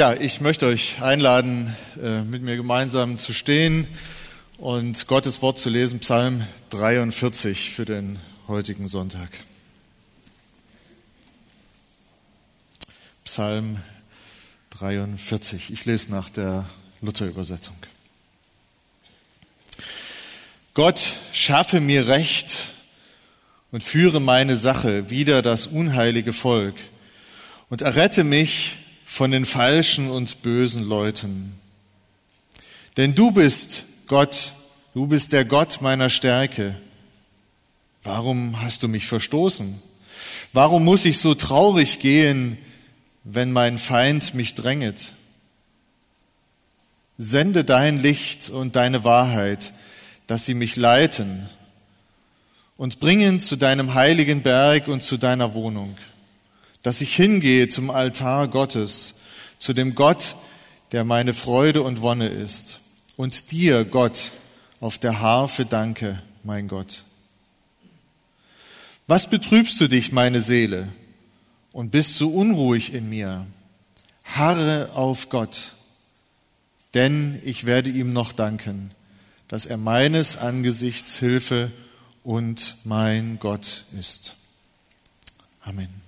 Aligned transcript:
Ja, 0.00 0.14
ich 0.14 0.40
möchte 0.40 0.64
euch 0.64 1.02
einladen, 1.02 1.76
äh, 2.02 2.22
mit 2.22 2.42
mir 2.42 2.56
gemeinsam 2.56 3.18
zu 3.18 3.34
stehen 3.34 3.86
und 4.56 5.06
Gottes 5.06 5.42
Wort 5.42 5.58
zu 5.58 5.68
lesen, 5.68 5.98
Psalm 5.98 6.46
43 6.70 7.68
für 7.68 7.84
den 7.84 8.18
heutigen 8.48 8.88
Sonntag. 8.88 9.28
Psalm 13.26 13.76
43. 14.70 15.70
Ich 15.70 15.84
lese 15.84 16.10
nach 16.10 16.30
der 16.30 16.64
Luther-Übersetzung. 17.02 17.76
Gott 20.72 21.12
schaffe 21.34 21.82
mir 21.82 22.08
Recht 22.08 22.56
und 23.70 23.82
führe 23.82 24.20
meine 24.20 24.56
Sache 24.56 25.10
wider 25.10 25.42
das 25.42 25.66
unheilige 25.66 26.32
Volk 26.32 26.76
und 27.68 27.82
errette 27.82 28.24
mich 28.24 28.78
von 29.10 29.32
den 29.32 29.44
falschen 29.44 30.08
und 30.08 30.40
bösen 30.40 30.88
Leuten. 30.88 31.52
Denn 32.96 33.16
du 33.16 33.32
bist 33.32 33.84
Gott, 34.06 34.52
du 34.94 35.08
bist 35.08 35.32
der 35.32 35.44
Gott 35.44 35.82
meiner 35.82 36.08
Stärke. 36.08 36.80
Warum 38.04 38.62
hast 38.62 38.84
du 38.84 38.88
mich 38.88 39.06
verstoßen? 39.06 39.82
Warum 40.52 40.84
muss 40.84 41.04
ich 41.04 41.18
so 41.18 41.34
traurig 41.34 41.98
gehen, 41.98 42.56
wenn 43.24 43.50
mein 43.50 43.78
Feind 43.78 44.34
mich 44.34 44.54
dränget? 44.54 45.12
Sende 47.18 47.64
dein 47.64 47.98
Licht 47.98 48.48
und 48.48 48.76
deine 48.76 49.02
Wahrheit, 49.02 49.72
dass 50.28 50.44
sie 50.44 50.54
mich 50.54 50.76
leiten 50.76 51.48
und 52.76 53.00
bringen 53.00 53.40
zu 53.40 53.56
deinem 53.56 53.92
heiligen 53.94 54.42
Berg 54.42 54.86
und 54.86 55.02
zu 55.02 55.16
deiner 55.16 55.52
Wohnung 55.52 55.96
dass 56.82 57.00
ich 57.00 57.14
hingehe 57.14 57.68
zum 57.68 57.90
Altar 57.90 58.48
Gottes, 58.48 59.20
zu 59.58 59.72
dem 59.72 59.94
Gott, 59.94 60.36
der 60.92 61.04
meine 61.04 61.34
Freude 61.34 61.82
und 61.82 62.00
Wonne 62.00 62.28
ist. 62.28 62.80
Und 63.16 63.52
dir, 63.52 63.84
Gott, 63.84 64.32
auf 64.80 64.98
der 64.98 65.20
Harfe 65.20 65.66
danke, 65.66 66.22
mein 66.42 66.68
Gott. 66.68 67.04
Was 69.06 69.28
betrübst 69.28 69.80
du 69.80 69.88
dich, 69.88 70.12
meine 70.12 70.40
Seele, 70.40 70.88
und 71.72 71.90
bist 71.90 72.16
so 72.16 72.30
unruhig 72.30 72.94
in 72.94 73.08
mir? 73.08 73.46
Harre 74.24 74.90
auf 74.94 75.28
Gott, 75.28 75.72
denn 76.94 77.40
ich 77.44 77.66
werde 77.66 77.90
ihm 77.90 78.12
noch 78.12 78.32
danken, 78.32 78.92
dass 79.48 79.66
er 79.66 79.76
meines 79.76 80.36
Angesichts 80.36 81.18
Hilfe 81.18 81.70
und 82.22 82.76
mein 82.84 83.38
Gott 83.40 83.84
ist. 83.98 84.36
Amen. 85.62 85.99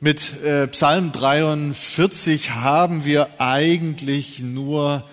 Mit 0.00 0.42
äh, 0.42 0.66
Psalm 0.68 1.12
43 1.12 2.50
haben 2.50 3.04
wir 3.04 3.28
eigentlich 3.38 4.40
nur 4.40 5.04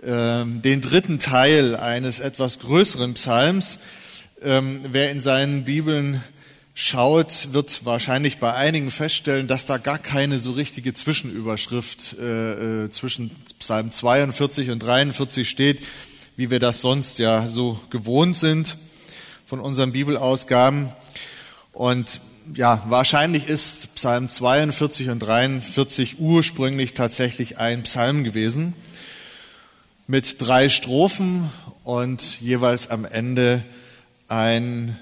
äh, 0.00 0.44
den 0.44 0.80
dritten 0.80 1.18
Teil 1.18 1.76
eines 1.76 2.20
etwas 2.20 2.60
größeren 2.60 3.14
Psalms. 3.14 3.78
Ähm, 4.42 4.80
wer 4.90 5.10
in 5.10 5.20
seinen 5.20 5.64
Bibeln 5.64 6.22
schaut, 6.72 7.48
wird 7.52 7.84
wahrscheinlich 7.84 8.38
bei 8.38 8.54
einigen 8.54 8.90
feststellen, 8.90 9.48
dass 9.48 9.66
da 9.66 9.76
gar 9.76 9.98
keine 9.98 10.38
so 10.38 10.52
richtige 10.52 10.94
Zwischenüberschrift 10.94 12.16
äh, 12.20 12.84
äh 12.84 12.90
zwischen 12.90 13.30
Psalm 13.58 13.90
42 13.90 14.70
und 14.70 14.78
43 14.78 15.48
steht, 15.50 15.82
wie 16.36 16.50
wir 16.50 16.60
das 16.60 16.80
sonst 16.80 17.18
ja 17.18 17.48
so 17.48 17.78
gewohnt 17.90 18.36
sind 18.36 18.76
von 19.44 19.58
unseren 19.58 19.92
Bibelausgaben. 19.92 20.90
Und 21.72 22.20
ja, 22.54 22.82
wahrscheinlich 22.88 23.48
ist 23.48 23.94
Psalm 23.94 24.28
42 24.28 25.08
und 25.10 25.18
43 25.20 26.18
ursprünglich 26.18 26.94
tatsächlich 26.94 27.58
ein 27.58 27.82
Psalm 27.82 28.24
gewesen 28.24 28.74
mit 30.06 30.40
drei 30.40 30.68
Strophen 30.68 31.50
und 31.82 32.40
jeweils 32.40 32.90
am 32.90 33.04
Ende 33.04 33.64
ein 34.28 34.96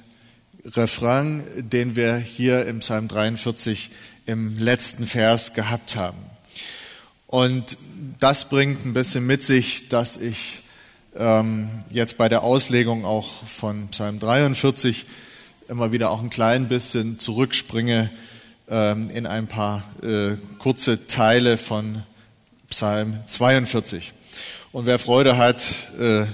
Refrain, 0.65 1.45
den 1.57 1.97
wir 1.97 2.17
hier 2.17 2.67
im 2.67 2.79
Psalm 2.79 3.09
43 3.09 3.91
im 4.27 4.59
letzten 4.59 5.07
Vers 5.07 5.53
gehabt 5.53 5.97
haben. 5.97 6.19
Und 7.27 7.77
das 8.21 8.49
bringt 8.49 8.87
ein 8.87 8.95
bisschen 8.95 9.27
mit 9.27 9.43
sich, 9.43 9.89
dass 9.89 10.17
ich 10.17 10.63
ähm, 11.17 11.69
jetzt 11.91 12.17
bei 12.17 12.29
der 12.29 12.43
Auslegung 12.43 13.05
auch 13.05 13.45
von 13.47 13.89
Psalm 13.89 14.19
43 14.21 15.05
immer 15.69 15.93
wieder 15.93 16.11
auch 16.11 16.23
ein 16.23 16.31
klein 16.31 16.69
bisschen 16.69 17.19
zurückspringe 17.19 18.11
ähm, 18.69 19.09
in 19.11 19.27
ein 19.27 19.47
paar 19.47 19.83
äh, 20.03 20.37
kurze 20.59 21.07
Teile 21.07 21.57
von 21.57 22.03
Psalm 22.69 23.19
42. 23.27 24.13
Und 24.73 24.87
wer 24.87 24.99
Freude 24.99 25.37
hat, 25.37 25.93
äh, 25.99 26.27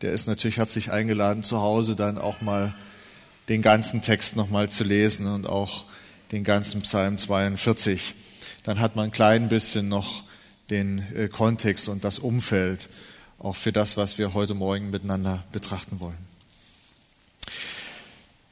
der 0.00 0.12
ist 0.12 0.26
natürlich 0.26 0.56
herzlich 0.56 0.90
eingeladen, 0.90 1.42
zu 1.42 1.60
Hause 1.60 1.94
dann 1.94 2.18
auch 2.18 2.40
mal 2.40 2.74
den 3.48 3.62
ganzen 3.62 4.02
Text 4.02 4.36
nochmal 4.36 4.68
zu 4.68 4.84
lesen 4.84 5.26
und 5.26 5.48
auch 5.48 5.84
den 6.32 6.44
ganzen 6.44 6.82
Psalm 6.82 7.18
42. 7.18 8.14
Dann 8.64 8.80
hat 8.80 8.96
man 8.96 9.06
ein 9.06 9.12
klein 9.12 9.48
bisschen 9.48 9.88
noch 9.88 10.24
den 10.70 11.04
äh, 11.14 11.28
Kontext 11.28 11.88
und 11.88 12.04
das 12.04 12.18
Umfeld 12.18 12.88
auch 13.38 13.56
für 13.56 13.72
das, 13.72 13.96
was 13.96 14.18
wir 14.18 14.34
heute 14.34 14.54
Morgen 14.54 14.90
miteinander 14.90 15.44
betrachten 15.52 16.00
wollen. 16.00 16.31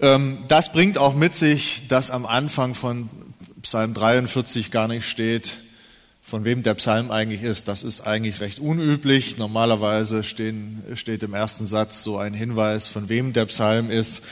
Ähm, 0.00 0.38
das 0.49 0.72
bringt 0.72 0.97
auch 0.97 1.15
mit 1.15 1.34
sich, 1.34 1.87
dass 1.88 2.11
am 2.11 2.25
Anfang 2.25 2.75
von 2.75 3.11
Psalm 3.62 3.93
43 3.93 4.71
gar 4.71 4.88
nicht 4.88 5.06
steht, 5.06 5.59
von 6.22 6.44
wem 6.44 6.62
der 6.62 6.75
Psalm 6.75 7.11
eigentlich 7.11 7.43
ist. 7.43 7.69
Das 7.69 7.83
ist 7.83 8.03
eigentlich 8.03 8.41
recht 8.41 8.60
unüblich. 8.60 9.37
Normalerweise 9.37 10.25
stehen, 10.25 10.83
steht 10.94 11.22
im 11.22 11.34
ersten 11.34 11.66
Satz 11.66 12.03
so 12.03 12.16
ein 12.16 12.33
Hinweis, 12.33 12.89
von 12.89 13.09
wem 13.09 13.34
der 13.34 13.47
Psalm 13.47 13.91
ist. 13.91 14.22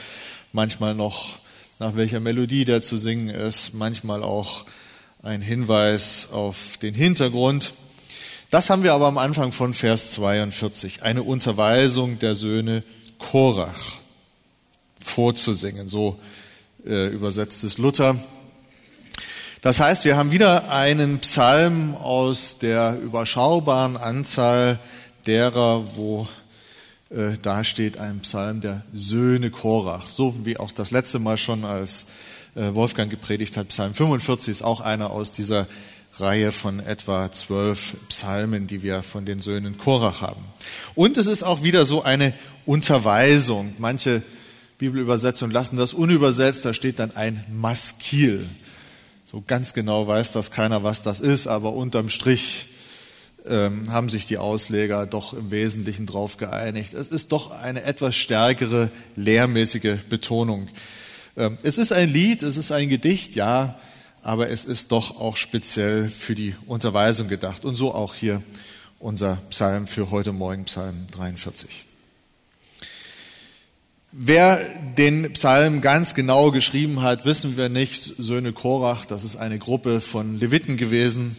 Manchmal 0.53 0.95
noch, 0.95 1.37
nach 1.77 1.95
welcher 1.95 2.19
Melodie 2.19 2.65
der 2.65 2.81
zu 2.81 2.97
singen 2.97 3.29
ist. 3.29 3.75
Manchmal 3.75 4.23
auch 4.23 4.65
ein 5.21 5.41
Hinweis 5.41 6.29
auf 6.31 6.77
den 6.81 6.95
Hintergrund. 6.95 7.73
Das 8.49 8.71
haben 8.71 8.81
wir 8.81 8.93
aber 8.93 9.05
am 9.05 9.19
Anfang 9.19 9.51
von 9.51 9.75
Vers 9.75 10.11
42. 10.11 11.03
Eine 11.03 11.21
Unterweisung 11.21 12.17
der 12.17 12.33
Söhne 12.33 12.81
Korach 13.19 13.98
vorzusingen. 14.99 15.87
So 15.87 16.19
äh, 16.85 17.07
übersetzt 17.07 17.63
es 17.63 17.77
Luther. 17.77 18.15
Das 19.61 19.79
heißt, 19.79 20.05
wir 20.05 20.15
haben 20.15 20.31
wieder 20.31 20.71
einen 20.71 21.19
Psalm 21.19 21.95
aus 21.95 22.59
der 22.59 22.97
überschaubaren 23.01 23.97
Anzahl 23.97 24.79
derer, 25.25 25.97
wo 25.97 26.27
äh, 27.09 27.37
da 27.41 27.63
steht 27.63 27.97
ein 27.97 28.21
Psalm 28.21 28.61
der 28.61 28.83
Söhne 28.93 29.49
Korach. 29.49 30.09
So 30.09 30.33
wie 30.45 30.57
auch 30.57 30.71
das 30.71 30.91
letzte 30.91 31.19
Mal 31.19 31.37
schon, 31.37 31.65
als 31.65 32.05
äh, 32.55 32.73
Wolfgang 32.73 33.09
gepredigt 33.09 33.57
hat. 33.57 33.67
Psalm 33.69 33.93
45 33.93 34.49
ist 34.49 34.61
auch 34.61 34.81
einer 34.81 35.11
aus 35.11 35.33
dieser 35.33 35.67
Reihe 36.17 36.51
von 36.51 36.79
etwa 36.79 37.31
zwölf 37.31 37.95
Psalmen, 38.09 38.67
die 38.67 38.83
wir 38.83 39.03
von 39.03 39.25
den 39.25 39.39
Söhnen 39.39 39.77
Korach 39.77 40.21
haben. 40.21 40.43
Und 40.95 41.17
es 41.17 41.27
ist 41.27 41.43
auch 41.43 41.63
wieder 41.63 41.85
so 41.85 42.03
eine 42.03 42.33
Unterweisung. 42.65 43.73
Manche 43.77 44.21
Bibelübersetzungen 44.79 45.53
lassen 45.53 45.75
das 45.75 45.93
unübersetzt, 45.93 46.63
da 46.63 46.73
steht 46.73 46.99
dann 46.99 47.15
ein 47.15 47.43
Maskil. 47.53 48.47
So 49.25 49.43
ganz 49.45 49.73
genau 49.73 50.07
weiß 50.07 50.31
das 50.31 50.51
keiner, 50.51 50.83
was 50.83 51.03
das 51.03 51.19
ist, 51.19 51.47
aber 51.47 51.73
unterm 51.73 52.09
Strich 52.09 52.67
ähm, 53.45 53.91
haben 53.91 54.07
sich 54.07 54.25
die 54.25 54.37
Ausleger 54.37 55.05
doch 55.05 55.33
im 55.33 55.51
Wesentlichen 55.51 56.05
darauf 56.05 56.37
geeinigt. 56.37 56.93
Es 56.93 57.09
ist 57.09 57.33
doch 57.33 57.51
eine 57.51 57.83
etwas 57.83 58.15
stärkere 58.15 58.89
lehrmäßige 59.17 59.97
Betonung. 60.09 60.69
Ähm, 61.35 61.57
es 61.61 61.77
ist 61.77 61.91
ein 61.91 62.07
Lied, 62.07 62.41
es 62.41 62.55
ist 62.55 62.71
ein 62.71 62.87
Gedicht, 62.87 63.35
ja, 63.35 63.77
aber 64.23 64.49
es 64.49 64.63
ist 64.63 64.93
doch 64.93 65.19
auch 65.19 65.35
speziell 65.35 66.07
für 66.07 66.35
die 66.35 66.55
Unterweisung 66.67 67.27
gedacht. 67.27 67.65
Und 67.65 67.75
so 67.75 67.93
auch 67.93 68.15
hier 68.15 68.41
unser 68.97 69.37
Psalm 69.49 69.87
für 69.87 70.09
heute 70.09 70.31
Morgen, 70.31 70.63
Psalm 70.63 71.07
43. 71.11 71.88
Wer 74.11 74.57
den 74.97 75.33
Psalm 75.33 75.81
ganz 75.81 76.15
genau 76.15 76.49
geschrieben 76.49 77.03
hat, 77.03 77.25
wissen 77.25 77.57
wir 77.57 77.69
nicht. 77.69 78.01
Söhne 78.01 78.53
Korach, 78.53 79.05
das 79.05 79.23
ist 79.23 79.35
eine 79.35 79.59
Gruppe 79.59 80.01
von 80.01 80.39
Leviten 80.39 80.77
gewesen, 80.77 81.35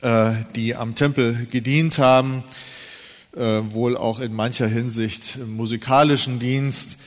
äh, 0.00 0.32
die 0.56 0.74
am 0.74 0.96
Tempel 0.96 1.46
gedient 1.48 1.98
haben, 1.98 2.42
äh, 3.36 3.60
wohl 3.68 3.96
auch 3.96 4.18
in 4.18 4.34
mancher 4.34 4.66
Hinsicht 4.66 5.36
im 5.36 5.54
musikalischen 5.54 6.40
Dienst. 6.40 6.98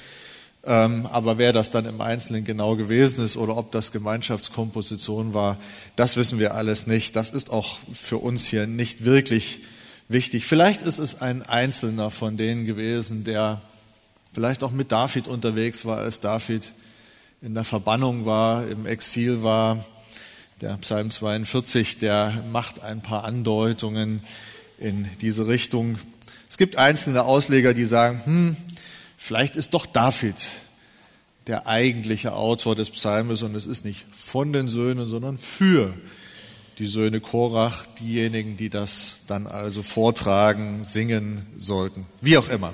Ähm, 0.64 1.06
aber 1.08 1.38
wer 1.38 1.52
das 1.52 1.72
dann 1.72 1.86
im 1.86 2.00
Einzelnen 2.00 2.46
genau 2.46 2.78
gewesen 2.78 3.26
ist 3.26 3.36
oder 3.36 3.58
ob 3.58 3.74
das 3.74 3.92
Gemeinschaftskomposition 3.92 5.34
war, 5.34 5.58
das 5.98 6.16
wissen 6.16 6.40
wir 6.40 6.56
alles 6.56 6.88
nicht. 6.88 7.18
Das 7.18 7.32
ist 7.32 7.50
auch 7.50 7.80
für 7.94 8.20
uns 8.20 8.48
hier 8.48 8.66
nicht 8.66 9.04
wirklich 9.04 9.60
wichtig. 10.08 10.46
Vielleicht 10.46 10.84
ist 10.84 11.00
es 11.00 11.22
ein 11.22 11.42
Einzelner 11.44 12.12
von 12.12 12.38
denen 12.38 12.64
gewesen, 12.64 13.26
der 13.26 13.62
vielleicht 14.34 14.64
auch 14.64 14.72
mit 14.72 14.92
David 14.92 15.28
unterwegs 15.28 15.86
war, 15.86 15.98
als 15.98 16.20
David 16.20 16.74
in 17.42 17.54
der 17.54 17.64
Verbannung 17.64 18.26
war, 18.26 18.68
im 18.68 18.86
Exil 18.86 19.44
war. 19.44 19.86
Der 20.62 20.76
Psalm 20.78 21.10
42, 21.10 22.00
der 22.00 22.44
macht 22.52 22.84
ein 22.84 23.02
paar 23.02 23.24
Andeutungen 23.24 24.22
in 24.78 25.10
diese 25.22 25.48
Richtung. 25.48 25.98
Es 26.50 26.58
gibt 26.58 26.76
einzelne 26.76 27.24
Ausleger, 27.24 27.74
die 27.74 27.86
sagen, 27.86 28.22
hm, 28.26 28.58
vielleicht 29.18 29.56
ist 29.56 29.74
doch 29.74 29.86
David 29.86 30.36
der 31.48 31.68
eigentliche 31.68 32.34
Autor 32.34 32.76
des 32.76 32.90
Psalmes 32.90 33.42
und 33.42 33.56
es 33.56 33.66
ist 33.66 33.86
nicht 33.86 34.06
von 34.16 34.54
den 34.54 34.68
Söhnen, 34.68 35.08
sondern 35.08 35.38
für 35.38 35.94
die 36.78 36.88
Söhne 36.88 37.20
Korach, 37.20 37.86
diejenigen, 38.00 38.56
die 38.56 38.70
das 38.70 39.22
dann 39.28 39.48
also 39.48 39.84
vortragen, 39.84 40.84
singen 40.84 41.46
sollten. 41.58 42.06
Wie 42.22 42.38
auch 42.38 42.50
immer. 42.50 42.74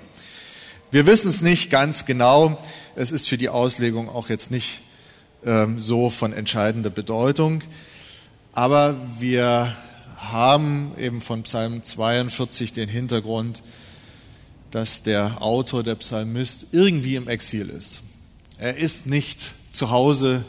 Wir 0.96 1.06
wissen 1.06 1.28
es 1.28 1.42
nicht 1.42 1.72
ganz 1.72 2.06
genau. 2.06 2.58
Es 2.96 3.12
ist 3.12 3.28
für 3.28 3.38
die 3.38 3.50
Auslegung 3.50 4.08
auch 4.08 4.30
jetzt 4.30 4.50
nicht 4.50 4.80
ähm, 5.44 5.78
so 5.78 6.10
von 6.10 6.32
entscheidender 6.32 6.90
Bedeutung. 6.90 7.62
Aber 8.54 8.96
wir 9.20 9.76
haben 10.16 10.94
eben 10.98 11.20
von 11.20 11.44
Psalm 11.44 11.84
42 11.84 12.72
den 12.72 12.88
Hintergrund, 12.88 13.62
dass 14.72 15.04
der 15.04 15.42
Autor, 15.42 15.84
der 15.84 15.96
Psalmist, 15.96 16.68
irgendwie 16.72 17.18
im 17.18 17.28
Exil 17.28 17.70
ist. 17.70 18.00
Er 18.58 18.78
ist 18.78 19.06
nicht 19.06 19.52
zu 19.74 19.92
Hause 19.92 20.46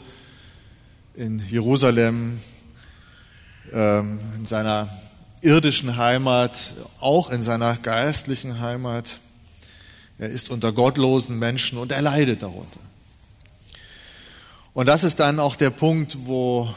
in 1.13 1.43
Jerusalem, 1.49 2.39
ähm, 3.73 4.17
in 4.37 4.45
seiner 4.45 4.87
irdischen 5.41 5.97
Heimat, 5.97 6.71
auch 7.01 7.31
in 7.31 7.41
seiner 7.41 7.75
geistlichen 7.75 8.61
Heimat. 8.61 9.19
Er 10.19 10.29
ist 10.29 10.49
unter 10.49 10.71
gottlosen 10.71 11.37
Menschen 11.37 11.77
und 11.77 11.91
er 11.91 12.01
leidet 12.01 12.41
darunter. 12.43 12.79
Und 14.73 14.87
das 14.87 15.03
ist 15.03 15.19
dann 15.19 15.39
auch 15.39 15.55
der 15.55 15.69
Punkt, 15.69 16.17
wo 16.25 16.73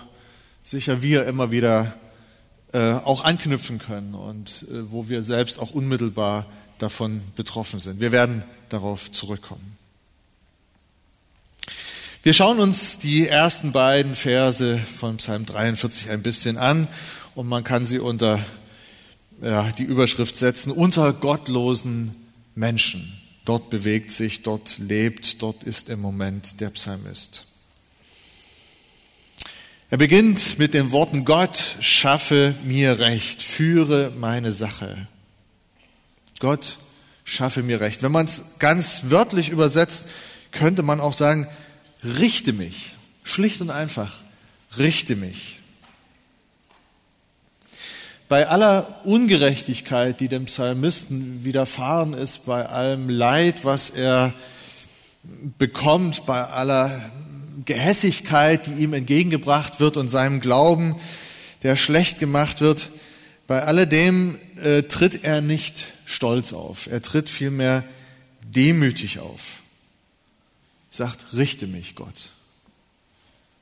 sicher 0.63 1.03
wir 1.03 1.27
immer 1.27 1.51
wieder 1.51 1.95
äh, 2.73 2.93
auch 2.93 3.25
anknüpfen 3.25 3.79
können 3.79 4.15
und 4.15 4.65
äh, 4.71 4.91
wo 4.91 5.09
wir 5.09 5.23
selbst 5.23 5.59
auch 5.59 5.73
unmittelbar 5.73 6.47
davon 6.79 7.21
betroffen 7.35 7.81
sind. 7.81 8.01
Wir 8.01 8.13
werden 8.13 8.45
darauf 8.69 9.11
zurückkommen. 9.11 9.77
Wir 12.23 12.33
schauen 12.33 12.61
uns 12.61 12.99
die 12.99 13.27
ersten 13.27 13.73
beiden 13.73 14.15
Verse 14.15 14.79
von 14.79 15.17
Psalm 15.17 15.47
43 15.47 16.11
ein 16.11 16.23
bisschen 16.23 16.59
an 16.59 16.87
und 17.35 17.49
man 17.49 17.65
kann 17.65 17.87
sie 17.87 17.99
unter 17.99 18.41
ja, 19.43 19.71
die 19.73 19.85
Überschrift 19.85 20.37
setzen, 20.37 20.71
unter 20.71 21.13
gottlosen 21.13 22.15
Menschen. 22.55 23.20
Dort 23.51 23.69
bewegt 23.69 24.13
sich, 24.13 24.45
dort 24.45 24.79
lebt, 24.79 25.43
dort 25.43 25.65
ist 25.65 25.89
im 25.89 26.01
Moment 26.01 26.61
der 26.61 26.71
Psalmist. 26.71 27.47
Er 29.89 29.99
beginnt 29.99 30.61
mit 30.61 30.73
den 30.73 30.93
Worten, 30.93 31.25
Gott 31.25 31.75
schaffe 31.81 32.55
mir 32.63 33.01
Recht, 33.01 33.43
führe 33.43 34.13
meine 34.17 34.53
Sache. 34.53 35.09
Gott 36.39 36.77
schaffe 37.25 37.65
mir 37.65 37.81
Recht. 37.81 38.05
Wenn 38.05 38.13
man 38.13 38.27
es 38.27 38.45
ganz 38.61 39.01
wörtlich 39.07 39.49
übersetzt, 39.49 40.07
könnte 40.53 40.85
man 40.85 41.01
auch 41.01 41.13
sagen, 41.13 41.49
richte 42.05 42.53
mich, 42.53 42.95
schlicht 43.25 43.61
und 43.63 43.71
einfach, 43.71 44.23
richte 44.79 45.17
mich. 45.17 45.59
Bei 48.31 48.49
aller 48.49 48.87
Ungerechtigkeit, 49.05 50.21
die 50.21 50.29
dem 50.29 50.47
Psalmisten 50.47 51.45
widerfahren 51.45 52.15
ist, 52.15 52.47
bei 52.47 52.65
allem 52.65 53.11
Leid, 53.11 53.67
was 53.67 53.91
er 53.91 54.33
bekommt, 55.59 56.25
bei 56.25 56.43
aller 56.43 57.11
Gehässigkeit, 57.67 58.67
die 58.67 58.83
ihm 58.83 58.95
entgegengebracht 58.95 59.81
wird 59.81 59.99
und 59.99 60.09
seinem 60.09 60.41
Glauben, 60.41 60.97
der 61.63 61.77
schlecht 61.77 62.19
gemacht 62.19 62.63
wird, 62.63 62.89
bei 63.47 63.65
alledem 63.65 64.39
äh, 64.63 64.85
tritt 64.85 65.25
er 65.25 65.43
nicht 65.43 65.85
stolz 66.07 66.55
auf. 66.55 66.87
Er 66.91 67.03
tritt 67.03 67.29
vielmehr 67.29 67.85
demütig 68.55 69.19
auf 69.19 69.61
sagt, 70.91 71.35
richte 71.35 71.67
mich, 71.67 71.95
Gott. 71.95 72.31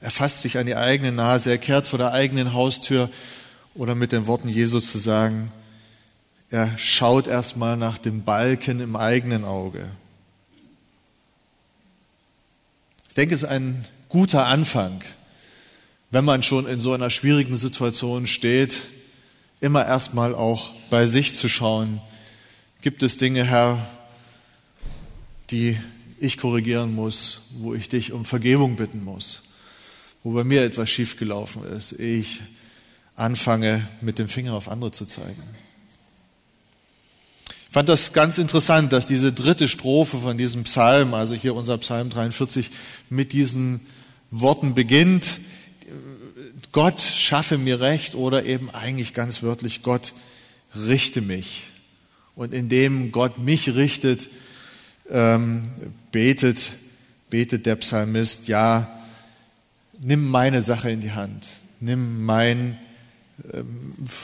Er 0.01 0.11
fasst 0.11 0.43
sich 0.43 0.59
an 0.59 0.67
die 0.67 0.77
eigene 0.77 1.13
Nase, 1.13 1.51
er 1.51 1.59
kehrt 1.59 1.87
vor 1.87 1.99
der 1.99 2.13
eigenen 2.13 2.53
Haustür 2.53 3.11
oder 3.79 3.95
mit 3.95 4.11
den 4.13 4.27
Worten 4.27 4.49
Jesu 4.49 4.81
zu 4.81 4.99
sagen, 4.99 5.51
er 6.51 6.77
schaut 6.77 7.29
erstmal 7.29 7.77
nach 7.77 7.97
dem 7.97 8.25
Balken 8.25 8.81
im 8.81 8.97
eigenen 8.97 9.45
Auge. 9.45 9.89
Ich 13.09 13.15
denke, 13.15 13.35
es 13.35 13.45
ist 13.45 13.49
ein 13.49 13.85
guter 14.09 14.47
Anfang, 14.47 15.03
wenn 16.11 16.25
man 16.25 16.43
schon 16.43 16.67
in 16.67 16.81
so 16.81 16.93
einer 16.93 17.11
schwierigen 17.11 17.57
Situation 17.57 18.27
steht, 18.27 18.81
immer 19.61 19.87
erstmal 19.87 20.35
auch 20.35 20.73
bei 20.91 21.07
sich 21.07 21.35
zu 21.35 21.49
schauen, 21.49 22.01
gibt 22.83 23.03
es 23.03 23.17
Dinge, 23.17 23.45
Herr, 23.45 23.87
die 25.51 25.79
ich 26.19 26.39
korrigieren 26.39 26.95
muss, 26.95 27.43
wo 27.59 27.75
ich 27.75 27.89
dich 27.89 28.13
um 28.13 28.25
Vergebung 28.25 28.75
bitten 28.75 29.05
muss, 29.05 29.43
wo 30.25 30.33
bei 30.33 30.43
mir 30.43 30.65
etwas 30.65 30.91
schiefgelaufen 30.91 31.65
ist, 31.65 31.93
ich 31.93 32.41
anfange, 33.19 33.87
mit 34.01 34.19
dem 34.19 34.29
Finger 34.29 34.55
auf 34.55 34.71
andere 34.71 34.93
zu 34.93 35.05
zeigen. 35.05 35.43
Ich 37.47 37.75
fand 37.75 37.89
das 37.89 38.13
ganz 38.13 38.39
interessant, 38.39 38.93
dass 38.93 39.07
diese 39.07 39.33
dritte 39.33 39.69
Strophe 39.69 40.19
von 40.19 40.39
diesem 40.39 40.65
Psalm, 40.65 41.13
also 41.13 41.35
hier 41.35 41.55
unser 41.55 41.77
Psalm 41.79 42.09
43, 42.09 42.71
mit 43.11 43.33
diesen 43.33 43.81
Worten 44.31 44.75
beginnt. 44.75 45.41
Gott 46.73 47.01
schaffe 47.01 47.59
mir 47.59 47.81
Recht 47.81 48.15
oder 48.15 48.45
eben 48.45 48.71
eigentlich 48.71 49.15
ganz 49.15 49.43
wörtlich, 49.43 49.83
Gott 49.83 50.15
richte 50.75 51.21
mich. 51.21 51.65
Und 52.35 52.55
indem 52.55 53.11
Gott 53.13 53.39
mich 53.39 53.75
richtet, 53.75 54.29
ähm, 55.11 55.63
betet, 56.13 56.71
betet 57.31 57.67
der 57.67 57.77
Psalmist, 57.77 58.49
ja, 58.49 58.89
nimm 60.01 60.29
meine 60.29 60.63
Sache 60.63 60.91
in 60.91 61.01
die 61.01 61.13
Hand, 61.13 61.47
nimm 61.81 62.25
mein, 62.25 62.79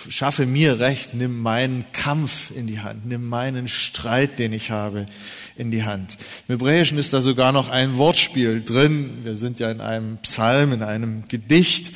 schaffe 0.08 0.46
mir 0.46 0.80
Recht, 0.80 1.14
nimm 1.14 1.40
meinen 1.40 1.84
Kampf 1.92 2.50
in 2.50 2.66
die 2.66 2.80
Hand, 2.80 3.06
nimm 3.06 3.28
meinen 3.28 3.68
Streit, 3.68 4.38
den 4.38 4.52
ich 4.52 4.70
habe, 4.70 5.06
in 5.56 5.70
die 5.70 5.84
Hand. 5.84 6.18
Im 6.48 6.54
Hebräischen 6.54 6.98
ist 6.98 7.12
da 7.12 7.20
sogar 7.20 7.52
noch 7.52 7.68
ein 7.68 7.96
Wortspiel 7.96 8.62
drin. 8.64 9.20
Wir 9.22 9.36
sind 9.36 9.60
ja 9.60 9.70
in 9.70 9.80
einem 9.80 10.18
Psalm, 10.18 10.72
in 10.72 10.82
einem 10.82 11.28
Gedicht, 11.28 11.92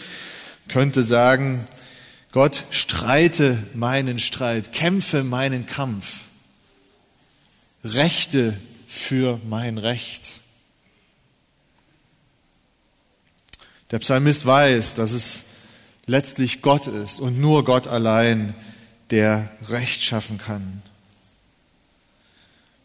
könnte 0.68 1.02
sagen, 1.02 1.64
Gott 2.30 2.64
streite 2.70 3.58
meinen 3.74 4.18
Streit, 4.18 4.72
kämpfe 4.72 5.24
meinen 5.24 5.66
Kampf, 5.66 6.20
rechte 7.82 8.56
für 8.86 9.40
mein 9.48 9.78
Recht. 9.78 10.30
Der 13.90 13.98
Psalmist 13.98 14.46
weiß, 14.46 14.94
dass 14.94 15.12
es 15.12 15.44
letztlich 16.08 16.62
Gott 16.62 16.88
ist 16.88 17.20
und 17.20 17.40
nur 17.40 17.64
Gott 17.64 17.86
allein, 17.86 18.54
der 19.10 19.48
Recht 19.68 20.02
schaffen 20.02 20.38
kann. 20.38 20.82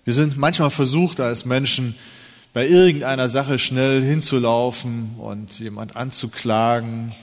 Wir 0.06 0.13
sind 0.13 0.38
manchmal 0.38 0.70
versucht 0.70 1.20
als 1.20 1.46
Menschen, 1.46 1.96
bei 2.53 2.68
irgendeiner 2.68 3.30
Sache 3.30 3.58
schnell 3.58 4.03
hinzulaufen 4.03 5.15
und 5.18 5.60
jemand 5.60 5.96
anzuklagen, 5.96 7.13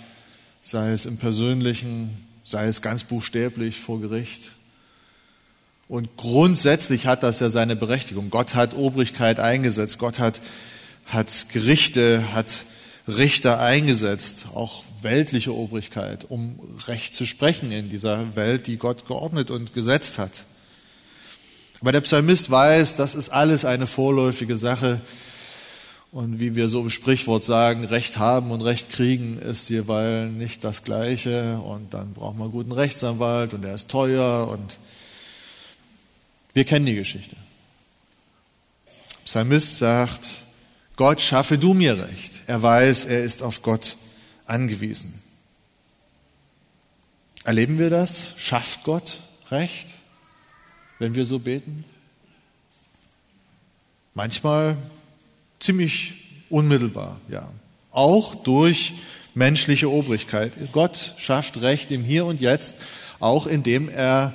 sei 0.61 0.91
es 0.91 1.07
im 1.07 1.19
persönlichen, 1.19 2.27
sei 2.43 2.67
es 2.67 2.83
ganz 2.83 3.05
buchstäblich 3.05 3.79
vor 3.79 4.01
Gericht. 4.01 4.55
Und 5.89 6.17
grundsätzlich 6.17 7.07
hat 7.07 7.23
das 7.23 7.41
ja 7.41 7.49
seine 7.49 7.77
Berechtigung. 7.77 8.31
Gott 8.31 8.55
hat 8.55 8.75
Obrigkeit 8.75 9.39
eingesetzt, 9.39 9.99
Gott 9.99 10.19
hat, 10.19 10.41
hat 11.07 11.47
Gerichte, 11.53 12.33
hat 12.33 12.65
Richter 13.07 13.61
eingesetzt, 13.61 14.49
auch 14.55 14.85
weltliche 15.03 15.55
Obrigkeit, 15.55 16.27
um 16.29 16.59
Recht 16.87 17.15
zu 17.15 17.27
sprechen 17.27 17.73
in 17.73 17.89
dieser 17.89 18.37
Welt, 18.37 18.67
die 18.67 18.77
Gott 18.77 19.07
geordnet 19.07 19.51
und 19.51 19.73
gesetzt 19.73 20.19
hat. 20.19 20.45
Aber 21.81 21.93
der 21.93 22.03
Psalmist 22.03 22.51
weiß, 22.51 22.97
das 22.97 23.15
ist 23.15 23.31
alles 23.31 23.65
eine 23.65 23.87
vorläufige 23.87 24.57
Sache. 24.57 25.01
Und 26.13 26.41
wie 26.41 26.57
wir 26.57 26.69
so 26.69 26.81
im 26.81 26.91
Sprichwort 26.91 27.45
sagen, 27.45 27.85
Recht 27.85 28.19
haben 28.19 28.51
und 28.51 28.63
Recht 28.63 28.91
kriegen 28.91 29.39
ist 29.39 29.71
jeweils 29.71 30.33
nicht 30.33 30.65
das 30.65 30.83
Gleiche. 30.83 31.59
Und 31.59 31.95
dann 31.95 32.13
braucht 32.13 32.35
man 32.35 32.45
einen 32.45 32.53
guten 32.53 32.73
Rechtsanwalt 32.73 33.55
und 33.55 33.63
der 33.63 33.75
ist 33.75 33.89
teuer 33.89 34.49
und 34.49 34.77
wir 36.53 36.65
kennen 36.65 36.87
die 36.87 36.97
Geschichte. 36.97 37.37
Psalmist 39.25 39.79
sagt, 39.79 40.43
Gott 40.97 41.21
schaffe 41.21 41.57
du 41.57 41.73
mir 41.73 41.97
Recht. 41.97 42.43
Er 42.47 42.61
weiß, 42.61 43.05
er 43.05 43.23
ist 43.23 43.43
auf 43.43 43.63
Gott 43.63 43.97
angewiesen. 44.51 45.21
Erleben 47.45 47.79
wir 47.79 47.91
das? 47.91 48.35
Schafft 48.37 48.85
Gott 48.85 49.19
Recht, 49.51 49.99
wenn 50.99 51.15
wir 51.15 51.25
so 51.25 51.39
beten? 51.39 51.85
Manchmal 54.15 54.77
ziemlich 55.59 56.15
unmittelbar, 56.51 57.21
ja. 57.29 57.51
Auch 57.91 58.35
durch 58.35 58.93
menschliche 59.35 59.91
Obrigkeit. 59.91 60.53
Gott 60.73 61.15
schafft 61.19 61.63
Recht 61.63 61.91
im 61.91 62.05
Hier 62.05 62.27
und 62.27 62.41
Jetzt, 62.41 62.77
auch 63.19 63.47
indem 63.47 63.89
er 63.89 64.35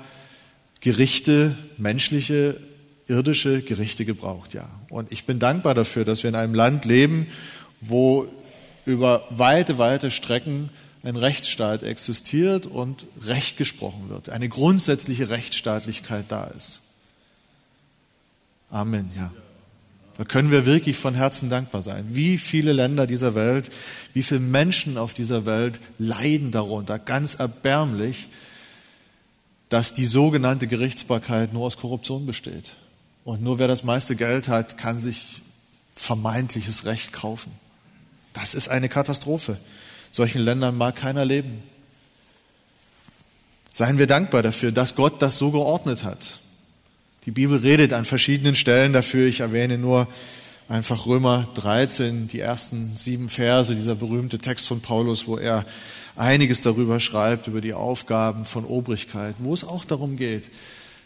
Gerichte, 0.81 1.57
menschliche, 1.77 2.59
irdische 3.07 3.61
Gerichte 3.61 4.05
gebraucht, 4.05 4.53
ja. 4.53 4.69
Und 4.89 5.11
ich 5.11 5.25
bin 5.25 5.39
dankbar 5.39 5.73
dafür, 5.73 6.05
dass 6.05 6.23
wir 6.23 6.29
in 6.29 6.35
einem 6.35 6.53
Land 6.53 6.85
leben, 6.85 7.27
wo 7.81 8.27
über 8.85 9.23
weite, 9.29 9.77
weite 9.77 10.11
Strecken 10.11 10.69
ein 11.03 11.15
Rechtsstaat 11.15 11.83
existiert 11.83 12.65
und 12.65 13.05
Recht 13.23 13.57
gesprochen 13.57 14.09
wird, 14.09 14.29
eine 14.29 14.49
grundsätzliche 14.49 15.29
Rechtsstaatlichkeit 15.29 16.25
da 16.29 16.45
ist. 16.45 16.81
Amen, 18.69 19.11
ja. 19.15 19.31
Da 20.17 20.23
können 20.23 20.49
wir 20.49 20.65
wirklich 20.65 20.97
von 20.97 21.13
Herzen 21.13 21.49
dankbar 21.49 21.81
sein. 21.81 22.05
Wie 22.09 22.37
viele 22.37 22.71
Länder 22.71 23.05
dieser 23.05 23.35
Welt, 23.35 23.69
wie 24.13 24.23
viele 24.23 24.39
Menschen 24.39 24.97
auf 24.97 25.13
dieser 25.13 25.45
Welt 25.45 25.79
leiden 25.99 26.51
darunter, 26.51 26.97
ganz 26.99 27.35
erbärmlich, 27.35 28.29
dass 29.69 29.93
die 29.93 30.05
sogenannte 30.05 30.67
Gerichtsbarkeit 30.67 31.53
nur 31.53 31.65
aus 31.65 31.77
Korruption 31.77 32.25
besteht. 32.25 32.73
Und 33.25 33.41
nur 33.41 33.59
wer 33.59 33.67
das 33.67 33.83
meiste 33.83 34.15
Geld 34.15 34.47
hat, 34.47 34.77
kann 34.77 34.97
sich 34.97 35.41
vermeintliches 35.91 36.85
Recht 36.85 37.11
kaufen. 37.11 37.51
Das 38.35 38.53
ist 38.53 38.67
eine 38.67 38.89
Katastrophe. 38.89 39.53
In 39.53 39.57
solchen 40.11 40.41
Ländern 40.41 40.77
mag 40.77 40.97
keiner 40.97 41.25
leben. 41.25 41.63
Seien 43.73 43.97
wir 43.97 44.07
dankbar 44.07 44.43
dafür, 44.43 44.71
dass 44.71 44.95
Gott 44.95 45.21
das 45.21 45.37
so 45.37 45.51
geordnet 45.51 46.03
hat. 46.03 46.39
Die 47.25 47.31
Bibel 47.31 47.57
redet 47.57 47.91
an 47.91 48.05
verschiedenen 48.05 48.55
Stellen 48.55 48.93
dafür. 48.93 49.27
Ich 49.27 49.39
erwähne 49.39 49.77
nur 49.77 50.07
einfach 50.69 51.05
Römer 51.05 51.47
13, 51.55 52.27
die 52.27 52.39
ersten 52.39 52.95
sieben 52.95 53.29
Verse, 53.29 53.75
dieser 53.75 53.95
berühmte 53.95 54.37
Text 54.37 54.67
von 54.67 54.81
Paulus, 54.81 55.27
wo 55.27 55.37
er 55.37 55.65
einiges 56.15 56.61
darüber 56.61 56.99
schreibt, 56.99 57.47
über 57.47 57.61
die 57.61 57.73
Aufgaben 57.73 58.43
von 58.43 58.65
Obrigkeit, 58.65 59.35
wo 59.39 59.53
es 59.53 59.63
auch 59.63 59.85
darum 59.85 60.17
geht, 60.17 60.49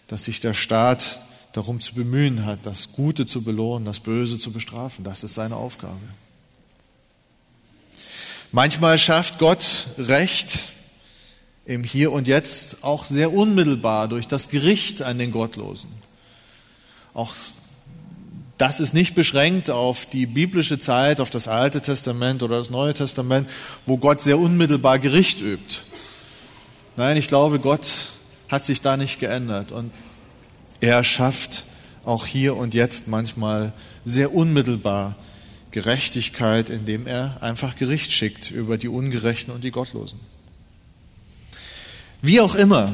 dass 0.08 0.26
sich 0.26 0.40
der 0.40 0.54
Staat 0.54 1.20
darum 1.54 1.80
zu 1.80 1.96
bemühen 1.96 2.46
hat, 2.46 2.60
das 2.64 2.92
Gute 2.94 3.26
zu 3.26 3.44
belohnen, 3.44 3.86
das 3.86 4.00
Böse 4.00 4.38
zu 4.38 4.52
bestrafen. 4.52 5.04
Das 5.04 5.24
ist 5.24 5.36
seine 5.36 5.56
Aufgabe. 5.56 5.96
Manchmal 8.52 8.98
schafft 8.98 9.38
Gott 9.38 9.86
Recht 10.00 10.58
im 11.66 11.84
Hier 11.84 12.12
und 12.12 12.28
Jetzt 12.28 12.84
auch 12.84 13.06
sehr 13.06 13.32
unmittelbar 13.32 14.08
durch 14.08 14.28
das 14.28 14.50
Gericht 14.50 15.04
an 15.04 15.20
den 15.20 15.32
Gottlosen. 15.32 15.92
Auch 17.14 17.36
das 18.58 18.80
ist 18.80 18.96
nicht 18.96 19.14
beschränkt 19.14 19.70
auf 19.70 20.08
die 20.08 20.26
biblische 20.26 20.80
Zeit, 20.80 21.20
auf 21.20 21.30
das 21.30 21.48
Alte 21.48 21.80
Testament 21.82 22.42
oder 22.42 22.58
das 22.58 22.72
Neue 22.72 22.96
Testament, 22.96 23.48
wo 23.86 23.98
Gott 23.98 24.20
sehr 24.20 24.40
unmittelbar 24.40 24.98
Gericht 24.98 25.42
übt. 25.42 25.82
Nein, 26.98 27.18
ich 27.18 27.28
glaube, 27.28 27.60
Gott 27.60 28.08
hat 28.50 28.66
sich 28.66 28.82
da 28.82 28.98
nicht 28.98 29.20
geändert 29.20 29.72
und 29.72 29.92
er 30.82 31.04
schafft 31.04 31.66
auch 32.04 32.26
hier 32.26 32.58
und 32.58 32.74
jetzt 32.74 33.08
manchmal 33.08 33.74
sehr 34.04 34.34
unmittelbar 34.34 35.16
Gerechtigkeit, 35.72 36.70
indem 36.70 37.06
er 37.06 37.42
einfach 37.42 37.76
Gericht 37.76 38.12
schickt 38.12 38.52
über 38.52 38.78
die 38.78 38.88
Ungerechten 38.88 39.54
und 39.54 39.64
die 39.64 39.72
Gottlosen. 39.72 40.20
Wie 42.22 42.42
auch 42.42 42.56
immer, 42.56 42.94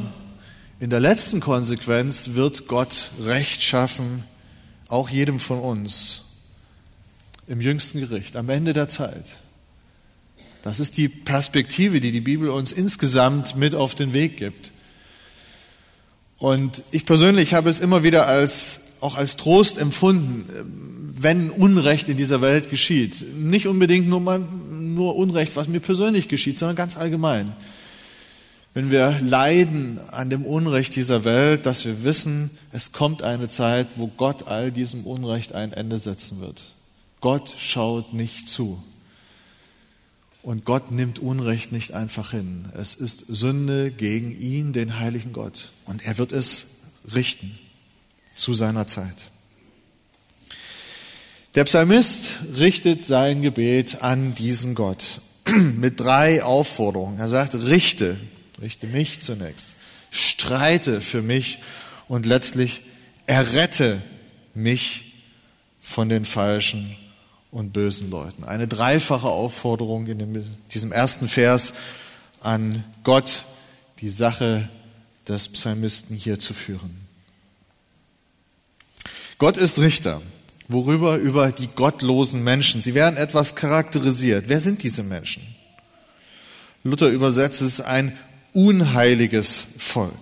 in 0.80 0.90
der 0.90 1.00
letzten 1.00 1.40
Konsequenz 1.40 2.32
wird 2.34 2.68
Gott 2.68 3.12
Recht 3.24 3.64
schaffen, 3.64 4.24
auch 4.88 5.10
jedem 5.10 5.40
von 5.40 5.60
uns, 5.60 6.22
im 7.48 7.62
jüngsten 7.62 8.00
Gericht, 8.00 8.36
am 8.36 8.50
Ende 8.50 8.74
der 8.74 8.88
Zeit. 8.88 9.26
Das 10.64 10.80
ist 10.80 10.98
die 10.98 11.08
Perspektive, 11.08 12.02
die 12.02 12.12
die 12.12 12.22
Bibel 12.22 12.50
uns 12.50 12.72
insgesamt 12.72 13.56
mit 13.56 13.76
auf 13.76 13.96
den 13.96 14.14
Weg 14.14 14.38
gibt. 14.38 14.72
Und 16.38 16.84
ich 16.92 17.06
persönlich 17.06 17.54
habe 17.54 17.70
es 17.70 17.80
immer 17.80 18.04
wieder 18.04 18.28
als, 18.28 18.82
auch 19.00 19.16
als 19.16 19.38
Trost 19.38 19.78
empfunden, 19.78 21.05
wenn 21.18 21.50
Unrecht 21.50 22.10
in 22.10 22.18
dieser 22.18 22.42
Welt 22.42 22.70
geschieht. 22.70 23.26
Nicht 23.38 23.68
unbedingt 23.68 24.08
nur, 24.08 24.20
mal, 24.20 24.40
nur 24.40 25.16
Unrecht, 25.16 25.56
was 25.56 25.68
mir 25.68 25.80
persönlich 25.80 26.28
geschieht, 26.28 26.60
sondern 26.60 26.76
ganz 26.76 26.98
allgemein. 26.98 27.54
Wenn 28.74 28.92
wir 28.92 29.18
leiden 29.22 30.00
an 30.12 30.30
dem 30.30 30.46
Unrecht 30.46 30.96
dieser 30.98 31.24
Welt, 31.24 31.66
dass 31.66 31.86
wir 31.86 32.04
wissen, 32.04 32.50
es 32.74 32.92
kommt 32.92 33.24
eine 33.24 33.48
Zeit, 33.48 33.88
wo 33.96 34.08
Gott 34.08 34.48
all 34.48 34.74
diesem 34.74 35.06
Unrecht 35.06 35.54
ein 35.54 35.72
Ende 35.72 36.00
setzen 36.00 36.42
wird. 36.42 36.74
Gott 37.22 37.54
schaut 37.58 38.14
nicht 38.14 38.50
zu. 38.50 38.84
Und 40.44 40.66
Gott 40.66 40.92
nimmt 40.92 41.20
Unrecht 41.20 41.72
nicht 41.72 41.94
einfach 41.94 42.32
hin. 42.32 42.68
Es 42.78 42.94
ist 42.94 43.26
Sünde 43.26 43.90
gegen 43.90 44.38
ihn, 44.38 44.74
den 44.74 45.00
heiligen 45.00 45.32
Gott. 45.32 45.72
Und 45.86 46.06
er 46.06 46.18
wird 46.18 46.34
es 46.34 46.66
richten 47.16 47.58
zu 48.36 48.54
seiner 48.54 48.86
Zeit. 48.86 49.16
Der 51.56 51.64
Psalmist 51.64 52.36
richtet 52.58 53.06
sein 53.06 53.42
Gebet 53.42 54.04
an 54.04 54.36
diesen 54.36 54.76
Gott 54.76 55.22
mit 55.56 56.02
drei 56.02 56.44
Aufforderungen. 56.44 57.18
Er 57.18 57.30
sagt, 57.30 57.56
richte, 57.56 58.18
richte 58.62 58.88
mich 58.88 59.22
zunächst, 59.22 59.78
streite 60.12 61.00
für 61.00 61.22
mich 61.22 61.60
und 62.10 62.26
letztlich 62.26 62.82
errette 63.26 64.02
mich 64.54 65.14
von 65.80 66.10
den 66.10 66.26
falschen 66.26 66.94
und 67.52 67.72
bösen 67.72 68.10
Leuten. 68.10 68.44
Eine 68.44 68.68
dreifache 68.68 69.30
Aufforderung 69.30 70.08
in 70.08 70.46
diesem 70.74 70.92
ersten 70.92 71.30
Vers 71.30 71.74
an 72.42 72.84
Gott, 73.06 73.46
die 74.02 74.10
Sache 74.10 74.68
des 75.26 75.48
Psalmisten 75.48 76.18
hier 76.18 76.38
zu 76.38 76.54
führen. 76.54 77.08
Gott 79.38 79.56
ist 79.56 79.80
Richter. 79.80 80.22
Worüber? 80.68 81.18
Über 81.18 81.52
die 81.52 81.68
gottlosen 81.68 82.44
Menschen. 82.44 82.82
Sie 82.82 82.96
werden 82.96 83.18
etwas 83.18 83.56
charakterisiert. 83.56 84.46
Wer 84.48 84.60
sind 84.60 84.84
diese 84.84 85.04
Menschen? 85.04 85.44
Luther 86.84 87.10
übersetzt 87.10 87.62
es 87.62 87.82
ein 87.82 88.18
unheiliges 88.54 89.68
Volk. 89.78 90.14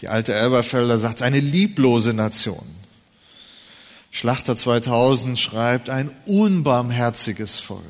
Die 0.00 0.08
alte 0.08 0.34
Elberfelder 0.34 0.98
sagt, 0.98 1.22
eine 1.22 1.40
lieblose 1.40 2.12
Nation. 2.12 2.66
Schlachter 4.10 4.54
2000 4.54 5.38
schreibt, 5.38 5.88
ein 5.88 6.10
unbarmherziges 6.26 7.58
Volk. 7.58 7.82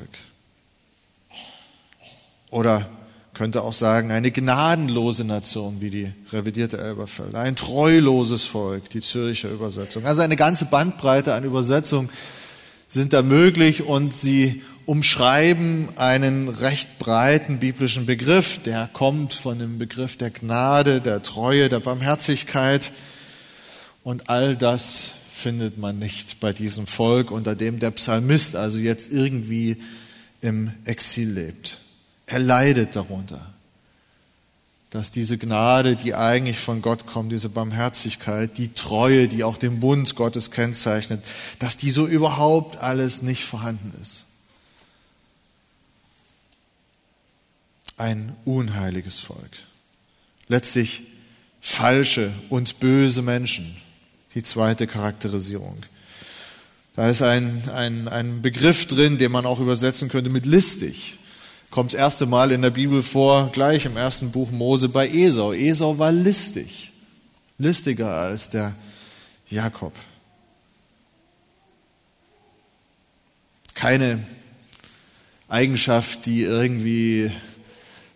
Oder 2.49 2.89
könnte 3.35 3.61
auch 3.61 3.73
sagen, 3.73 4.11
eine 4.11 4.31
gnadenlose 4.31 5.25
Nation, 5.25 5.81
wie 5.81 5.91
die 5.91 6.11
revidierte 6.31 6.79
Elberfelder, 6.79 7.39
ein 7.39 7.55
treuloses 7.55 8.43
Volk, 8.43 8.89
die 8.89 9.01
Zürcher 9.01 9.51
Übersetzung. 9.51 10.05
Also 10.05 10.23
eine 10.23 10.37
ganze 10.37 10.65
Bandbreite 10.65 11.35
an 11.35 11.43
Übersetzungen 11.43 12.09
sind 12.87 13.13
da 13.13 13.21
möglich 13.21 13.83
und 13.83 14.13
sie 14.15 14.63
umschreiben 14.85 15.89
einen 15.97 16.47
recht 16.47 16.97
breiten 16.97 17.59
biblischen 17.59 18.05
Begriff, 18.05 18.59
der 18.63 18.89
kommt 18.93 19.33
von 19.33 19.59
dem 19.59 19.77
Begriff 19.77 20.15
der 20.17 20.29
Gnade, 20.29 21.01
der 21.01 21.21
Treue, 21.21 21.69
der 21.69 21.79
Barmherzigkeit. 21.79 22.91
Und 24.03 24.29
all 24.29 24.55
das 24.55 25.11
findet 25.33 25.77
man 25.77 25.99
nicht 25.99 26.39
bei 26.39 26.53
diesem 26.53 26.87
Volk, 26.87 27.31
unter 27.31 27.55
dem 27.55 27.79
der 27.79 27.91
Psalmist 27.91 28.55
also 28.55 28.77
jetzt 28.77 29.11
irgendwie 29.11 29.77
im 30.41 30.71
Exil 30.85 31.31
lebt. 31.31 31.79
Er 32.27 32.39
leidet 32.39 32.95
darunter, 32.95 33.45
dass 34.89 35.11
diese 35.11 35.37
Gnade, 35.37 35.95
die 35.95 36.15
eigentlich 36.15 36.57
von 36.57 36.81
Gott 36.81 37.05
kommt, 37.05 37.31
diese 37.31 37.49
Barmherzigkeit, 37.49 38.57
die 38.57 38.73
Treue, 38.73 39.27
die 39.27 39.43
auch 39.43 39.57
den 39.57 39.79
Bund 39.79 40.15
Gottes 40.15 40.51
kennzeichnet, 40.51 41.23
dass 41.59 41.77
die 41.77 41.91
so 41.91 42.07
überhaupt 42.07 42.77
alles 42.77 43.21
nicht 43.21 43.43
vorhanden 43.43 43.93
ist. 44.01 44.23
Ein 47.97 48.35
unheiliges 48.45 49.19
Volk. 49.19 49.51
Letztlich 50.47 51.03
falsche 51.61 52.31
und 52.49 52.79
böse 52.79 53.21
Menschen. 53.21 53.75
Die 54.33 54.43
zweite 54.43 54.85
Charakterisierung. 54.85 55.77
Da 56.95 57.09
ist 57.09 57.21
ein, 57.21 57.69
ein, 57.69 58.07
ein 58.07 58.41
Begriff 58.41 58.85
drin, 58.85 59.17
den 59.17 59.31
man 59.31 59.45
auch 59.45 59.59
übersetzen 59.59 60.09
könnte 60.09 60.29
mit 60.29 60.45
listig 60.45 61.17
kommt 61.75 61.91
das 61.91 61.99
erste 61.99 62.25
Mal 62.25 62.53
in 62.53 62.61
der 62.61 62.69
Bibel 62.69 63.03
vor, 63.03 63.49
gleich 63.51 63.85
im 63.85 63.97
ersten 63.97 64.31
Buch 64.31 64.49
Mose 64.49 64.87
bei 64.87 65.09
Esau. 65.09 65.51
Esau 65.51 65.99
war 65.99 66.13
listig, 66.13 66.93
listiger 67.57 68.15
als 68.15 68.49
der 68.49 68.73
Jakob. 69.49 69.91
Keine 73.73 74.25
Eigenschaft, 75.49 76.25
die 76.25 76.43
irgendwie, 76.43 77.29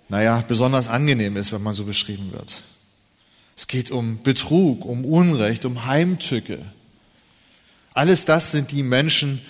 naja, 0.07 0.41
besonders 0.47 0.87
angenehm 0.87 1.35
ist, 1.35 1.51
wenn 1.51 1.61
man 1.61 1.73
so 1.73 1.83
beschrieben 1.83 2.31
wird. 2.31 2.61
Es 3.57 3.67
geht 3.67 3.91
um 3.91 4.23
Betrug, 4.23 4.85
um 4.85 5.03
Unrecht, 5.03 5.65
um 5.65 5.85
Heimtücke. 5.85 6.63
Alles 7.93 8.23
das 8.23 8.51
sind 8.51 8.71
die 8.71 8.83
Menschen, 8.83 9.41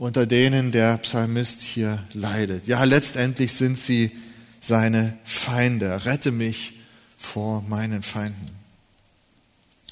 unter 0.00 0.24
denen 0.24 0.72
der 0.72 0.96
Psalmist 0.96 1.60
hier 1.60 2.02
leidet. 2.14 2.66
Ja, 2.66 2.84
letztendlich 2.84 3.52
sind 3.52 3.76
sie 3.76 4.10
seine 4.58 5.12
Feinde. 5.26 6.06
Rette 6.06 6.32
mich 6.32 6.72
vor 7.18 7.62
meinen 7.68 8.00
Feinden. 8.00 8.48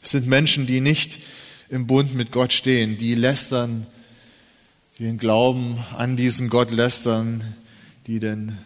Es 0.02 0.12
sind 0.12 0.26
Menschen, 0.26 0.66
die 0.66 0.80
nicht 0.80 1.18
im 1.68 1.86
Bund 1.86 2.14
mit 2.14 2.32
Gott 2.32 2.54
stehen, 2.54 2.96
die 2.96 3.14
lästern, 3.14 3.86
die 4.98 5.02
den 5.02 5.18
Glauben 5.18 5.76
an 5.94 6.16
diesen 6.16 6.48
Gott 6.48 6.70
lästern, 6.70 7.44
die 8.06 8.18
den 8.18 8.56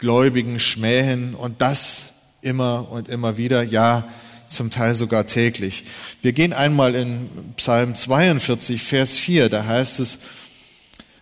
Gläubigen 0.00 0.58
schmähen 0.58 1.36
und 1.36 1.62
das 1.62 2.12
immer 2.42 2.90
und 2.90 3.08
immer 3.08 3.36
wieder, 3.36 3.62
ja, 3.62 4.08
zum 4.48 4.72
Teil 4.72 4.96
sogar 4.96 5.26
täglich. 5.26 5.84
Wir 6.22 6.32
gehen 6.32 6.52
einmal 6.52 6.96
in 6.96 7.28
Psalm 7.56 7.94
42, 7.94 8.82
Vers 8.82 9.16
4, 9.16 9.48
da 9.48 9.64
heißt 9.64 10.00
es, 10.00 10.18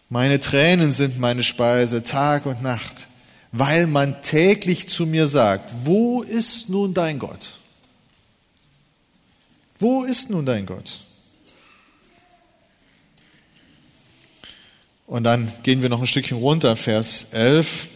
meine 0.08 0.38
Tränen 0.38 0.92
sind 0.92 1.18
meine 1.18 1.42
Speise 1.42 2.04
Tag 2.04 2.46
und 2.46 2.62
Nacht, 2.62 3.08
weil 3.52 3.86
man 3.86 4.22
täglich 4.22 4.88
zu 4.88 5.06
mir 5.06 5.26
sagt, 5.26 5.72
wo 5.84 6.22
ist 6.22 6.68
nun 6.68 6.94
dein 6.94 7.18
Gott? 7.18 7.52
Wo 9.78 10.04
ist 10.04 10.30
nun 10.30 10.46
dein 10.46 10.66
Gott? 10.66 11.00
Und 15.06 15.24
dann 15.24 15.52
gehen 15.62 15.82
wir 15.82 15.88
noch 15.88 16.00
ein 16.00 16.06
Stückchen 16.06 16.38
runter, 16.38 16.76
Vers 16.76 17.28
11. 17.32 17.88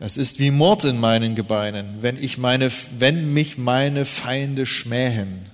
Es 0.00 0.16
ist 0.16 0.38
wie 0.38 0.50
Mord 0.50 0.84
in 0.84 1.00
meinen 1.00 1.34
Gebeinen, 1.34 1.98
wenn, 2.02 2.22
ich 2.22 2.38
meine, 2.38 2.70
wenn 2.98 3.32
mich 3.32 3.58
meine 3.58 4.04
Feinde 4.04 4.64
schmähen 4.64 5.46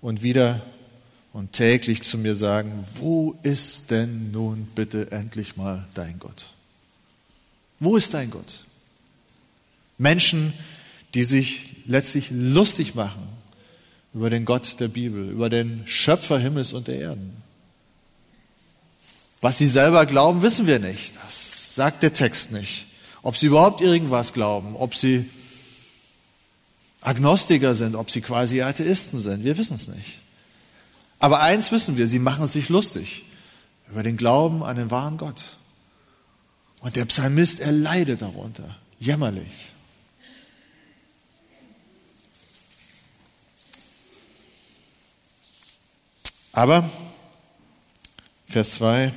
und 0.00 0.22
wieder 0.22 0.60
und 1.32 1.52
täglich 1.52 2.02
zu 2.02 2.18
mir 2.18 2.34
sagen, 2.34 2.84
wo 2.96 3.34
ist 3.42 3.90
denn 3.90 4.30
nun 4.32 4.66
bitte 4.74 5.10
endlich 5.12 5.56
mal 5.56 5.86
dein 5.94 6.18
Gott? 6.18 6.46
Wo 7.80 7.96
ist 7.96 8.14
dein 8.14 8.30
Gott? 8.30 8.64
Menschen, 9.98 10.52
die 11.14 11.24
sich 11.24 11.84
letztlich 11.86 12.28
lustig 12.30 12.94
machen 12.94 13.22
über 14.14 14.30
den 14.30 14.44
Gott 14.44 14.78
der 14.78 14.88
Bibel, 14.88 15.30
über 15.30 15.48
den 15.48 15.82
Schöpfer 15.86 16.38
Himmels 16.38 16.72
und 16.72 16.88
der 16.88 16.98
Erden. 16.98 17.42
Was 19.40 19.58
sie 19.58 19.66
selber 19.66 20.06
glauben, 20.06 20.42
wissen 20.42 20.66
wir 20.66 20.78
nicht. 20.78 21.14
Das 21.24 21.74
sagt 21.74 22.02
der 22.02 22.12
Text 22.12 22.52
nicht. 22.52 22.86
Ob 23.22 23.36
sie 23.36 23.46
überhaupt 23.46 23.80
irgendwas 23.80 24.32
glauben, 24.32 24.76
ob 24.76 24.94
sie 24.94 25.28
Agnostiker 27.00 27.74
sind, 27.74 27.96
ob 27.96 28.10
sie 28.10 28.20
quasi 28.20 28.62
Atheisten 28.62 29.20
sind, 29.20 29.44
wir 29.44 29.58
wissen 29.58 29.74
es 29.74 29.88
nicht. 29.88 30.20
Aber 31.22 31.38
eins 31.38 31.70
wissen 31.70 31.96
wir, 31.96 32.08
sie 32.08 32.18
machen 32.18 32.48
sich 32.48 32.68
lustig 32.68 33.22
über 33.88 34.02
den 34.02 34.16
Glauben 34.16 34.64
an 34.64 34.74
den 34.74 34.90
wahren 34.90 35.18
Gott. 35.18 35.56
Und 36.80 36.96
der 36.96 37.04
Psalmist, 37.04 37.60
er 37.60 37.70
leidet 37.70 38.22
darunter, 38.22 38.76
jämmerlich. 38.98 39.72
Aber, 46.52 46.90
Vers 48.48 48.74
2, 48.74 49.12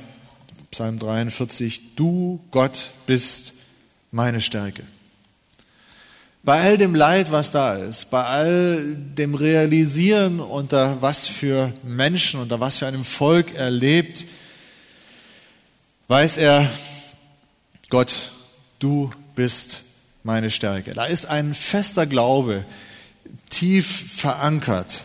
Psalm 0.70 1.00
43, 1.00 1.96
du 1.96 2.38
Gott 2.52 2.88
bist 3.06 3.54
meine 4.12 4.40
Stärke. 4.40 4.86
Bei 6.46 6.62
all 6.62 6.78
dem 6.78 6.94
Leid, 6.94 7.32
was 7.32 7.50
da 7.50 7.74
ist, 7.74 8.08
bei 8.12 8.22
all 8.22 8.94
dem 8.94 9.34
Realisieren, 9.34 10.38
unter 10.38 11.02
was 11.02 11.26
für 11.26 11.72
Menschen, 11.82 12.38
unter 12.38 12.60
was 12.60 12.78
für 12.78 12.86
einem 12.86 13.02
Volk 13.02 13.52
er 13.56 13.72
lebt, 13.72 14.24
weiß 16.06 16.36
er, 16.36 16.70
Gott, 17.88 18.30
du 18.78 19.10
bist 19.34 19.82
meine 20.22 20.52
Stärke. 20.52 20.92
Da 20.92 21.06
ist 21.06 21.26
ein 21.26 21.52
fester 21.52 22.06
Glaube, 22.06 22.64
tief 23.50 24.14
verankert, 24.14 25.02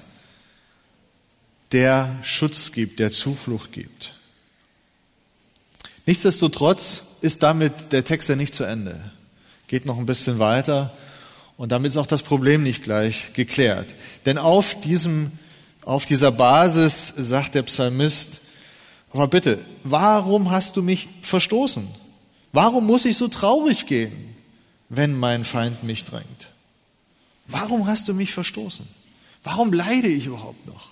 der 1.71 2.17
Schutz 2.21 2.71
gibt, 2.71 2.99
der 2.99 3.09
Zuflucht 3.09 3.71
gibt. 3.71 4.13
Nichtsdestotrotz 6.05 7.01
ist 7.21 7.41
damit 7.41 7.91
der 7.93 8.05
Text 8.05 8.29
ja 8.29 8.35
nicht 8.35 8.53
zu 8.53 8.63
Ende. 8.63 9.09
Geht 9.65 9.87
noch 9.87 9.97
ein 9.97 10.05
bisschen 10.05 10.37
weiter 10.37 10.95
und 11.57 11.71
damit 11.71 11.91
ist 11.91 11.97
auch 11.97 12.07
das 12.07 12.23
Problem 12.23 12.63
nicht 12.63 12.83
gleich 12.83 13.33
geklärt. 13.33 13.95
Denn 14.25 14.37
auf, 14.37 14.79
diesem, 14.81 15.31
auf 15.83 16.05
dieser 16.05 16.31
Basis 16.31 17.13
sagt 17.17 17.55
der 17.55 17.63
Psalmist, 17.63 18.41
aber 19.11 19.27
bitte, 19.27 19.59
warum 19.83 20.51
hast 20.51 20.77
du 20.77 20.81
mich 20.81 21.09
verstoßen? 21.21 21.87
Warum 22.53 22.85
muss 22.85 23.05
ich 23.05 23.17
so 23.17 23.27
traurig 23.27 23.85
gehen, 23.85 24.35
wenn 24.89 25.17
mein 25.17 25.43
Feind 25.43 25.83
mich 25.83 26.03
drängt? 26.03 26.51
Warum 27.47 27.87
hast 27.87 28.07
du 28.07 28.13
mich 28.13 28.31
verstoßen? 28.31 28.87
Warum 29.43 29.73
leide 29.73 30.07
ich 30.07 30.27
überhaupt 30.27 30.65
noch? 30.67 30.91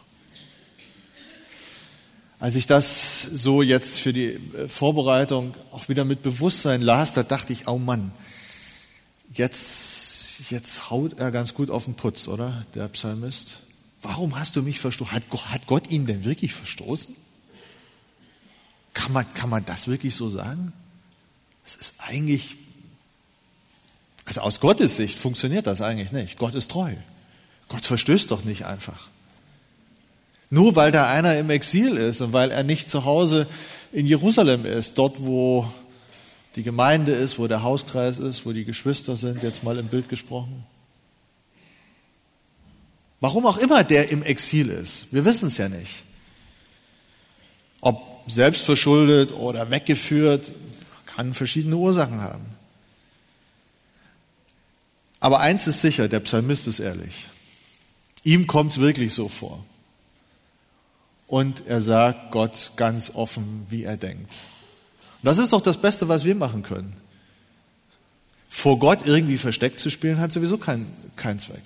Als 2.40 2.56
ich 2.56 2.68
das 2.68 3.22
so 3.22 3.62
jetzt 3.62 4.00
für 4.00 4.14
die 4.14 4.28
äh, 4.28 4.70
Vorbereitung 4.70 5.54
auch 5.72 5.90
wieder 5.90 6.06
mit 6.06 6.22
Bewusstsein 6.22 6.82
las, 6.82 7.14
da 7.14 7.24
dachte 7.24 7.52
ich, 7.52 7.68
oh 7.68 7.78
Mann, 7.78 8.12
jetzt, 9.34 10.09
jetzt 10.50 10.90
haut 10.90 11.20
er 11.20 11.32
ganz 11.32 11.54
gut 11.54 11.70
auf 11.70 11.86
den 11.86 11.96
Putz, 11.96 12.28
oder? 12.28 12.66
Der 12.76 12.88
Psalmist. 12.90 13.58
Warum 14.02 14.40
hast 14.40 14.56
du 14.56 14.62
mich 14.62 14.80
verstoßen? 14.80 15.14
Hat, 15.14 15.24
hat 15.52 15.68
Gott 15.68 15.90
ihn 15.90 16.06
denn 16.06 16.24
wirklich 16.24 16.54
verstoßen? 16.54 17.16
Kann 18.94 19.12
man, 19.12 19.32
kann 19.34 19.50
man 19.50 19.66
das 19.66 19.88
wirklich 19.88 20.16
so 20.16 20.30
sagen? 20.30 20.74
Das 21.66 21.76
ist 21.76 21.96
eigentlich, 22.00 22.56
also 24.26 24.42
aus 24.42 24.60
Gottes 24.60 24.96
Sicht 24.96 25.18
funktioniert 25.18 25.68
das 25.68 25.82
eigentlich 25.82 26.12
nicht. 26.12 26.38
Gott 26.38 26.56
ist 26.56 26.72
treu. 26.72 26.94
Gott 27.68 27.86
verstößt 27.86 28.32
doch 28.32 28.44
nicht 28.44 28.66
einfach. 28.66 29.10
Nur 30.50 30.76
weil 30.76 30.92
da 30.92 31.12
einer 31.12 31.38
im 31.38 31.50
Exil 31.50 31.98
ist 31.98 32.22
und 32.22 32.34
weil 32.34 32.50
er 32.50 32.64
nicht 32.64 32.90
zu 32.90 33.06
Hause 33.06 33.46
in 33.92 34.08
Jerusalem 34.08 34.66
ist, 34.66 34.98
dort 34.98 35.20
wo 35.20 35.72
die 36.60 36.64
Gemeinde 36.64 37.14
ist, 37.14 37.40
wo 37.40 37.48
der 37.48 37.64
Hauskreis 37.64 38.20
ist, 38.20 38.46
wo 38.46 38.52
die 38.52 38.66
Geschwister 38.66 39.16
sind, 39.16 39.44
jetzt 39.44 39.64
mal 39.64 39.80
im 39.80 39.88
Bild 39.88 40.10
gesprochen. 40.10 40.66
Warum 43.22 43.46
auch 43.46 43.56
immer 43.56 43.86
der 43.86 44.10
im 44.10 44.24
Exil 44.24 44.68
ist, 44.70 45.14
wir 45.14 45.24
wissen 45.24 45.48
es 45.48 45.58
ja 45.58 45.70
nicht. 45.70 46.04
Ob 47.80 48.02
selbst 48.28 48.64
verschuldet 48.64 49.32
oder 49.32 49.72
weggeführt, 49.72 50.52
kann 51.06 51.34
verschiedene 51.34 51.78
Ursachen 51.78 52.20
haben. 52.20 52.46
Aber 55.22 55.40
eins 55.40 55.66
ist 55.66 55.80
sicher, 55.80 56.10
der 56.10 56.20
Psalmist 56.20 56.68
ist 56.68 56.80
ehrlich. 56.80 57.30
Ihm 58.26 58.48
kommt 58.48 58.74
es 58.74 58.82
wirklich 58.82 59.14
so 59.14 59.30
vor 59.30 59.64
und 61.26 61.68
er 61.68 61.80
sagt 61.80 62.32
Gott 62.32 62.72
ganz 62.76 63.12
offen, 63.16 63.66
wie 63.70 63.86
er 63.86 63.96
denkt. 63.96 64.34
Und 65.22 65.26
das 65.26 65.38
ist 65.38 65.54
doch 65.54 65.62
das 65.62 65.82
Beste, 65.82 66.08
was 66.08 66.24
wir 66.24 66.36
machen 66.36 66.64
können. 66.64 66.96
Vor 68.48 68.80
Gott 68.80 69.06
irgendwie 69.06 69.38
versteckt 69.38 69.80
zu 69.80 69.90
spielen, 69.90 70.20
hat 70.20 70.32
sowieso 70.32 70.58
keinen 70.58 70.92
kein 71.16 71.40
Zweck. 71.40 71.64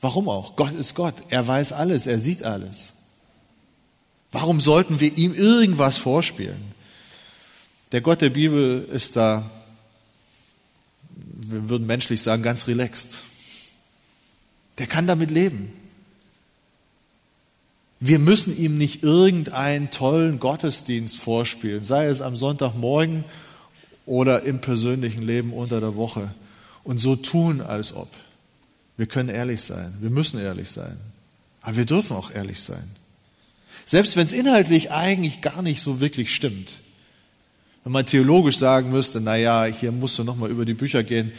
Warum 0.00 0.28
auch? 0.28 0.56
Gott 0.56 0.72
ist 0.72 0.94
Gott. 0.94 1.14
Er 1.30 1.46
weiß 1.46 1.72
alles, 1.72 2.06
er 2.06 2.18
sieht 2.18 2.42
alles. 2.42 2.92
Warum 4.32 4.60
sollten 4.60 5.00
wir 5.00 5.16
ihm 5.16 5.34
irgendwas 5.34 5.96
vorspielen? 5.96 6.74
Der 7.92 8.00
Gott 8.00 8.20
der 8.20 8.30
Bibel 8.30 8.86
ist 8.92 9.16
da, 9.16 9.48
wir 11.08 11.68
würden 11.68 11.86
menschlich 11.86 12.22
sagen, 12.22 12.42
ganz 12.42 12.66
relaxed. 12.66 13.20
Der 14.78 14.86
kann 14.86 15.06
damit 15.06 15.30
leben. 15.30 15.72
Wir 17.98 18.18
müssen 18.18 18.56
ihm 18.56 18.76
nicht 18.76 19.02
irgendeinen 19.02 19.90
tollen 19.90 20.38
Gottesdienst 20.38 21.16
vorspielen, 21.16 21.84
sei 21.84 22.06
es 22.06 22.20
am 22.20 22.36
Sonntagmorgen 22.36 23.24
oder 24.04 24.42
im 24.42 24.60
persönlichen 24.60 25.22
Leben 25.22 25.52
unter 25.52 25.80
der 25.80 25.96
Woche 25.96 26.34
und 26.84 26.98
so 26.98 27.16
tun, 27.16 27.60
als 27.60 27.94
ob. 27.94 28.08
Wir 28.96 29.06
können 29.06 29.28
ehrlich 29.28 29.62
sein, 29.62 29.94
wir 30.00 30.10
müssen 30.10 30.40
ehrlich 30.40 30.70
sein, 30.70 30.96
aber 31.62 31.76
wir 31.76 31.86
dürfen 31.86 32.16
auch 32.16 32.30
ehrlich 32.30 32.60
sein. 32.60 32.84
Selbst 33.84 34.16
wenn 34.16 34.26
es 34.26 34.32
inhaltlich 34.32 34.90
eigentlich 34.90 35.40
gar 35.40 35.62
nicht 35.62 35.82
so 35.82 36.00
wirklich 36.00 36.34
stimmt. 36.34 36.78
Wenn 37.84 37.92
man 37.92 38.04
theologisch 38.04 38.58
sagen 38.58 38.90
müsste, 38.90 39.20
na 39.20 39.36
ja, 39.36 39.64
hier 39.64 39.92
musst 39.92 40.18
du 40.18 40.24
nochmal 40.24 40.50
über 40.50 40.64
die 40.64 40.74
Bücher 40.74 41.02
gehen, 41.02 41.32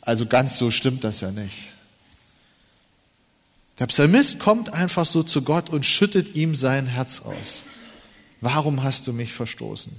also 0.00 0.26
ganz 0.26 0.58
so 0.58 0.70
stimmt 0.70 1.04
das 1.04 1.20
ja 1.20 1.30
nicht. 1.30 1.71
Der 3.78 3.86
Psalmist 3.86 4.38
kommt 4.38 4.72
einfach 4.72 5.06
so 5.06 5.22
zu 5.22 5.42
Gott 5.42 5.70
und 5.70 5.86
schüttet 5.86 6.34
ihm 6.34 6.54
sein 6.54 6.86
Herz 6.86 7.20
aus. 7.20 7.62
Warum 8.40 8.82
hast 8.82 9.06
du 9.06 9.12
mich 9.12 9.32
verstoßen? 9.32 9.92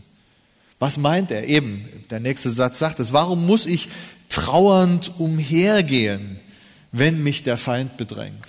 Was 0.80 0.98
meint 0.98 1.32
er 1.32 1.48
eben? 1.48 1.88
Der 2.10 2.20
nächste 2.20 2.50
Satz 2.50 2.80
sagt 2.80 3.00
es. 3.00 3.14
Warum 3.14 3.46
muss 3.46 3.66
ich 3.66 3.90
trauernd 4.30 5.14
umhergehen, 5.18 6.40
wenn 6.92 7.24
mich 7.24 7.44
der 7.44 7.58
Feind 7.58 7.98
bedrängt? 7.98 8.48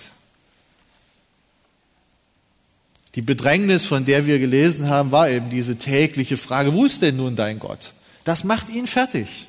Die 3.15 3.23
Bedrängnis, 3.23 3.85
von 3.85 4.05
der 4.05 4.27
wir 4.27 4.41
gelesen 4.41 4.89
haben, 4.89 5.13
war 5.13 5.31
eben 5.31 5.49
diese 5.49 5.79
tägliche 5.79 6.37
Frage, 6.37 6.73
wo 6.73 6.85
ist 6.85 7.03
denn 7.03 7.17
nun 7.17 7.37
dein 7.37 7.61
Gott? 7.61 7.95
Das 8.25 8.43
macht 8.43 8.71
ihn 8.71 8.89
fertig. 8.89 9.47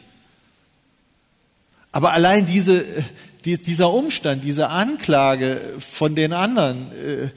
Aber 1.96 2.12
allein 2.12 2.46
diese, 2.46 2.84
dieser 3.46 3.94
Umstand, 3.94 4.44
diese 4.44 4.68
Anklage 4.68 5.62
von 5.80 6.14
den 6.14 6.34
anderen 6.34 6.92
äh, 6.92 7.30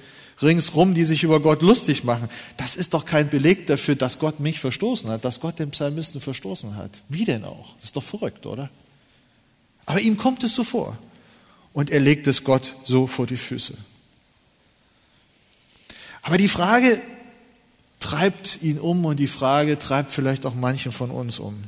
ringsrum, 0.43 0.95
die 0.95 1.05
sich 1.05 1.23
über 1.23 1.39
Gott 1.39 1.63
lustig 1.63 2.03
machen, 2.03 2.29
das 2.57 2.75
ist 2.75 2.93
doch 2.93 3.07
kein 3.07 3.31
Beleg 3.31 3.69
dafür, 3.69 3.95
dass 3.95 4.19
Gott 4.19 4.41
mich 4.41 4.59
verstoßen 4.59 5.11
hat, 5.11 5.25
dass 5.25 5.39
Gott 5.39 5.61
den 5.61 5.71
Psalmisten 5.71 6.21
verstoßen 6.21 6.75
hat. 6.75 6.91
Wie 7.09 7.25
denn 7.25 7.45
auch? 7.45 7.77
Das 7.77 7.85
ist 7.85 7.97
doch 7.97 8.03
verrückt, 8.03 8.47
oder? 8.47 8.69
Aber 9.87 10.01
ihm 10.01 10.17
kommt 10.17 10.43
es 10.43 10.57
so 10.57 10.65
vor. 10.65 10.99
Und 11.73 11.91
er 11.91 12.01
legt 12.01 12.27
es 12.27 12.43
Gott 12.43 12.75
so 12.85 13.07
vor 13.07 13.29
die 13.29 13.37
Füße. 13.37 13.75
Aber 16.23 16.37
die 16.37 16.49
Frage 16.49 17.01
treibt 18.01 18.61
ihn 18.63 18.81
um 18.81 19.05
und 19.05 19.21
die 19.21 19.29
Frage 19.29 19.79
treibt 19.79 20.11
vielleicht 20.11 20.47
auch 20.47 20.57
manchen 20.57 20.91
von 20.91 21.13
uns 21.13 21.39
um. 21.39 21.63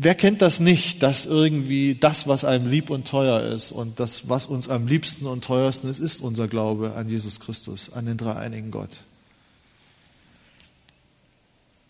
Wer 0.00 0.14
kennt 0.14 0.42
das 0.42 0.60
nicht, 0.60 1.02
dass 1.02 1.26
irgendwie 1.26 1.96
das, 1.96 2.28
was 2.28 2.44
einem 2.44 2.70
lieb 2.70 2.88
und 2.88 3.08
teuer 3.08 3.42
ist 3.52 3.72
und 3.72 3.98
das, 3.98 4.28
was 4.28 4.46
uns 4.46 4.68
am 4.68 4.86
liebsten 4.86 5.26
und 5.26 5.42
teuersten 5.42 5.90
ist, 5.90 5.98
ist 5.98 6.20
unser 6.20 6.46
Glaube 6.46 6.94
an 6.94 7.08
Jesus 7.08 7.40
Christus, 7.40 7.92
an 7.92 8.06
den 8.06 8.16
dreieinigen 8.16 8.70
Gott. 8.70 9.00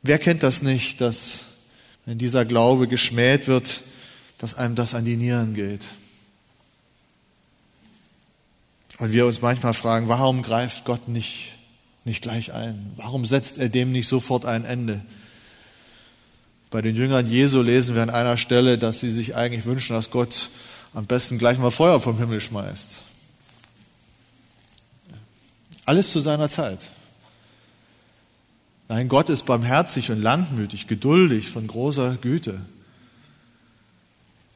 Wer 0.02 0.18
kennt 0.18 0.42
das 0.42 0.62
nicht, 0.62 1.02
dass 1.02 1.40
wenn 2.06 2.16
dieser 2.16 2.46
Glaube 2.46 2.88
geschmäht 2.88 3.46
wird, 3.46 3.82
dass 4.38 4.54
einem 4.54 4.74
das 4.74 4.94
an 4.94 5.04
die 5.04 5.16
Nieren 5.18 5.52
geht? 5.52 5.88
Und 8.96 9.12
wir 9.12 9.26
uns 9.26 9.42
manchmal 9.42 9.74
fragen, 9.74 10.08
warum 10.08 10.40
greift 10.40 10.86
Gott 10.86 11.08
nicht, 11.08 11.52
nicht 12.06 12.22
gleich 12.22 12.54
ein? 12.54 12.90
Warum 12.96 13.26
setzt 13.26 13.58
er 13.58 13.68
dem 13.68 13.92
nicht 13.92 14.08
sofort 14.08 14.46
ein 14.46 14.64
Ende? 14.64 15.04
Bei 16.70 16.82
den 16.82 16.96
Jüngern 16.96 17.26
Jesu 17.26 17.62
lesen 17.62 17.94
wir 17.94 18.02
an 18.02 18.10
einer 18.10 18.36
Stelle, 18.36 18.76
dass 18.76 19.00
sie 19.00 19.10
sich 19.10 19.34
eigentlich 19.36 19.64
wünschen, 19.64 19.94
dass 19.94 20.10
Gott 20.10 20.50
am 20.92 21.06
besten 21.06 21.38
gleich 21.38 21.58
mal 21.58 21.70
Feuer 21.70 22.00
vom 22.00 22.18
Himmel 22.18 22.40
schmeißt. 22.40 23.00
Alles 25.86 26.12
zu 26.12 26.20
seiner 26.20 26.50
Zeit. 26.50 26.90
Nein, 28.88 29.08
Gott 29.08 29.28
ist 29.28 29.46
barmherzig 29.46 30.10
und 30.10 30.20
langmütig, 30.20 30.86
geduldig, 30.86 31.48
von 31.48 31.66
großer 31.66 32.16
Güte. 32.20 32.60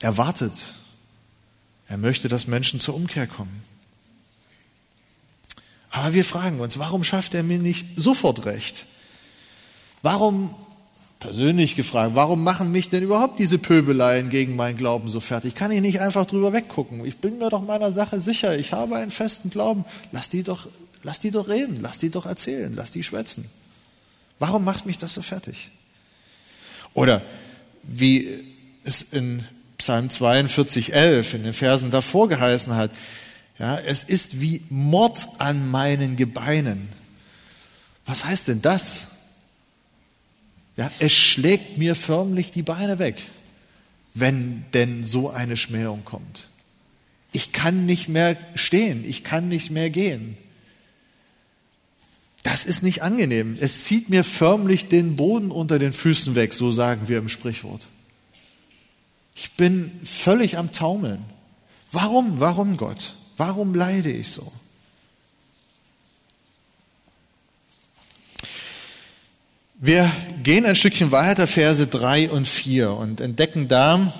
Er 0.00 0.18
wartet. 0.18 0.74
Er 1.88 1.96
möchte, 1.98 2.28
dass 2.28 2.46
Menschen 2.46 2.80
zur 2.80 2.94
Umkehr 2.94 3.26
kommen. 3.26 3.62
Aber 5.90 6.14
wir 6.14 6.24
fragen 6.24 6.60
uns, 6.60 6.78
warum 6.78 7.04
schafft 7.04 7.34
er 7.34 7.42
mir 7.42 7.58
nicht 7.58 7.86
sofort 7.96 8.46
recht? 8.46 8.86
Warum 10.00 10.54
persönlich 11.22 11.76
gefragt, 11.76 12.12
warum 12.14 12.42
machen 12.42 12.72
mich 12.72 12.88
denn 12.88 13.04
überhaupt 13.04 13.38
diese 13.38 13.56
Pöbeleien 13.58 14.28
gegen 14.28 14.56
meinen 14.56 14.76
Glauben 14.76 15.08
so 15.08 15.20
fertig? 15.20 15.54
Kann 15.54 15.70
ich 15.70 15.80
nicht 15.80 16.00
einfach 16.00 16.26
drüber 16.26 16.52
weggucken? 16.52 17.04
Ich 17.04 17.18
bin 17.18 17.38
mir 17.38 17.48
doch 17.48 17.62
meiner 17.62 17.92
Sache 17.92 18.18
sicher, 18.18 18.58
ich 18.58 18.72
habe 18.72 18.96
einen 18.96 19.12
festen 19.12 19.48
Glauben. 19.48 19.84
Lass 20.10 20.28
die 20.28 20.42
doch, 20.42 20.66
lass 21.04 21.20
die 21.20 21.30
doch 21.30 21.48
reden, 21.48 21.78
lass 21.80 22.00
die 22.00 22.10
doch 22.10 22.26
erzählen, 22.26 22.72
lass 22.74 22.90
die 22.90 23.04
schwätzen. 23.04 23.48
Warum 24.40 24.64
macht 24.64 24.84
mich 24.84 24.98
das 24.98 25.14
so 25.14 25.22
fertig? 25.22 25.70
Oder 26.92 27.22
wie 27.84 28.28
es 28.82 29.02
in 29.02 29.44
Psalm 29.78 30.10
42, 30.10 30.92
11 30.92 31.34
in 31.34 31.44
den 31.44 31.52
Versen 31.52 31.92
davor 31.92 32.28
geheißen 32.28 32.74
hat, 32.74 32.90
ja, 33.60 33.78
es 33.78 34.02
ist 34.02 34.40
wie 34.40 34.62
Mord 34.70 35.28
an 35.38 35.70
meinen 35.70 36.16
Gebeinen. 36.16 36.88
Was 38.06 38.24
heißt 38.24 38.48
denn 38.48 38.60
das? 38.60 39.06
Ja, 40.76 40.90
es 40.98 41.12
schlägt 41.12 41.78
mir 41.78 41.94
förmlich 41.94 42.50
die 42.50 42.62
Beine 42.62 42.98
weg, 42.98 43.16
wenn 44.14 44.64
denn 44.72 45.04
so 45.04 45.30
eine 45.30 45.56
Schmähung 45.56 46.04
kommt. 46.04 46.48
Ich 47.32 47.52
kann 47.52 47.86
nicht 47.86 48.08
mehr 48.08 48.36
stehen, 48.54 49.04
ich 49.08 49.24
kann 49.24 49.48
nicht 49.48 49.70
mehr 49.70 49.90
gehen. 49.90 50.36
Das 52.42 52.64
ist 52.64 52.82
nicht 52.82 53.02
angenehm. 53.02 53.56
Es 53.60 53.84
zieht 53.84 54.08
mir 54.08 54.24
förmlich 54.24 54.88
den 54.88 55.16
Boden 55.16 55.50
unter 55.50 55.78
den 55.78 55.92
Füßen 55.92 56.34
weg, 56.34 56.52
so 56.52 56.72
sagen 56.72 57.08
wir 57.08 57.18
im 57.18 57.28
Sprichwort. 57.28 57.86
Ich 59.34 59.52
bin 59.52 59.92
völlig 60.04 60.58
am 60.58 60.72
Taumeln. 60.72 61.22
Warum, 61.92 62.40
warum 62.40 62.76
Gott? 62.76 63.14
Warum 63.36 63.74
leide 63.74 64.10
ich 64.10 64.30
so? 64.30 64.52
Wir 69.84 70.08
gehen 70.44 70.64
ein 70.64 70.76
Stückchen 70.76 71.10
weiter, 71.10 71.48
Verse 71.48 71.84
3 71.84 72.30
und 72.30 72.46
4, 72.46 72.92
und 72.92 73.20
entdecken 73.20 73.66
da 73.66 74.12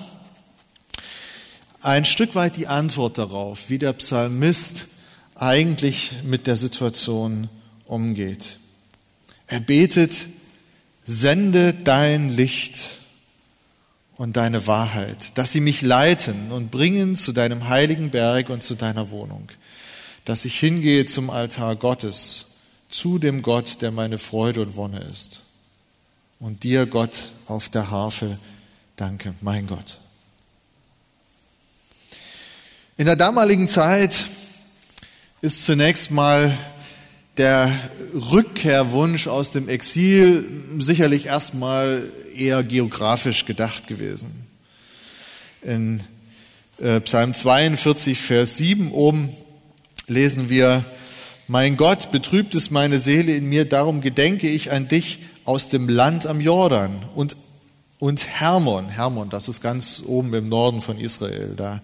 ein 1.81 2.03
Stück 2.03 2.35
weit 2.35 2.57
die 2.57 2.67
Antwort 2.67 3.17
darauf, 3.17 3.69
wie 3.69 3.79
der 3.79 3.93
Psalmist 3.93 4.87
eigentlich 5.35 6.11
mit 6.25 6.47
der 6.47 6.57
Situation 6.57 7.47
umgeht. 7.85 8.57
Er 9.47 9.61
betet, 9.61 10.27
sende 11.05 11.73
dein 11.73 12.27
Licht 12.27 12.97
und 14.17 14.35
deine 14.35 14.67
Wahrheit, 14.67 15.37
dass 15.37 15.53
sie 15.53 15.61
mich 15.61 15.81
leiten 15.81 16.51
und 16.51 16.71
bringen 16.71 17.15
zu 17.15 17.31
deinem 17.31 17.69
heiligen 17.69 18.09
Berg 18.09 18.49
und 18.49 18.63
zu 18.63 18.75
deiner 18.75 19.11
Wohnung, 19.11 19.47
dass 20.25 20.43
ich 20.43 20.59
hingehe 20.59 21.05
zum 21.05 21.29
Altar 21.29 21.77
Gottes, 21.77 22.47
zu 22.89 23.17
dem 23.17 23.41
Gott, 23.41 23.81
der 23.81 23.91
meine 23.91 24.19
Freude 24.19 24.61
und 24.61 24.75
Wonne 24.75 24.99
ist 25.09 25.42
und 26.43 26.63
dir, 26.63 26.85
Gott, 26.87 27.17
auf 27.47 27.69
der 27.69 27.89
Harfe 27.89 28.37
danke, 28.97 29.33
mein 29.39 29.65
Gott. 29.65 29.99
In 32.97 33.05
der 33.05 33.15
damaligen 33.15 33.69
Zeit 33.69 34.25
ist 35.39 35.63
zunächst 35.63 36.11
mal 36.11 36.55
der 37.37 37.71
Rückkehrwunsch 38.13 39.27
aus 39.27 39.51
dem 39.51 39.69
Exil 39.69 40.45
sicherlich 40.79 41.27
erstmal 41.27 42.03
eher 42.35 42.61
geografisch 42.61 43.45
gedacht 43.45 43.87
gewesen. 43.87 44.45
In 45.61 46.03
äh, 46.81 46.99
Psalm 46.99 47.33
42, 47.33 48.19
Vers 48.19 48.57
7 48.57 48.91
oben 48.91 49.29
lesen 50.07 50.49
wir, 50.49 50.83
Mein 51.47 51.77
Gott, 51.77 52.11
betrübt 52.11 52.53
es 52.53 52.69
meine 52.69 52.99
Seele 52.99 53.33
in 53.33 53.47
mir, 53.47 53.63
darum 53.63 54.01
gedenke 54.01 54.49
ich 54.49 54.71
an 54.73 54.89
dich, 54.89 55.19
aus 55.45 55.69
dem 55.69 55.89
Land 55.89 56.25
am 56.25 56.39
Jordan 56.39 57.03
und, 57.15 57.35
und 57.99 58.27
Hermon. 58.27 58.89
Hermon, 58.89 59.29
das 59.29 59.47
ist 59.47 59.61
ganz 59.61 60.03
oben 60.05 60.33
im 60.33 60.49
Norden 60.49 60.81
von 60.81 60.99
Israel, 60.99 61.53
da 61.55 61.81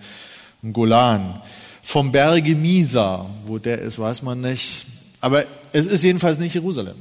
im 0.61 0.73
Golan. 0.73 1.41
Vom 1.83 2.11
Berge 2.11 2.55
Misa, 2.55 3.25
wo 3.45 3.57
der 3.57 3.79
ist, 3.79 3.99
weiß 3.99 4.21
man 4.21 4.41
nicht. 4.41 4.85
Aber 5.21 5.43
es 5.71 5.85
ist 5.85 6.03
jedenfalls 6.03 6.39
nicht 6.39 6.53
Jerusalem. 6.53 6.97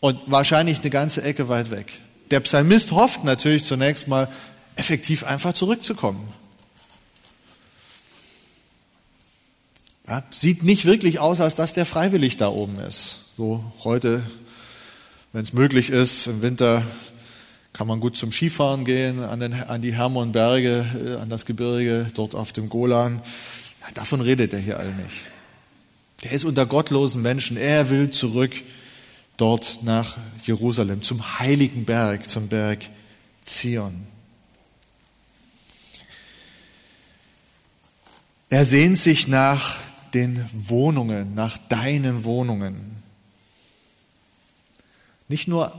Und 0.00 0.20
wahrscheinlich 0.26 0.80
eine 0.80 0.90
ganze 0.90 1.22
Ecke 1.22 1.48
weit 1.48 1.70
weg. 1.70 1.92
Der 2.30 2.40
Psalmist 2.40 2.92
hofft 2.92 3.24
natürlich 3.24 3.64
zunächst 3.64 4.08
mal, 4.08 4.28
effektiv 4.76 5.24
einfach 5.24 5.54
zurückzukommen. 5.54 6.28
Ja, 10.06 10.22
sieht 10.30 10.62
nicht 10.62 10.84
wirklich 10.84 11.18
aus, 11.18 11.40
als 11.40 11.56
dass 11.56 11.72
der 11.72 11.86
freiwillig 11.86 12.36
da 12.36 12.48
oben 12.48 12.78
ist. 12.78 13.25
So 13.36 13.62
heute, 13.84 14.22
wenn 15.32 15.42
es 15.42 15.52
möglich 15.52 15.90
ist, 15.90 16.26
im 16.26 16.40
Winter 16.40 16.82
kann 17.74 17.86
man 17.86 18.00
gut 18.00 18.16
zum 18.16 18.32
Skifahren 18.32 18.86
gehen, 18.86 19.22
an, 19.22 19.40
den, 19.40 19.52
an 19.52 19.82
die 19.82 19.92
Hermonberge, 19.92 20.86
äh, 21.18 21.20
an 21.20 21.28
das 21.28 21.44
Gebirge, 21.44 22.06
dort 22.14 22.34
auf 22.34 22.54
dem 22.54 22.70
Golan. 22.70 23.20
Davon 23.92 24.22
redet 24.22 24.54
er 24.54 24.58
hier 24.58 24.78
alle 24.78 24.94
nicht. 24.94 25.26
Der 26.24 26.32
ist 26.32 26.46
unter 26.46 26.64
gottlosen 26.64 27.20
Menschen. 27.20 27.58
Er 27.58 27.90
will 27.90 28.08
zurück 28.08 28.52
dort 29.36 29.80
nach 29.82 30.16
Jerusalem, 30.46 31.02
zum 31.02 31.38
heiligen 31.38 31.84
Berg, 31.84 32.30
zum 32.30 32.48
Berg 32.48 32.78
Zion. 33.44 34.06
Er 38.48 38.64
sehnt 38.64 38.96
sich 38.96 39.28
nach 39.28 39.76
den 40.14 40.42
Wohnungen, 40.54 41.34
nach 41.34 41.58
deinen 41.68 42.24
Wohnungen. 42.24 42.95
Nicht 45.28 45.48
nur 45.48 45.72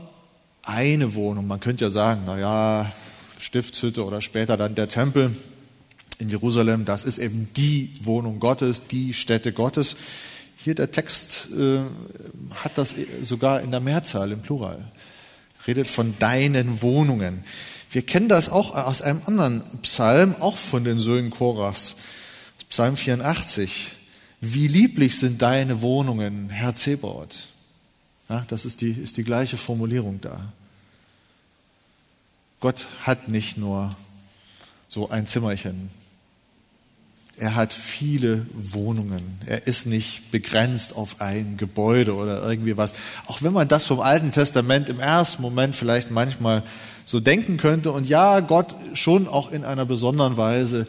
eine 0.62 1.14
Wohnung, 1.14 1.46
man 1.46 1.60
könnte 1.60 1.86
ja 1.86 1.90
sagen, 1.90 2.26
naja, 2.26 2.92
Stiftshütte 3.40 4.04
oder 4.04 4.20
später 4.20 4.56
dann 4.56 4.74
der 4.74 4.88
Tempel 4.88 5.34
in 6.18 6.28
Jerusalem, 6.28 6.84
das 6.84 7.04
ist 7.04 7.18
eben 7.18 7.48
die 7.56 7.90
Wohnung 8.02 8.40
Gottes, 8.40 8.84
die 8.88 9.14
Stätte 9.14 9.52
Gottes. 9.52 9.96
Hier 10.62 10.74
der 10.74 10.90
Text 10.90 11.48
äh, 11.56 11.78
hat 12.56 12.76
das 12.76 12.94
sogar 13.22 13.62
in 13.62 13.70
der 13.70 13.80
Mehrzahl, 13.80 14.32
im 14.32 14.42
Plural. 14.42 14.84
Redet 15.66 15.88
von 15.88 16.14
deinen 16.18 16.82
Wohnungen. 16.82 17.42
Wir 17.90 18.02
kennen 18.02 18.28
das 18.28 18.48
auch 18.50 18.74
aus 18.74 19.00
einem 19.00 19.22
anderen 19.24 19.62
Psalm, 19.82 20.34
auch 20.40 20.58
von 20.58 20.84
den 20.84 20.98
Söhnen 20.98 21.30
Korachs, 21.30 21.96
Psalm 22.68 22.96
84. 22.96 23.92
Wie 24.40 24.68
lieblich 24.68 25.18
sind 25.18 25.40
deine 25.40 25.80
Wohnungen, 25.80 26.50
Herr 26.50 26.74
Zebaoth. 26.74 27.47
Ja, 28.28 28.44
das 28.48 28.64
ist 28.64 28.80
die, 28.80 28.90
ist 28.90 29.16
die 29.16 29.24
gleiche 29.24 29.56
Formulierung 29.56 30.20
da. 30.20 30.52
Gott 32.60 32.86
hat 33.04 33.28
nicht 33.28 33.56
nur 33.56 33.90
so 34.88 35.08
ein 35.10 35.26
Zimmerchen. 35.26 35.90
Er 37.36 37.54
hat 37.54 37.72
viele 37.72 38.46
Wohnungen. 38.52 39.40
Er 39.46 39.66
ist 39.68 39.86
nicht 39.86 40.32
begrenzt 40.32 40.96
auf 40.96 41.20
ein 41.20 41.56
Gebäude 41.56 42.14
oder 42.14 42.42
irgendwie 42.42 42.76
was. 42.76 42.94
Auch 43.26 43.42
wenn 43.42 43.52
man 43.52 43.68
das 43.68 43.86
vom 43.86 44.00
Alten 44.00 44.32
Testament 44.32 44.88
im 44.88 44.98
ersten 44.98 45.40
Moment 45.40 45.76
vielleicht 45.76 46.10
manchmal 46.10 46.64
so 47.04 47.20
denken 47.20 47.56
könnte. 47.56 47.92
Und 47.92 48.08
ja, 48.08 48.40
Gott 48.40 48.74
schon 48.94 49.28
auch 49.28 49.52
in 49.52 49.64
einer 49.64 49.86
besonderen 49.86 50.36
Weise 50.36 50.88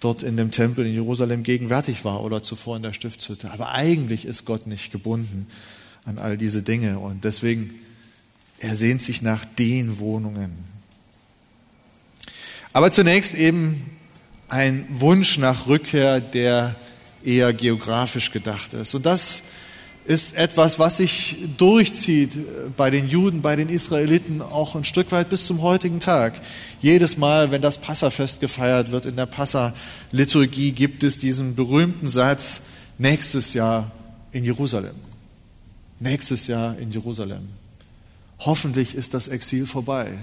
dort 0.00 0.24
in 0.24 0.36
dem 0.36 0.50
Tempel 0.50 0.84
in 0.84 0.92
Jerusalem 0.92 1.44
gegenwärtig 1.44 2.04
war 2.04 2.22
oder 2.22 2.42
zuvor 2.42 2.76
in 2.76 2.82
der 2.82 2.92
Stiftshütte. 2.92 3.52
Aber 3.52 3.70
eigentlich 3.70 4.24
ist 4.24 4.44
Gott 4.44 4.66
nicht 4.66 4.90
gebunden 4.90 5.46
an 6.06 6.18
all 6.18 6.36
diese 6.36 6.62
Dinge. 6.62 6.98
Und 6.98 7.24
deswegen, 7.24 7.74
er 8.58 8.74
sehnt 8.74 9.02
sich 9.02 9.20
nach 9.20 9.44
den 9.44 9.98
Wohnungen. 9.98 10.56
Aber 12.72 12.90
zunächst 12.90 13.34
eben 13.34 13.82
ein 14.48 14.86
Wunsch 14.90 15.38
nach 15.38 15.66
Rückkehr, 15.66 16.20
der 16.20 16.76
eher 17.24 17.52
geografisch 17.52 18.30
gedacht 18.30 18.72
ist. 18.74 18.94
Und 18.94 19.04
das 19.04 19.42
ist 20.04 20.36
etwas, 20.36 20.78
was 20.78 20.98
sich 20.98 21.36
durchzieht 21.58 22.30
bei 22.76 22.90
den 22.90 23.08
Juden, 23.08 23.42
bei 23.42 23.56
den 23.56 23.68
Israeliten 23.68 24.40
auch 24.40 24.76
ein 24.76 24.84
Stück 24.84 25.10
weit 25.10 25.30
bis 25.30 25.46
zum 25.46 25.62
heutigen 25.62 25.98
Tag. 25.98 26.34
Jedes 26.80 27.16
Mal, 27.16 27.50
wenn 27.50 27.60
das 27.60 27.78
Passafest 27.78 28.40
gefeiert 28.40 28.92
wird, 28.92 29.06
in 29.06 29.16
der 29.16 29.26
Passa-Liturgie 29.26 30.70
gibt 30.70 31.02
es 31.02 31.18
diesen 31.18 31.56
berühmten 31.56 32.08
Satz, 32.08 32.62
nächstes 32.98 33.52
Jahr 33.54 33.90
in 34.30 34.44
Jerusalem. 34.44 34.94
Nächstes 35.98 36.46
Jahr 36.46 36.76
in 36.78 36.90
Jerusalem. 36.90 37.48
Hoffentlich 38.40 38.94
ist 38.94 39.14
das 39.14 39.28
Exil 39.28 39.66
vorbei. 39.66 40.18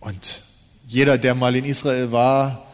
Und 0.00 0.42
jeder, 0.86 1.16
der 1.16 1.34
mal 1.34 1.56
in 1.56 1.64
Israel 1.64 2.12
war, 2.12 2.66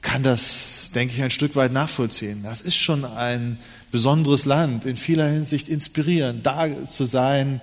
kann 0.00 0.22
das, 0.22 0.92
denke 0.94 1.14
ich, 1.14 1.22
ein 1.22 1.32
Stück 1.32 1.56
weit 1.56 1.72
nachvollziehen. 1.72 2.44
Das 2.44 2.60
ist 2.60 2.76
schon 2.76 3.04
ein 3.04 3.58
besonderes 3.90 4.44
Land, 4.44 4.84
in 4.84 4.96
vieler 4.96 5.26
Hinsicht 5.26 5.68
inspirierend, 5.68 6.46
da 6.46 6.68
zu 6.86 7.04
sein, 7.04 7.60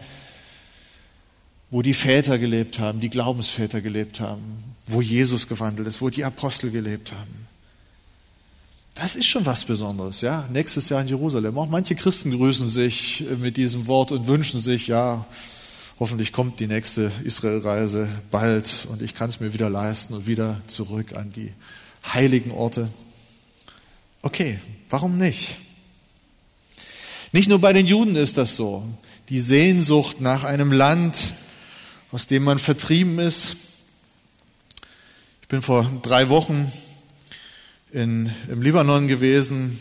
wo 1.71 1.81
die 1.81 1.93
Väter 1.93 2.37
gelebt 2.37 2.79
haben, 2.79 2.99
die 2.99 3.09
Glaubensväter 3.09 3.79
gelebt 3.79 4.19
haben, 4.19 4.75
wo 4.85 5.01
Jesus 5.01 5.47
gewandelt 5.47 5.87
ist, 5.87 6.01
wo 6.01 6.09
die 6.09 6.25
Apostel 6.25 6.69
gelebt 6.69 7.13
haben. 7.13 7.42
Das 8.95 9.15
ist 9.15 9.25
schon 9.25 9.45
was 9.45 9.65
Besonderes, 9.65 10.21
ja. 10.21 10.47
Nächstes 10.51 10.89
Jahr 10.89 11.01
in 11.01 11.07
Jerusalem. 11.07 11.57
Auch 11.57 11.67
manche 11.67 11.95
Christen 11.95 12.31
grüßen 12.31 12.67
sich 12.67 13.23
mit 13.39 13.57
diesem 13.57 13.87
Wort 13.87 14.11
und 14.11 14.27
wünschen 14.27 14.59
sich, 14.59 14.87
ja, 14.87 15.25
hoffentlich 15.99 16.31
kommt 16.31 16.59
die 16.59 16.67
nächste 16.67 17.11
Israelreise 17.23 18.07
bald 18.29 18.87
und 18.91 19.01
ich 19.01 19.15
kann 19.15 19.29
es 19.29 19.39
mir 19.39 19.53
wieder 19.53 19.69
leisten 19.69 20.13
und 20.13 20.27
wieder 20.27 20.61
zurück 20.67 21.13
an 21.15 21.31
die 21.31 21.51
heiligen 22.13 22.51
Orte. 22.51 22.87
Okay, 24.21 24.59
warum 24.89 25.17
nicht? 25.17 25.55
Nicht 27.31 27.49
nur 27.49 27.59
bei 27.59 27.73
den 27.73 27.87
Juden 27.87 28.15
ist 28.15 28.37
das 28.37 28.55
so. 28.55 28.87
Die 29.29 29.39
Sehnsucht 29.39 30.21
nach 30.21 30.43
einem 30.43 30.71
Land, 30.71 31.33
aus 32.11 32.27
dem 32.27 32.43
man 32.43 32.59
vertrieben 32.59 33.17
ist. 33.17 33.55
Ich 35.41 35.47
bin 35.47 35.63
vor 35.63 35.89
drei 36.03 36.29
Wochen 36.29 36.71
in, 37.93 38.29
im 38.49 38.61
Libanon 38.61 39.07
gewesen, 39.07 39.79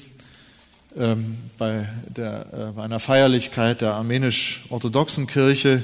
ähm, 0.96 1.38
bei, 1.56 1.88
der, 2.06 2.46
äh, 2.52 2.72
bei 2.72 2.82
einer 2.82 3.00
Feierlichkeit 3.00 3.80
der 3.80 3.94
armenisch-orthodoxen 3.94 5.26
Kirche 5.26 5.82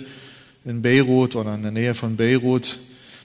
in 0.64 0.83
Beirut 0.83 1.35
oder 1.35 1.55
in 1.55 1.62
der 1.62 1.71
Nähe 1.71 1.95
von 1.95 2.17
Beirut 2.17 2.79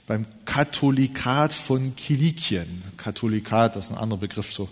beim 0.06 0.24
Katholikat 0.46 1.52
von 1.52 1.94
Kilikien. 1.96 2.82
Katholikat, 2.96 3.76
das 3.76 3.86
ist 3.86 3.90
ein 3.92 3.98
anderer 3.98 4.20
Begriff, 4.20 4.52
so, 4.52 4.68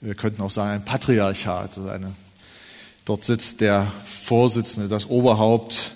wir 0.00 0.14
könnten 0.14 0.40
auch 0.40 0.50
sagen 0.50 0.70
ein 0.70 0.84
Patriarchat. 0.84 1.76
Also 1.76 1.90
eine, 1.90 2.14
dort 3.04 3.24
sitzt 3.24 3.60
der 3.60 3.92
Vorsitzende, 4.04 4.88
das 4.88 5.10
Oberhaupt 5.10 5.92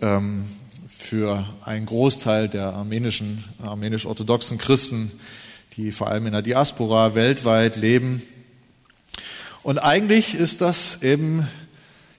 ähm, 0.00 0.46
für 0.88 1.46
einen 1.64 1.86
Großteil 1.86 2.48
der 2.48 2.74
armenisch-orthodoxen 2.74 4.58
Christen, 4.58 5.12
die 5.78 5.92
vor 5.92 6.08
allem 6.08 6.26
in 6.26 6.32
der 6.32 6.42
Diaspora 6.42 7.14
weltweit 7.14 7.76
leben. 7.76 8.22
Und 9.62 9.78
eigentlich 9.78 10.34
ist 10.34 10.60
das 10.60 11.02
eben 11.02 11.46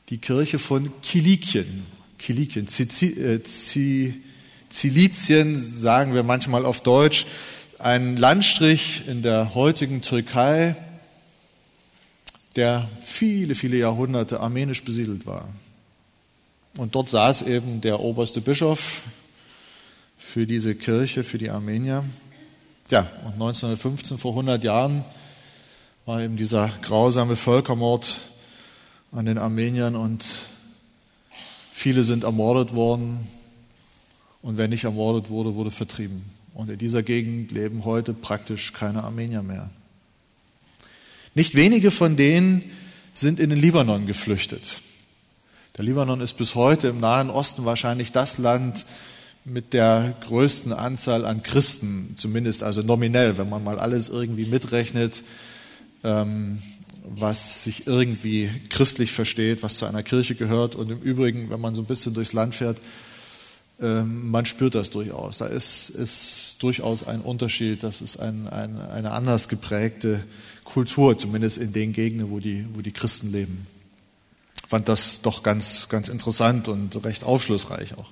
die 0.08 0.18
Kirche 0.18 0.60
von 0.60 0.90
Kilikien. 1.02 1.86
Kilikien, 2.18 2.68
Zilizien 4.70 5.62
sagen 5.62 6.14
wir 6.14 6.24
manchmal 6.24 6.66
auf 6.66 6.82
Deutsch, 6.82 7.26
ein 7.80 8.16
Landstrich 8.16 9.10
in 9.10 9.22
der 9.24 9.54
heutigen 9.56 10.02
Türkei, 10.02 10.78
der 12.56 12.90
viele, 13.02 13.56
viele 13.56 13.78
Jahrhunderte 13.78 14.40
armenisch 14.40 14.86
besiedelt 14.86 15.26
war. 15.26 15.50
Und 16.78 16.96
dort 16.96 17.10
saß 17.10 17.42
eben 17.42 17.82
der 17.82 18.00
oberste 18.00 18.40
Bischof 18.40 19.02
für 20.18 20.48
diese 20.48 20.76
Kirche, 20.76 21.26
für 21.26 21.38
die 21.38 21.50
Armenier. 21.50 22.06
Ja, 22.90 23.02
und 23.24 23.34
1915, 23.34 24.18
vor 24.18 24.32
100 24.32 24.64
Jahren, 24.64 25.06
war 26.08 26.22
eben 26.22 26.38
dieser 26.38 26.70
grausame 26.82 27.36
Völkermord 27.36 28.18
an 29.12 29.28
den 29.28 29.38
Armeniern 29.38 29.96
und 29.96 30.26
viele 31.72 32.04
sind 32.04 32.24
ermordet 32.24 32.74
worden 32.74 33.28
und 34.42 34.58
wer 34.58 34.68
nicht 34.68 34.86
ermordet 34.86 35.30
wurde, 35.30 35.54
wurde 35.54 35.70
vertrieben. 35.70 36.26
Und 36.56 36.72
in 36.72 36.80
dieser 36.80 37.04
Gegend 37.04 37.52
leben 37.52 37.86
heute 37.86 38.14
praktisch 38.14 38.74
keine 38.74 39.04
Armenier 39.04 39.44
mehr. 39.44 39.70
Nicht 41.36 41.54
wenige 41.54 41.92
von 41.92 42.16
denen 42.16 42.64
sind 43.14 43.40
in 43.40 43.52
den 43.52 43.60
Libanon 43.60 44.08
geflüchtet. 44.08 44.82
Der 45.78 45.86
Libanon 45.86 46.22
ist 46.22 46.34
bis 46.34 46.56
heute 46.56 46.88
im 46.88 47.00
Nahen 47.00 47.30
Osten 47.30 47.66
wahrscheinlich 47.66 48.12
das 48.12 48.40
Land 48.40 48.84
mit 49.50 49.74
der 49.74 50.16
größten 50.22 50.74
Anzahl 50.74 51.26
an 51.26 51.44
Christen, 51.44 52.16
zumindest 52.18 52.64
also 52.64 52.82
nominell, 52.82 53.38
wenn 53.38 53.50
man 53.50 53.64
mal 53.64 53.80
alles 53.80 54.10
irgendwie 54.10 54.46
mitrechnet, 54.46 55.24
ähm, 56.04 56.62
was 57.04 57.64
sich 57.64 57.88
irgendwie 57.88 58.50
christlich 58.70 59.12
versteht, 59.12 59.64
was 59.64 59.78
zu 59.78 59.86
einer 59.86 60.04
Kirche 60.04 60.36
gehört. 60.36 60.76
Und 60.76 60.92
im 60.92 61.00
Übrigen, 61.00 61.50
wenn 61.50 61.60
man 61.60 61.74
so 61.74 61.82
ein 61.82 61.86
bisschen 61.86 62.14
durchs 62.14 62.34
Land 62.34 62.56
fährt, 62.56 62.80
ähm, 63.82 64.30
man 64.30 64.46
spürt 64.46 64.76
das 64.76 64.90
durchaus. 64.90 65.40
Da 65.40 65.48
ist, 65.48 65.90
ist 65.90 66.58
durchaus 66.60 67.08
ein 67.08 67.22
Unterschied. 67.22 67.84
Das 67.84 68.02
ist 68.02 68.18
ein, 68.18 68.48
ein, 68.48 68.80
eine 68.80 69.12
anders 69.12 69.50
geprägte 69.50 70.24
Kultur, 70.66 71.18
zumindest 71.18 71.58
in 71.58 71.74
den 71.74 71.94
Gegenden, 71.94 72.30
wo 72.30 72.40
die, 72.40 72.66
wo 72.74 72.82
die 72.82 72.92
Christen 72.92 73.32
leben. 73.32 73.66
Ich 74.64 74.70
fand 74.70 74.88
das 74.88 75.22
doch 75.22 75.42
ganz, 75.42 75.88
ganz 75.90 76.10
interessant 76.10 76.68
und 76.68 77.04
recht 77.04 77.24
aufschlussreich 77.24 77.98
auch. 77.98 78.12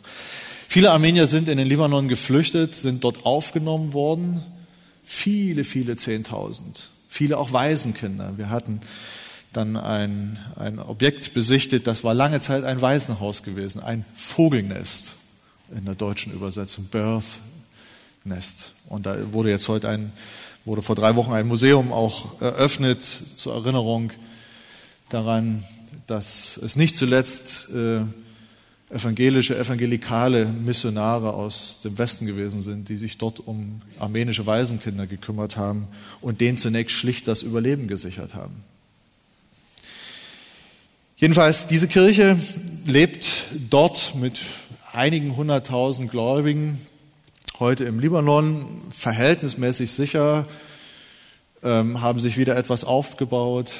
Viele 0.70 0.92
Armenier 0.92 1.28
sind 1.28 1.48
in 1.48 1.58
den 1.58 1.68
Libanon 1.68 2.08
geflüchtet, 2.10 2.76
sind 2.76 3.04
dort 3.04 3.26
aufgenommen 3.26 3.94
worden. 3.94 4.44
Viele, 5.04 5.64
viele 5.64 5.96
Zehntausend. 5.96 6.90
Viele 7.08 7.38
auch 7.38 7.54
Waisenkinder. 7.54 8.34
Wir 8.38 8.50
hatten 8.50 8.82
dann 9.54 9.78
ein, 9.78 10.38
ein 10.56 10.80
Objekt 10.80 11.34
besichtet, 11.34 11.88
das 11.88 12.04
war 12.04 12.14
lange 12.14 12.42
Zeit 12.42 12.66
ein 12.66 12.82
Waisenhaus 12.82 13.44
gewesen, 13.44 13.82
ein 13.82 14.06
Vogelnest 14.14 15.14
in 15.76 15.86
der 15.86 15.96
deutschen 15.96 16.34
Übersetzung, 16.34 16.86
Birth 16.92 17.40
Nest. 18.26 18.72
Und 18.90 19.06
da 19.06 19.16
wurde 19.32 19.50
jetzt 19.50 19.70
heute 19.70 19.88
ein, 19.88 20.12
wurde 20.66 20.82
vor 20.82 20.96
drei 20.96 21.16
Wochen 21.16 21.32
ein 21.32 21.48
Museum 21.48 21.94
auch 21.94 22.42
eröffnet 22.42 23.04
zur 23.36 23.56
Erinnerung 23.56 24.12
daran, 25.10 25.64
dass 26.08 26.58
es 26.58 26.76
nicht 26.76 26.98
zuletzt 26.98 27.70
äh, 27.74 28.02
evangelische, 28.90 29.58
evangelikale 29.58 30.46
Missionare 30.46 31.34
aus 31.34 31.82
dem 31.84 31.98
Westen 31.98 32.26
gewesen 32.26 32.62
sind, 32.62 32.88
die 32.88 32.98
sich 32.98 33.18
dort 33.18 33.40
um 33.46 33.82
armenische 34.00 34.46
Waisenkinder 34.46 35.08
gekümmert 35.08 35.58
haben 35.58 35.88
und 36.22 36.40
denen 36.40 36.58
zunächst 36.58 36.96
schlicht 36.96 37.28
das 37.28 37.44
Überleben 37.44 37.88
gesichert 37.88 38.34
haben. 38.34 38.64
Jedenfalls, 41.18 41.68
diese 41.68 41.88
Kirche 41.88 42.40
lebt 42.86 43.28
dort 43.70 44.14
mit 44.16 44.40
einigen 44.94 45.36
hunderttausend 45.36 46.12
Gläubigen, 46.12 46.80
heute 47.60 47.86
im 47.86 48.00
Libanon, 48.00 48.84
verhältnismäßig 48.90 49.92
sicher, 49.92 50.46
ähm, 51.64 52.02
haben 52.02 52.20
sich 52.20 52.38
wieder 52.38 52.56
etwas 52.56 52.84
aufgebaut 52.84 53.74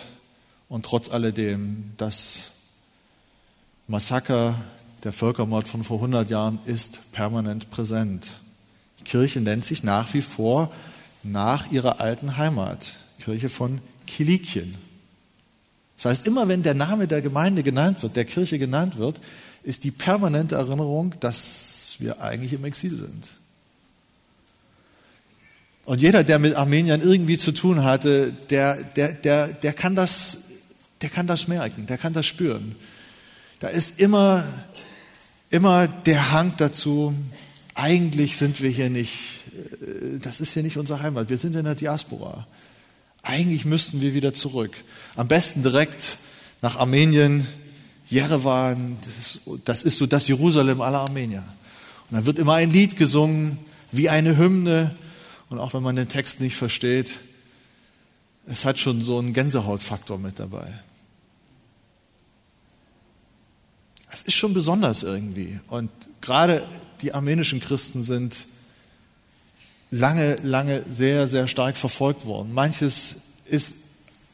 und 0.68 0.84
trotz 0.86 1.10
alledem 1.10 1.92
das 1.98 2.52
Massaker 3.88 4.56
der 5.04 5.14
Völkermord 5.14 5.68
von 5.68 5.84
vor 5.84 5.98
100 5.98 6.30
Jahren 6.30 6.60
ist 6.66 7.12
permanent 7.12 7.70
präsent. 7.70 8.32
Die 9.00 9.04
Kirche 9.04 9.42
nennt 9.42 9.64
sich 9.64 9.84
nach 9.84 10.14
wie 10.14 10.22
vor 10.22 10.72
nach 11.24 11.72
ihrer 11.72 12.00
alten 12.00 12.38
Heimat, 12.38 12.94
Kirche 13.20 13.50
von 13.50 13.82
Kilikien. 14.06 14.76
Das 15.98 16.06
heißt, 16.06 16.28
immer 16.28 16.48
wenn 16.48 16.64
der 16.64 16.76
Name 16.76 17.08
der 17.08 17.22
Gemeinde 17.22 17.64
genannt 17.64 18.04
wird, 18.04 18.16
der 18.16 18.26
Kirche 18.26 18.60
genannt 18.60 18.98
wird, 18.98 19.20
ist 19.64 19.84
die 19.84 19.92
permanente 19.92 20.56
Erinnerung, 20.56 21.14
dass 21.20 21.96
wir 22.00 22.22
eigentlich 22.22 22.54
im 22.54 22.64
Exil 22.66 22.96
sind. 22.96 23.28
Und 25.86 26.02
jeder, 26.02 26.24
der 26.24 26.38
mit 26.38 26.56
Armeniern 26.56 27.02
irgendwie 27.02 27.38
zu 27.38 27.52
tun 27.52 27.84
hatte, 27.84 28.34
der, 28.50 28.76
der, 28.76 29.14
der, 29.14 29.48
der, 29.54 29.74
kann 29.74 29.96
das, 29.96 30.38
der 31.02 31.10
kann 31.10 31.28
das 31.28 31.48
merken, 31.48 31.86
der 31.86 31.98
kann 31.98 32.14
das 32.14 32.26
spüren. 32.26 32.76
Da 33.60 33.70
ist 33.70 34.00
immer, 34.00 34.44
immer 35.50 35.88
der 35.88 36.32
Hang 36.32 36.54
dazu, 36.58 37.14
eigentlich 37.74 38.38
sind 38.38 38.62
wir 38.62 38.70
hier 38.70 38.90
nicht, 38.90 39.12
äh, 39.82 40.20
das 40.20 40.42
ist 40.42 40.54
hier 40.54 40.64
nicht 40.64 40.78
unsere 40.78 41.02
Heimat, 41.02 41.30
wir 41.30 41.38
sind 41.38 41.56
in 41.56 41.66
der 41.66 41.76
Diaspora. 41.76 42.48
Eigentlich 43.24 43.66
müssten 43.66 44.02
wir 44.02 44.14
wieder 44.14 44.34
zurück. 44.34 44.72
Am 45.16 45.28
besten 45.28 45.64
direkt 45.64 46.18
nach 46.62 46.78
Armenien, 46.78 47.46
Jerewan, 48.10 48.98
das 49.66 49.84
ist 49.84 49.98
so 49.98 50.06
das 50.06 50.28
Jerusalem 50.28 50.82
aller 50.82 51.00
Armenier. 51.00 51.44
Und 52.10 52.16
dann 52.16 52.26
wird 52.26 52.40
immer 52.40 52.54
ein 52.54 52.72
Lied 52.72 52.96
gesungen, 52.96 53.60
wie 53.92 54.10
eine 54.10 54.38
Hymne. 54.38 54.96
Und 55.50 55.60
auch 55.60 55.74
wenn 55.74 55.84
man 55.84 55.96
den 55.96 56.08
Text 56.08 56.40
nicht 56.40 56.56
versteht, 56.56 57.12
es 58.46 58.64
hat 58.64 58.80
schon 58.80 59.02
so 59.02 59.20
einen 59.20 59.34
Gänsehautfaktor 59.34 60.18
mit 60.18 60.40
dabei. 60.40 60.72
Es 64.18 64.24
ist 64.24 64.34
schon 64.34 64.56
besonders 64.56 65.04
irgendwie. 65.04 65.60
Und 65.68 65.92
gerade 66.22 66.64
die 67.04 67.14
armenischen 67.14 67.60
Christen 67.60 68.02
sind 68.02 68.46
lange, 69.92 70.38
lange 70.42 70.82
sehr, 70.90 71.28
sehr 71.28 71.48
stark 71.48 71.78
verfolgt 71.78 72.26
worden. 72.26 72.52
Manches 72.52 73.18
ist 73.46 73.76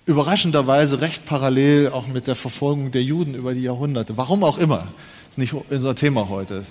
überraschenderweise 0.05 1.01
recht 1.01 1.25
parallel 1.25 1.89
auch 1.89 2.07
mit 2.07 2.27
der 2.27 2.35
Verfolgung 2.35 2.91
der 2.91 3.03
Juden 3.03 3.35
über 3.35 3.53
die 3.53 3.63
Jahrhunderte. 3.63 4.15
Warum 4.15 4.45
auch 4.45 4.57
immer. 4.57 4.77
Das 4.77 5.31
ist 5.31 5.37
nicht 5.37 5.53
unser 5.53 5.95
Thema 5.95 6.29
heute. 6.29 6.63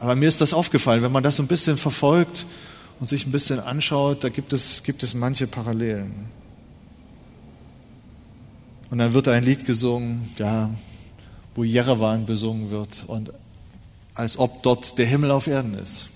Aber 0.00 0.16
mir 0.16 0.26
ist 0.28 0.40
das 0.40 0.52
aufgefallen, 0.52 1.04
wenn 1.04 1.12
man 1.12 1.22
das 1.22 1.36
so 1.36 1.42
ein 1.44 1.46
bisschen 1.46 1.76
verfolgt 1.76 2.46
und 2.98 3.06
sich 3.06 3.26
ein 3.26 3.30
bisschen 3.32 3.60
anschaut, 3.60 4.24
da 4.24 4.28
gibt 4.28 4.52
es, 4.52 4.82
gibt 4.82 5.04
es 5.04 5.14
manche 5.14 5.46
Parallelen. 5.46 6.12
Und 8.90 8.98
dann 8.98 9.14
wird 9.14 9.28
ein 9.28 9.44
Lied 9.44 9.66
gesungen, 9.66 10.28
ja, 10.36 10.68
wo 11.54 11.64
Jerewan 11.64 12.26
besungen 12.26 12.70
wird 12.70 13.04
und 13.06 13.32
als 14.14 14.38
ob 14.38 14.62
dort 14.62 14.98
der 14.98 15.06
Himmel 15.06 15.30
auf 15.30 15.46
Erden 15.46 15.74
ist 15.74 16.08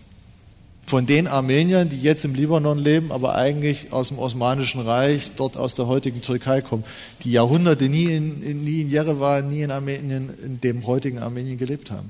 von 0.89 1.05
den 1.05 1.27
Armeniern, 1.27 1.91
die 1.91 2.01
jetzt 2.01 2.25
im 2.25 2.35
Libanon 2.35 2.79
leben, 2.79 3.13
aber 3.13 3.35
eigentlich 3.35 3.93
aus 3.93 4.09
dem 4.09 4.19
Osmanischen 4.19 4.81
Reich, 4.81 5.33
dort 5.37 5.59
aus 5.59 5.75
der 5.75 5.87
heutigen 5.87 6.23
Türkei 6.23 6.63
kommen, 6.63 6.83
die 7.25 7.33
Jahrhunderte 7.33 7.89
nie 7.89 8.05
in, 8.05 8.43
in, 8.43 8.65
nie 8.65 8.81
in 8.81 8.89
Jerewan, 8.89 9.51
nie 9.51 9.63
in 9.63 9.71
Armenien, 9.71 10.31
in 10.43 10.61
dem 10.61 10.87
heutigen 10.87 11.19
Armenien 11.19 11.59
gelebt 11.59 11.91
haben. 11.91 12.09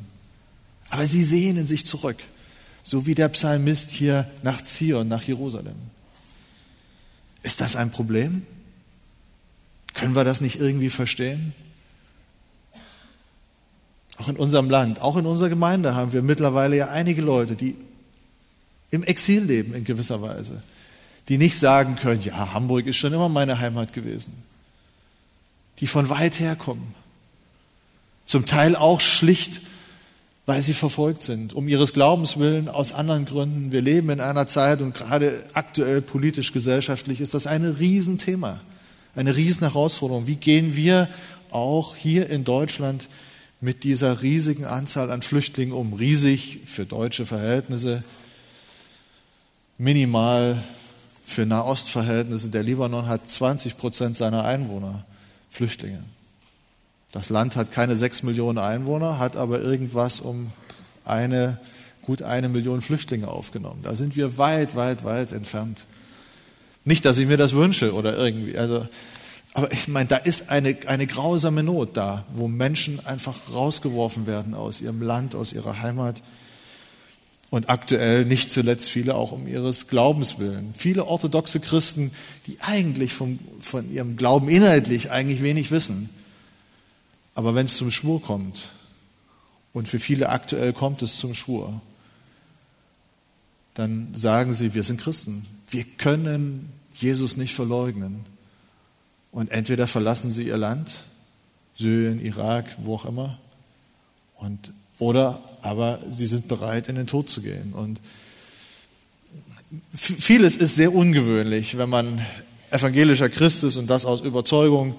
Aber 0.90 1.06
sie 1.06 1.24
sehnen 1.24 1.66
sich 1.66 1.86
zurück, 1.86 2.18
so 2.84 3.04
wie 3.04 3.16
der 3.16 3.28
Psalmist 3.30 3.90
hier 3.90 4.30
nach 4.42 4.62
Zion, 4.62 5.08
nach 5.08 5.24
Jerusalem. 5.24 5.74
Ist 7.42 7.60
das 7.60 7.74
ein 7.74 7.90
Problem? 7.90 8.42
Können 9.94 10.14
wir 10.14 10.24
das 10.24 10.40
nicht 10.40 10.60
irgendwie 10.60 10.90
verstehen? 10.90 11.52
Auch 14.18 14.28
in 14.28 14.36
unserem 14.36 14.68
Land, 14.68 15.00
auch 15.00 15.16
in 15.16 15.26
unserer 15.26 15.48
Gemeinde 15.48 15.94
haben 15.94 16.12
wir 16.12 16.22
mittlerweile 16.22 16.76
ja 16.76 16.88
einige 16.88 17.22
Leute, 17.22 17.54
die 17.54 17.76
im 18.90 19.04
Exil 19.04 19.44
leben 19.44 19.74
in 19.74 19.84
gewisser 19.84 20.20
Weise, 20.20 20.62
die 21.28 21.38
nicht 21.38 21.58
sagen 21.58 21.96
können, 21.96 22.22
ja, 22.22 22.52
Hamburg 22.52 22.86
ist 22.86 22.96
schon 22.96 23.12
immer 23.12 23.28
meine 23.28 23.60
Heimat 23.60 23.92
gewesen, 23.92 24.32
die 25.78 25.86
von 25.86 26.08
weit 26.08 26.40
her 26.40 26.56
kommen, 26.56 26.94
zum 28.24 28.44
Teil 28.44 28.74
auch 28.74 29.00
schlicht, 29.00 29.60
weil 30.46 30.62
sie 30.62 30.74
verfolgt 30.74 31.22
sind, 31.22 31.52
um 31.52 31.68
ihres 31.68 31.92
Glaubens 31.92 32.38
willen, 32.38 32.68
aus 32.68 32.92
anderen 32.92 33.26
Gründen. 33.26 33.70
Wir 33.70 33.82
leben 33.82 34.08
in 34.08 34.20
einer 34.20 34.46
Zeit 34.46 34.80
und 34.80 34.94
gerade 34.94 35.44
aktuell 35.52 36.00
politisch, 36.00 36.52
gesellschaftlich 36.52 37.20
ist 37.20 37.34
das 37.34 37.46
ein 37.46 37.64
Riesenthema, 37.64 38.58
eine 39.14 39.36
Riesenherausforderung. 39.36 40.26
Wie 40.26 40.36
gehen 40.36 40.74
wir 40.74 41.08
auch 41.50 41.94
hier 41.94 42.30
in 42.30 42.44
Deutschland 42.44 43.08
mit 43.60 43.84
dieser 43.84 44.22
riesigen 44.22 44.64
Anzahl 44.64 45.10
an 45.10 45.22
Flüchtlingen 45.22 45.74
um? 45.74 45.92
Riesig 45.92 46.60
für 46.66 46.86
deutsche 46.86 47.26
Verhältnisse, 47.26 48.02
minimal 49.78 50.62
für 51.24 51.44
Nahostverhältnisse. 51.44 52.50
Der 52.50 52.62
Libanon 52.62 53.06
hat 53.06 53.28
20 53.28 53.78
Prozent 53.78 54.16
seiner 54.16 54.44
Einwohner 54.44 55.04
Flüchtlinge. 55.50 56.02
Das 57.12 57.30
Land 57.30 57.56
hat 57.56 57.72
keine 57.72 57.96
sechs 57.96 58.22
Millionen 58.22 58.58
Einwohner, 58.58 59.18
hat 59.18 59.36
aber 59.36 59.60
irgendwas 59.60 60.20
um 60.20 60.52
eine, 61.04 61.58
gut 62.02 62.22
eine 62.22 62.48
Million 62.48 62.80
Flüchtlinge 62.80 63.28
aufgenommen. 63.28 63.80
Da 63.82 63.94
sind 63.94 64.14
wir 64.14 64.36
weit, 64.38 64.76
weit, 64.76 65.04
weit 65.04 65.32
entfernt. 65.32 65.86
Nicht, 66.84 67.04
dass 67.04 67.18
ich 67.18 67.26
mir 67.26 67.36
das 67.36 67.54
wünsche 67.54 67.94
oder 67.94 68.16
irgendwie. 68.16 68.56
Also, 68.56 68.86
aber 69.54 69.72
ich 69.72 69.88
meine, 69.88 70.08
da 70.08 70.16
ist 70.16 70.50
eine, 70.50 70.76
eine 70.86 71.06
grausame 71.06 71.62
Not 71.62 71.96
da, 71.96 72.24
wo 72.34 72.48
Menschen 72.48 73.04
einfach 73.06 73.36
rausgeworfen 73.52 74.26
werden 74.26 74.54
aus 74.54 74.80
ihrem 74.80 75.02
Land, 75.02 75.34
aus 75.34 75.52
ihrer 75.52 75.80
Heimat 75.82 76.22
und 77.50 77.70
aktuell 77.70 78.24
nicht 78.24 78.50
zuletzt 78.52 78.90
viele 78.90 79.14
auch 79.14 79.32
um 79.32 79.46
ihres 79.46 79.88
Glaubens 79.88 80.38
willen. 80.38 80.74
Viele 80.76 81.06
orthodoxe 81.06 81.60
Christen, 81.60 82.12
die 82.46 82.58
eigentlich 82.60 83.14
vom, 83.14 83.38
von 83.60 83.90
ihrem 83.90 84.16
Glauben 84.16 84.48
inhaltlich 84.48 85.10
eigentlich 85.10 85.42
wenig 85.42 85.70
wissen. 85.70 86.10
Aber 87.34 87.54
wenn 87.54 87.64
es 87.64 87.76
zum 87.76 87.90
Schwur 87.90 88.20
kommt, 88.20 88.68
und 89.72 89.88
für 89.88 90.00
viele 90.00 90.30
aktuell 90.30 90.72
kommt 90.72 91.02
es 91.02 91.18
zum 91.18 91.34
Schwur, 91.34 91.80
dann 93.74 94.08
sagen 94.14 94.54
sie, 94.54 94.74
wir 94.74 94.82
sind 94.82 95.00
Christen. 95.00 95.46
Wir 95.70 95.84
können 95.84 96.72
Jesus 96.94 97.36
nicht 97.36 97.54
verleugnen. 97.54 98.24
Und 99.30 99.50
entweder 99.50 99.86
verlassen 99.86 100.30
sie 100.30 100.44
ihr 100.44 100.56
Land, 100.56 101.04
Syrien, 101.74 102.20
Irak, 102.20 102.66
wo 102.78 102.94
auch 102.94 103.04
immer, 103.04 103.38
und 104.36 104.72
oder 104.98 105.40
aber 105.62 106.00
sie 106.10 106.26
sind 106.26 106.48
bereit, 106.48 106.88
in 106.88 106.96
den 106.96 107.06
Tod 107.06 107.30
zu 107.30 107.40
gehen. 107.40 107.72
Und 107.72 108.00
vieles 109.94 110.56
ist 110.56 110.74
sehr 110.74 110.92
ungewöhnlich, 110.94 111.78
wenn 111.78 111.88
man 111.88 112.20
evangelischer 112.70 113.28
Christ 113.28 113.64
ist 113.64 113.76
und 113.76 113.88
das 113.88 114.04
aus 114.04 114.22
Überzeugung 114.22 114.94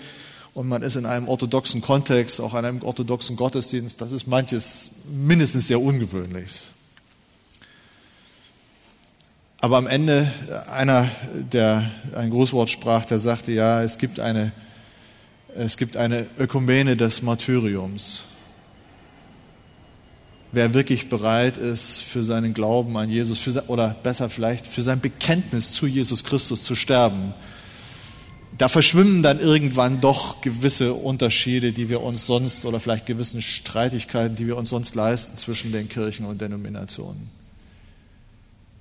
und 0.53 0.67
man 0.67 0.81
ist 0.81 0.95
in 0.95 1.05
einem 1.05 1.27
orthodoxen 1.27 1.81
Kontext, 1.81 2.41
auch 2.41 2.53
in 2.53 2.65
einem 2.65 2.81
orthodoxen 2.81 3.35
Gottesdienst. 3.35 4.01
Das 4.01 4.11
ist 4.11 4.27
manches 4.27 5.03
mindestens 5.11 5.67
sehr 5.67 5.81
ungewöhnlich. 5.81 6.69
Aber 9.61 9.77
am 9.77 9.87
Ende 9.87 10.31
einer, 10.71 11.09
der 11.51 11.89
ein 12.15 12.29
Großwort 12.29 12.69
sprach, 12.69 13.05
der 13.05 13.19
sagte, 13.19 13.51
ja, 13.51 13.83
es 13.83 13.97
gibt 13.97 14.19
eine, 14.19 14.51
es 15.55 15.77
gibt 15.77 15.97
eine 15.97 16.27
Ökumene 16.37 16.95
des 16.95 17.21
Martyriums 17.21 18.23
wer 20.51 20.73
wirklich 20.73 21.09
bereit 21.09 21.57
ist, 21.57 22.01
für 22.01 22.23
seinen 22.23 22.53
Glauben 22.53 22.97
an 22.97 23.09
Jesus, 23.09 23.39
für, 23.39 23.63
oder 23.67 23.95
besser 24.03 24.29
vielleicht 24.29 24.65
für 24.65 24.81
sein 24.81 24.99
Bekenntnis 24.99 25.71
zu 25.71 25.87
Jesus 25.87 26.23
Christus 26.23 26.63
zu 26.63 26.75
sterben. 26.75 27.33
Da 28.57 28.67
verschwimmen 28.67 29.23
dann 29.23 29.39
irgendwann 29.39 30.01
doch 30.01 30.41
gewisse 30.41 30.93
Unterschiede, 30.93 31.71
die 31.71 31.87
wir 31.87 32.01
uns 32.01 32.25
sonst, 32.25 32.65
oder 32.65 32.79
vielleicht 32.79 33.05
gewissen 33.05 33.41
Streitigkeiten, 33.41 34.35
die 34.35 34.47
wir 34.47 34.57
uns 34.57 34.69
sonst 34.69 34.95
leisten 34.95 35.37
zwischen 35.37 35.71
den 35.71 35.87
Kirchen 35.87 36.25
und 36.25 36.41
Denominationen. 36.41 37.38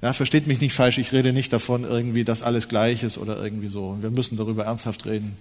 Ja, 0.01 0.13
versteht 0.13 0.47
mich 0.47 0.61
nicht 0.61 0.75
falsch, 0.75 0.99
ich 0.99 1.13
rede 1.13 1.33
nicht 1.33 1.53
davon 1.53 1.83
irgendwie, 1.83 2.25
dass 2.25 2.43
alles 2.43 2.69
gleich 2.69 3.03
ist 3.03 3.19
oder 3.19 3.43
irgendwie 3.43 3.69
so. 3.69 3.99
Wir 4.01 4.11
müssen 4.11 4.37
darüber 4.37 4.65
ernsthaft 4.65 5.07
reden. 5.07 5.37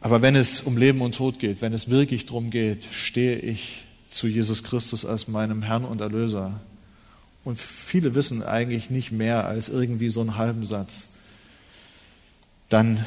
Aber 0.00 0.22
wenn 0.22 0.34
es 0.34 0.60
um 0.60 0.76
Leben 0.76 1.00
und 1.00 1.14
Tod 1.14 1.38
geht, 1.38 1.62
wenn 1.62 1.72
es 1.72 1.88
wirklich 1.88 2.26
darum 2.26 2.50
geht, 2.50 2.84
stehe 2.90 3.38
ich 3.38 3.84
zu 4.08 4.26
Jesus 4.26 4.64
Christus 4.64 5.04
als 5.04 5.28
meinem 5.28 5.62
Herrn 5.62 5.84
und 5.84 6.00
Erlöser. 6.00 6.60
Und 7.44 7.60
viele 7.60 8.16
wissen 8.16 8.42
eigentlich 8.42 8.90
nicht 8.90 9.12
mehr 9.12 9.46
als 9.46 9.68
irgendwie 9.68 10.10
so 10.10 10.20
einen 10.20 10.36
halben 10.36 10.66
Satz. 10.66 11.06
Dann 12.68 13.04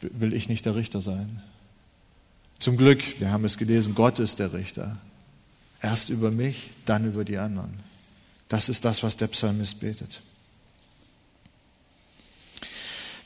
will 0.00 0.32
ich 0.32 0.48
nicht 0.48 0.64
der 0.64 0.76
Richter 0.76 1.02
sein. 1.02 1.42
Zum 2.60 2.76
Glück, 2.76 3.02
wir 3.20 3.32
haben 3.32 3.44
es 3.44 3.58
gelesen, 3.58 3.96
Gott 3.96 4.20
ist 4.20 4.38
der 4.38 4.52
Richter. 4.52 4.96
Erst 5.82 6.10
über 6.10 6.30
mich, 6.30 6.70
dann 6.86 7.06
über 7.06 7.24
die 7.24 7.38
anderen. 7.38 7.89
Das 8.50 8.68
ist 8.68 8.84
das, 8.84 9.02
was 9.04 9.16
der 9.16 9.28
Psalmist 9.28 9.80
betet. 9.80 10.20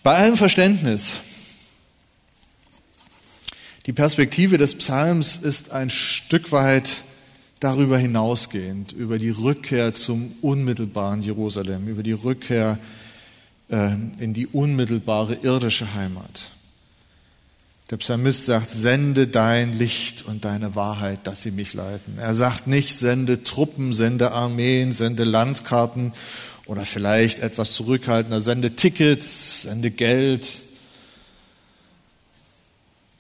Bei 0.03 0.17
allem 0.17 0.37
Verständnis, 0.37 1.15
die 3.87 3.95
Perspektive 3.95 4.59
des 4.59 4.75
Psalms 4.75 5.37
ist 5.37 5.73
ein 5.73 5.89
Stück 5.89 6.53
weit 6.53 7.03
darüber 7.59 7.97
hinausgehend, 7.97 8.93
über 8.93 9.19
die 9.19 9.31
Rückkehr 9.31 9.95
zum 9.95 10.31
unmittelbaren 10.43 11.23
Jerusalem, 11.23 11.89
über 11.89 12.03
die 12.03 12.13
Rückkehr 12.13 12.79
äh, 13.71 13.95
in 14.19 14.35
die 14.35 14.47
unmittelbare 14.47 15.37
irdische 15.37 15.95
Heimat. 15.95 16.51
Der 17.91 17.99
Psalmist 17.99 18.47
sagt, 18.47 18.71
sende 18.71 19.27
dein 19.27 19.75
Licht 19.75 20.25
und 20.25 20.47
deine 20.47 20.75
Wahrheit, 20.75 21.27
dass 21.27 21.43
sie 21.43 21.51
mich 21.51 21.75
leiten. 21.75 22.17
Er 22.17 22.33
sagt 22.33 22.67
nicht, 22.67 22.97
sende 22.97 23.43
Truppen, 23.43 23.93
sende 23.93 24.33
Armeen, 24.33 24.91
sende 24.91 25.25
Landkarten 25.25 26.13
oder 26.65 26.87
vielleicht 26.87 27.41
etwas 27.41 27.75
zurückhaltender, 27.75 28.41
sende 28.41 28.75
Tickets, 28.75 29.63
sende 29.63 29.91
Geld, 29.91 30.51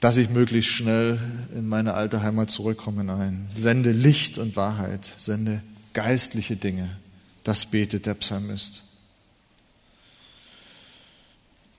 dass 0.00 0.16
ich 0.16 0.30
möglichst 0.30 0.70
schnell 0.70 1.18
in 1.54 1.68
meine 1.68 1.92
alte 1.92 2.22
Heimat 2.22 2.50
zurückkomme. 2.50 3.04
Nein, 3.04 3.50
sende 3.54 3.92
Licht 3.92 4.38
und 4.38 4.56
Wahrheit, 4.56 5.00
sende 5.18 5.62
geistliche 5.92 6.56
Dinge. 6.56 6.96
Das 7.42 7.66
betet 7.66 8.06
der 8.06 8.14
Psalmist. 8.14 8.82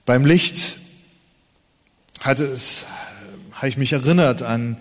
Beim 0.04 0.24
Licht 0.24 0.78
hatte 2.26 2.44
es, 2.44 2.84
habe 3.52 3.68
ich 3.68 3.76
mich 3.76 3.92
erinnert 3.92 4.42
an 4.42 4.76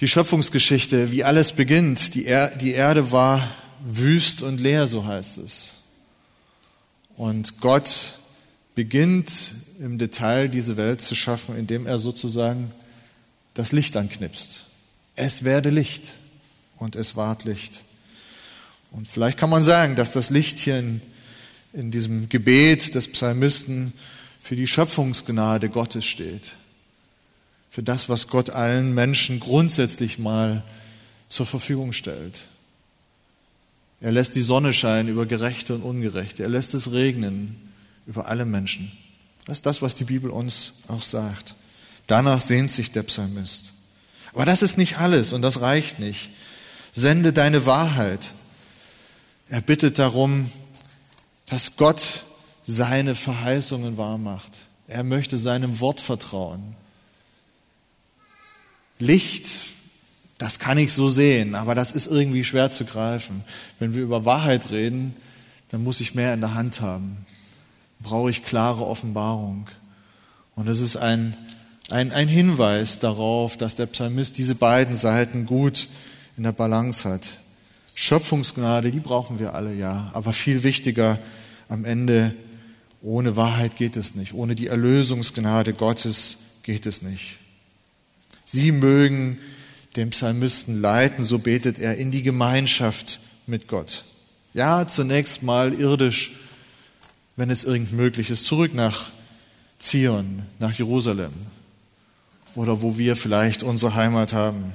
die 0.00 0.08
Schöpfungsgeschichte, 0.08 1.10
wie 1.12 1.24
alles 1.24 1.52
beginnt. 1.52 2.14
Die, 2.14 2.26
er 2.26 2.48
die 2.48 2.72
Erde 2.72 3.12
war 3.12 3.48
wüst 3.84 4.42
und 4.42 4.60
leer, 4.60 4.86
so 4.86 5.06
heißt 5.06 5.38
es. 5.38 5.74
Und 7.16 7.60
Gott 7.60 8.14
beginnt 8.74 9.32
im 9.80 9.96
Detail 9.96 10.48
diese 10.48 10.76
Welt 10.76 11.00
zu 11.00 11.14
schaffen, 11.14 11.56
indem 11.56 11.86
er 11.86 11.98
sozusagen 11.98 12.70
das 13.54 13.72
Licht 13.72 13.96
anknipst. 13.96 14.60
Es 15.14 15.44
werde 15.44 15.70
Licht 15.70 16.12
und 16.76 16.94
es 16.94 17.16
ward 17.16 17.44
Licht. 17.44 17.80
Und 18.90 19.08
vielleicht 19.08 19.38
kann 19.38 19.50
man 19.50 19.62
sagen, 19.62 19.96
dass 19.96 20.12
das 20.12 20.28
Licht 20.30 20.58
hier 20.58 20.78
in, 20.78 21.00
in 21.72 21.90
diesem 21.90 22.28
Gebet 22.28 22.94
des 22.94 23.08
Psalmisten 23.08 23.94
für 24.46 24.54
die 24.54 24.68
Schöpfungsgnade 24.68 25.68
Gottes 25.68 26.04
steht. 26.04 26.52
Für 27.68 27.82
das, 27.82 28.08
was 28.08 28.28
Gott 28.28 28.50
allen 28.50 28.94
Menschen 28.94 29.40
grundsätzlich 29.40 30.20
mal 30.20 30.62
zur 31.28 31.46
Verfügung 31.46 31.92
stellt. 31.92 32.46
Er 34.00 34.12
lässt 34.12 34.36
die 34.36 34.42
Sonne 34.42 34.72
scheinen 34.72 35.08
über 35.08 35.26
Gerechte 35.26 35.74
und 35.74 35.82
Ungerechte. 35.82 36.44
Er 36.44 36.48
lässt 36.48 36.74
es 36.74 36.92
regnen 36.92 37.56
über 38.06 38.28
alle 38.28 38.44
Menschen. 38.44 38.92
Das 39.46 39.58
ist 39.58 39.66
das, 39.66 39.82
was 39.82 39.96
die 39.96 40.04
Bibel 40.04 40.30
uns 40.30 40.82
auch 40.86 41.02
sagt. 41.02 41.56
Danach 42.06 42.40
sehnt 42.40 42.70
sich 42.70 42.92
der 42.92 43.02
Psalmist. 43.02 43.72
Aber 44.32 44.44
das 44.44 44.62
ist 44.62 44.78
nicht 44.78 44.98
alles 44.98 45.32
und 45.32 45.42
das 45.42 45.60
reicht 45.60 45.98
nicht. 45.98 46.30
Sende 46.92 47.32
deine 47.32 47.66
Wahrheit. 47.66 48.30
Er 49.48 49.60
bittet 49.60 49.98
darum, 49.98 50.52
dass 51.46 51.76
Gott 51.76 52.22
seine 52.66 53.14
Verheißungen 53.14 53.96
wahrmacht. 53.96 54.50
Er 54.88 55.04
möchte 55.04 55.38
seinem 55.38 55.80
Wort 55.80 56.00
vertrauen. 56.00 56.74
Licht, 58.98 59.48
das 60.38 60.58
kann 60.58 60.76
ich 60.76 60.92
so 60.92 61.08
sehen, 61.08 61.54
aber 61.54 61.74
das 61.74 61.92
ist 61.92 62.06
irgendwie 62.06 62.44
schwer 62.44 62.70
zu 62.70 62.84
greifen. 62.84 63.44
Wenn 63.78 63.94
wir 63.94 64.02
über 64.02 64.24
Wahrheit 64.24 64.70
reden, 64.70 65.14
dann 65.70 65.82
muss 65.84 66.00
ich 66.00 66.14
mehr 66.14 66.34
in 66.34 66.40
der 66.40 66.54
Hand 66.54 66.80
haben. 66.80 67.24
Brauche 68.00 68.30
ich 68.30 68.44
klare 68.44 68.84
Offenbarung. 68.84 69.68
Und 70.56 70.68
es 70.68 70.80
ist 70.80 70.96
ein, 70.96 71.36
ein, 71.90 72.12
ein 72.12 72.28
Hinweis 72.28 72.98
darauf, 72.98 73.56
dass 73.56 73.76
der 73.76 73.86
Psalmist 73.86 74.38
diese 74.38 74.54
beiden 74.54 74.96
Seiten 74.96 75.46
gut 75.46 75.88
in 76.36 76.42
der 76.42 76.52
Balance 76.52 77.08
hat. 77.08 77.38
Schöpfungsgnade, 77.94 78.90
die 78.90 79.00
brauchen 79.00 79.38
wir 79.38 79.54
alle, 79.54 79.72
ja. 79.72 80.10
Aber 80.12 80.32
viel 80.32 80.62
wichtiger 80.64 81.18
am 81.68 81.84
Ende 81.84 82.34
ohne 83.06 83.36
Wahrheit 83.36 83.76
geht 83.76 83.96
es 83.96 84.16
nicht. 84.16 84.34
Ohne 84.34 84.56
die 84.56 84.66
Erlösungsgnade 84.66 85.74
Gottes 85.74 86.58
geht 86.64 86.86
es 86.86 87.02
nicht. 87.02 87.36
Sie 88.44 88.72
mögen 88.72 89.38
den 89.94 90.10
Psalmisten 90.10 90.80
leiten, 90.80 91.22
so 91.22 91.38
betet 91.38 91.78
er, 91.78 91.96
in 91.96 92.10
die 92.10 92.24
Gemeinschaft 92.24 93.20
mit 93.46 93.68
Gott. 93.68 94.02
Ja, 94.54 94.88
zunächst 94.88 95.44
mal 95.44 95.72
irdisch, 95.72 96.32
wenn 97.36 97.48
es 97.48 97.62
irgend 97.62 97.92
möglich 97.92 98.28
ist, 98.28 98.44
zurück 98.44 98.74
nach 98.74 99.10
Zion, 99.78 100.42
nach 100.58 100.72
Jerusalem 100.72 101.32
oder 102.56 102.82
wo 102.82 102.98
wir 102.98 103.14
vielleicht 103.14 103.62
unsere 103.62 103.94
Heimat 103.94 104.32
haben. 104.32 104.72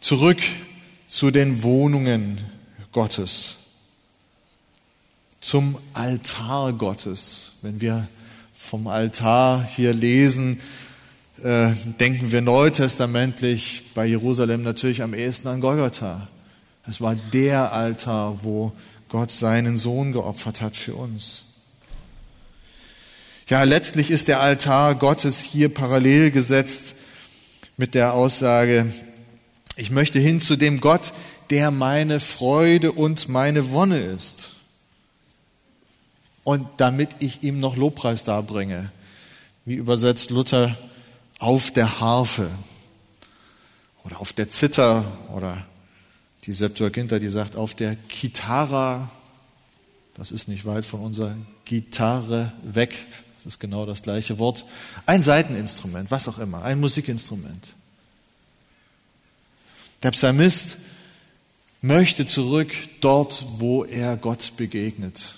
Zurück 0.00 0.40
zu 1.08 1.30
den 1.30 1.62
Wohnungen 1.62 2.38
Gottes 2.92 3.59
zum 5.40 5.76
Altar 5.94 6.72
Gottes. 6.74 7.52
Wenn 7.62 7.80
wir 7.80 8.06
vom 8.52 8.86
Altar 8.86 9.64
hier 9.64 9.94
lesen, 9.94 10.60
äh, 11.42 11.70
denken 11.98 12.30
wir 12.30 12.42
neutestamentlich 12.42 13.84
bei 13.94 14.04
Jerusalem 14.04 14.62
natürlich 14.62 15.02
am 15.02 15.14
ehesten 15.14 15.48
an 15.48 15.60
Golgatha. 15.60 16.28
Es 16.86 17.00
war 17.00 17.16
der 17.32 17.72
Altar, 17.72 18.44
wo 18.44 18.72
Gott 19.08 19.30
seinen 19.30 19.76
Sohn 19.76 20.12
geopfert 20.12 20.60
hat 20.60 20.76
für 20.76 20.94
uns. 20.94 21.44
Ja, 23.48 23.64
letztlich 23.64 24.10
ist 24.10 24.28
der 24.28 24.40
Altar 24.40 24.94
Gottes 24.94 25.42
hier 25.42 25.70
parallel 25.70 26.30
gesetzt 26.30 26.94
mit 27.76 27.94
der 27.94 28.12
Aussage, 28.12 28.92
ich 29.76 29.90
möchte 29.90 30.18
hin 30.18 30.42
zu 30.42 30.56
dem 30.56 30.80
Gott, 30.80 31.12
der 31.48 31.70
meine 31.70 32.20
Freude 32.20 32.92
und 32.92 33.28
meine 33.28 33.70
Wonne 33.70 33.98
ist 33.98 34.59
und 36.44 36.68
damit 36.78 37.16
ich 37.18 37.42
ihm 37.42 37.60
noch 37.60 37.76
Lobpreis 37.76 38.24
darbringe. 38.24 38.90
Wie 39.64 39.74
übersetzt 39.74 40.30
Luther 40.30 40.76
auf 41.38 41.70
der 41.70 42.00
Harfe 42.00 42.50
oder 44.04 44.20
auf 44.20 44.32
der 44.32 44.48
Zither 44.48 45.04
oder 45.34 45.66
die 46.46 46.52
Septuaginta, 46.52 47.18
die 47.18 47.28
sagt 47.28 47.56
auf 47.56 47.74
der 47.74 47.96
Kitara. 47.96 49.10
Das 50.14 50.30
ist 50.30 50.48
nicht 50.48 50.64
weit 50.66 50.84
von 50.84 51.00
unserer 51.00 51.36
Gitarre 51.64 52.52
weg. 52.62 52.94
Das 53.36 53.54
ist 53.54 53.58
genau 53.58 53.86
das 53.86 54.02
gleiche 54.02 54.38
Wort. 54.38 54.64
Ein 55.06 55.22
Seiteninstrument, 55.22 56.10
was 56.10 56.28
auch 56.28 56.38
immer, 56.38 56.62
ein 56.62 56.80
Musikinstrument. 56.80 57.74
Der 60.02 60.10
Psalmist 60.10 60.78
möchte 61.82 62.26
zurück 62.26 62.72
dort, 63.00 63.44
wo 63.58 63.84
er 63.84 64.16
Gott 64.16 64.52
begegnet. 64.56 65.34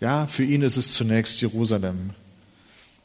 Ja, 0.00 0.26
für 0.26 0.44
ihn 0.44 0.62
ist 0.62 0.78
es 0.78 0.94
zunächst 0.94 1.42
Jerusalem. 1.42 2.10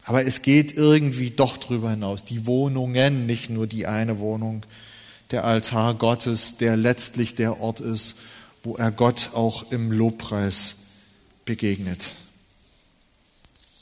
Aber 0.05 0.25
es 0.25 0.41
geht 0.41 0.77
irgendwie 0.77 1.31
doch 1.31 1.57
drüber 1.57 1.89
hinaus. 1.89 2.23
Die 2.23 2.45
Wohnungen, 2.45 3.25
nicht 3.25 3.49
nur 3.49 3.67
die 3.67 3.85
eine 3.85 4.19
Wohnung, 4.19 4.63
der 5.31 5.43
Altar 5.43 5.95
Gottes, 5.95 6.57
der 6.57 6.77
letztlich 6.77 7.35
der 7.35 7.59
Ort 7.59 7.81
ist, 7.81 8.19
wo 8.63 8.75
er 8.75 8.91
Gott 8.91 9.31
auch 9.33 9.71
im 9.71 9.91
Lobpreis 9.91 10.77
begegnet. 11.43 12.11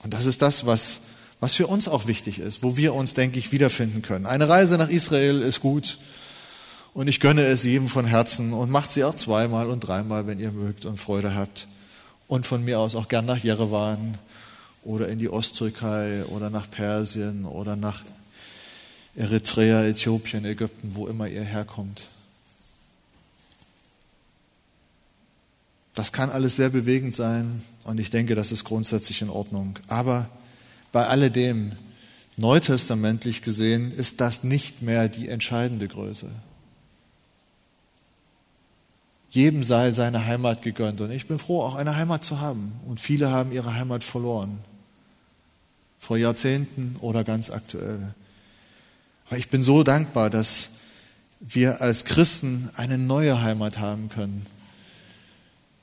Und 0.02 0.14
das 0.14 0.26
ist 0.26 0.42
das, 0.42 0.66
was, 0.66 1.02
was 1.40 1.54
für 1.54 1.68
uns 1.68 1.88
auch 1.88 2.08
wichtig 2.08 2.40
ist, 2.40 2.64
wo 2.64 2.78
wir 2.78 2.94
uns, 2.94 3.14
denke 3.14 3.38
ich, 3.38 3.52
wiederfinden 3.52 4.02
können. 4.02 4.26
Eine 4.26 4.50
Reise 4.50 4.78
nach 4.78 4.90
Israel 4.90 5.42
ist 5.42 5.60
gut 5.60 5.98
und 6.94 7.08
ich 7.08 7.20
gönne 7.20 7.46
es 7.46 7.64
jedem 7.64 7.90
von 7.90 8.06
Herzen 8.06 8.54
und 8.54 8.72
macht 8.72 8.92
sie 8.92 9.04
auch 9.04 9.16
zweimal 9.16 9.70
und 9.70 9.82
dreimal, 9.82 10.26
wenn 10.26 10.40
ihr 10.40 10.52
mögt 10.52 10.86
und 10.86 11.00
Freude 11.00 11.36
habt 11.36 11.68
und 12.34 12.48
von 12.48 12.66
mir 12.66 12.80
aus 12.80 12.96
auch 12.96 13.10
gern 13.10 13.28
nach 13.28 13.38
Jerewan 13.38 14.18
oder 14.84 15.08
in 15.08 15.20
die 15.20 15.30
Osttürkei 15.30 16.26
oder 16.26 16.50
nach 16.50 16.68
Persien 16.68 17.46
oder 17.46 17.76
nach 17.76 18.04
Eritrea, 19.16 19.84
Äthiopien, 19.84 20.44
Ägypten, 20.44 20.96
wo 20.96 21.06
immer 21.06 21.28
ihr 21.28 21.44
herkommt. 21.44 22.08
Das 25.94 26.12
kann 26.12 26.32
alles 26.32 26.56
sehr 26.56 26.70
bewegend 26.70 27.14
sein 27.14 27.62
und 27.84 28.00
ich 28.00 28.10
denke, 28.10 28.34
das 28.34 28.52
ist 28.52 28.64
grundsätzlich 28.64 29.22
in 29.22 29.30
Ordnung. 29.30 29.78
Aber 29.88 30.28
bei 30.92 31.06
alledem, 31.06 31.74
neutestamentlich 32.36 33.44
gesehen, 33.44 33.96
ist 33.96 34.22
das 34.22 34.44
nicht 34.44 34.82
mehr 34.82 35.08
die 35.08 35.30
entscheidende 35.30 35.88
Größe. 35.88 36.32
Jedem 39.34 39.64
sei 39.64 39.90
seine 39.90 40.28
Heimat 40.28 40.62
gegönnt. 40.62 41.02
Und 41.02 41.10
ich 41.10 41.26
bin 41.26 41.40
froh, 41.40 41.64
auch 41.64 41.74
eine 41.74 41.96
Heimat 41.96 42.24
zu 42.24 42.40
haben. 42.40 42.72
Und 42.88 43.00
viele 43.00 43.32
haben 43.32 43.52
ihre 43.52 43.74
Heimat 43.74 44.04
verloren. 44.04 44.60
Vor 45.98 46.18
Jahrzehnten 46.18 46.98
oder 47.02 47.24
ganz 47.24 47.50
aktuell. 47.50 48.14
Aber 49.26 49.38
ich 49.40 49.50
bin 49.50 49.64
so 49.64 49.82
dankbar, 49.82 50.30
dass 50.30 50.76
wir 51.40 51.82
als 51.82 52.06
Christen 52.06 52.70
eine 52.76 53.00
neue 53.00 53.42
Heimat 53.42 53.80
haben 53.80 54.10
können. 54.10 54.46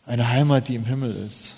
Eine 0.07 0.29
Heimat, 0.29 0.69
die 0.69 0.77
im 0.77 0.85
Himmel 0.85 1.17
ist. 1.27 1.55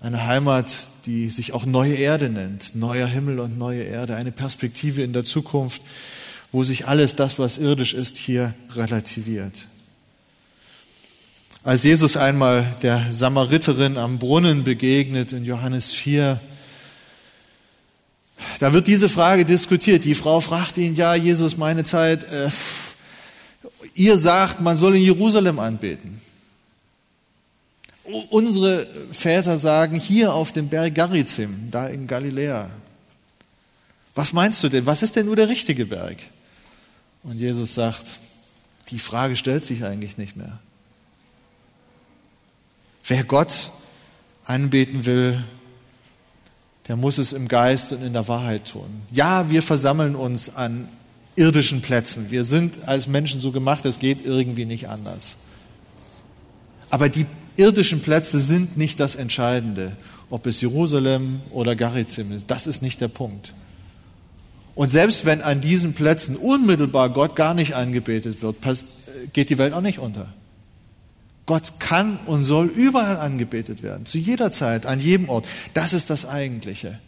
Eine 0.00 0.26
Heimat, 0.26 0.88
die 1.06 1.30
sich 1.30 1.52
auch 1.52 1.66
neue 1.66 1.94
Erde 1.94 2.30
nennt. 2.30 2.74
Neuer 2.74 3.06
Himmel 3.06 3.38
und 3.38 3.58
neue 3.58 3.84
Erde. 3.84 4.16
Eine 4.16 4.32
Perspektive 4.32 5.04
in 5.04 5.12
der 5.12 5.24
Zukunft, 5.24 5.82
wo 6.50 6.64
sich 6.64 6.88
alles 6.88 7.14
das, 7.14 7.38
was 7.38 7.58
irdisch 7.58 7.94
ist, 7.94 8.16
hier 8.16 8.54
relativiert. 8.74 9.68
Als 11.64 11.84
Jesus 11.84 12.16
einmal 12.16 12.74
der 12.82 13.12
Samariterin 13.12 13.96
am 13.96 14.18
Brunnen 14.18 14.64
begegnet 14.64 15.32
in 15.32 15.44
Johannes 15.44 15.92
4, 15.92 16.40
da 18.58 18.72
wird 18.72 18.88
diese 18.88 19.08
Frage 19.08 19.44
diskutiert. 19.44 20.02
Die 20.02 20.16
Frau 20.16 20.40
fragt 20.40 20.76
ihn, 20.76 20.96
ja, 20.96 21.14
Jesus, 21.14 21.56
meine 21.56 21.84
Zeit, 21.84 22.24
äh, 22.32 22.50
ihr 23.94 24.16
sagt, 24.16 24.60
man 24.60 24.76
soll 24.76 24.96
in 24.96 25.02
Jerusalem 25.02 25.60
anbeten. 25.60 26.20
Unsere 28.30 28.84
Väter 29.12 29.56
sagen, 29.56 30.00
hier 30.00 30.34
auf 30.34 30.50
dem 30.50 30.68
Berg 30.68 30.96
Garizim, 30.96 31.68
da 31.70 31.86
in 31.86 32.08
Galiläa. 32.08 32.70
Was 34.16 34.32
meinst 34.32 34.64
du 34.64 34.68
denn? 34.68 34.84
Was 34.84 35.04
ist 35.04 35.14
denn 35.14 35.26
nur 35.26 35.36
der 35.36 35.48
richtige 35.48 35.86
Berg? 35.86 36.16
Und 37.22 37.38
Jesus 37.38 37.74
sagt, 37.74 38.18
die 38.90 38.98
Frage 38.98 39.36
stellt 39.36 39.64
sich 39.64 39.84
eigentlich 39.84 40.18
nicht 40.18 40.34
mehr. 40.36 40.58
Wer 43.14 43.24
Gott 43.24 43.68
anbeten 44.46 45.04
will, 45.04 45.44
der 46.88 46.96
muss 46.96 47.18
es 47.18 47.34
im 47.34 47.46
Geist 47.46 47.92
und 47.92 48.02
in 48.02 48.14
der 48.14 48.26
Wahrheit 48.26 48.70
tun. 48.70 49.02
Ja, 49.10 49.50
wir 49.50 49.62
versammeln 49.62 50.14
uns 50.14 50.56
an 50.56 50.88
irdischen 51.36 51.82
Plätzen. 51.82 52.30
Wir 52.30 52.42
sind 52.42 52.88
als 52.88 53.08
Menschen 53.08 53.38
so 53.38 53.52
gemacht, 53.52 53.84
es 53.84 53.98
geht 53.98 54.24
irgendwie 54.24 54.64
nicht 54.64 54.88
anders. 54.88 55.36
Aber 56.88 57.10
die 57.10 57.26
irdischen 57.56 58.00
Plätze 58.00 58.40
sind 58.40 58.78
nicht 58.78 58.98
das 58.98 59.14
Entscheidende, 59.14 59.94
ob 60.30 60.46
es 60.46 60.62
Jerusalem 60.62 61.42
oder 61.50 61.76
Garizim 61.76 62.32
ist. 62.32 62.50
Das 62.50 62.66
ist 62.66 62.80
nicht 62.80 63.02
der 63.02 63.08
Punkt. 63.08 63.52
Und 64.74 64.88
selbst 64.88 65.26
wenn 65.26 65.42
an 65.42 65.60
diesen 65.60 65.92
Plätzen 65.92 66.34
unmittelbar 66.34 67.10
Gott 67.10 67.36
gar 67.36 67.52
nicht 67.52 67.74
angebetet 67.74 68.40
wird, 68.40 68.56
geht 69.34 69.50
die 69.50 69.58
Welt 69.58 69.74
auch 69.74 69.82
nicht 69.82 69.98
unter. 69.98 70.32
Gott 71.46 71.80
kann 71.80 72.18
und 72.26 72.44
soll 72.44 72.66
überall 72.66 73.16
angebetet 73.16 73.82
werden, 73.82 74.06
zu 74.06 74.18
jeder 74.18 74.50
Zeit, 74.50 74.86
an 74.86 75.00
jedem 75.00 75.28
Ort. 75.28 75.46
Das 75.74 75.92
ist 75.92 76.08
das 76.10 76.24
Eigentliche. 76.24 76.98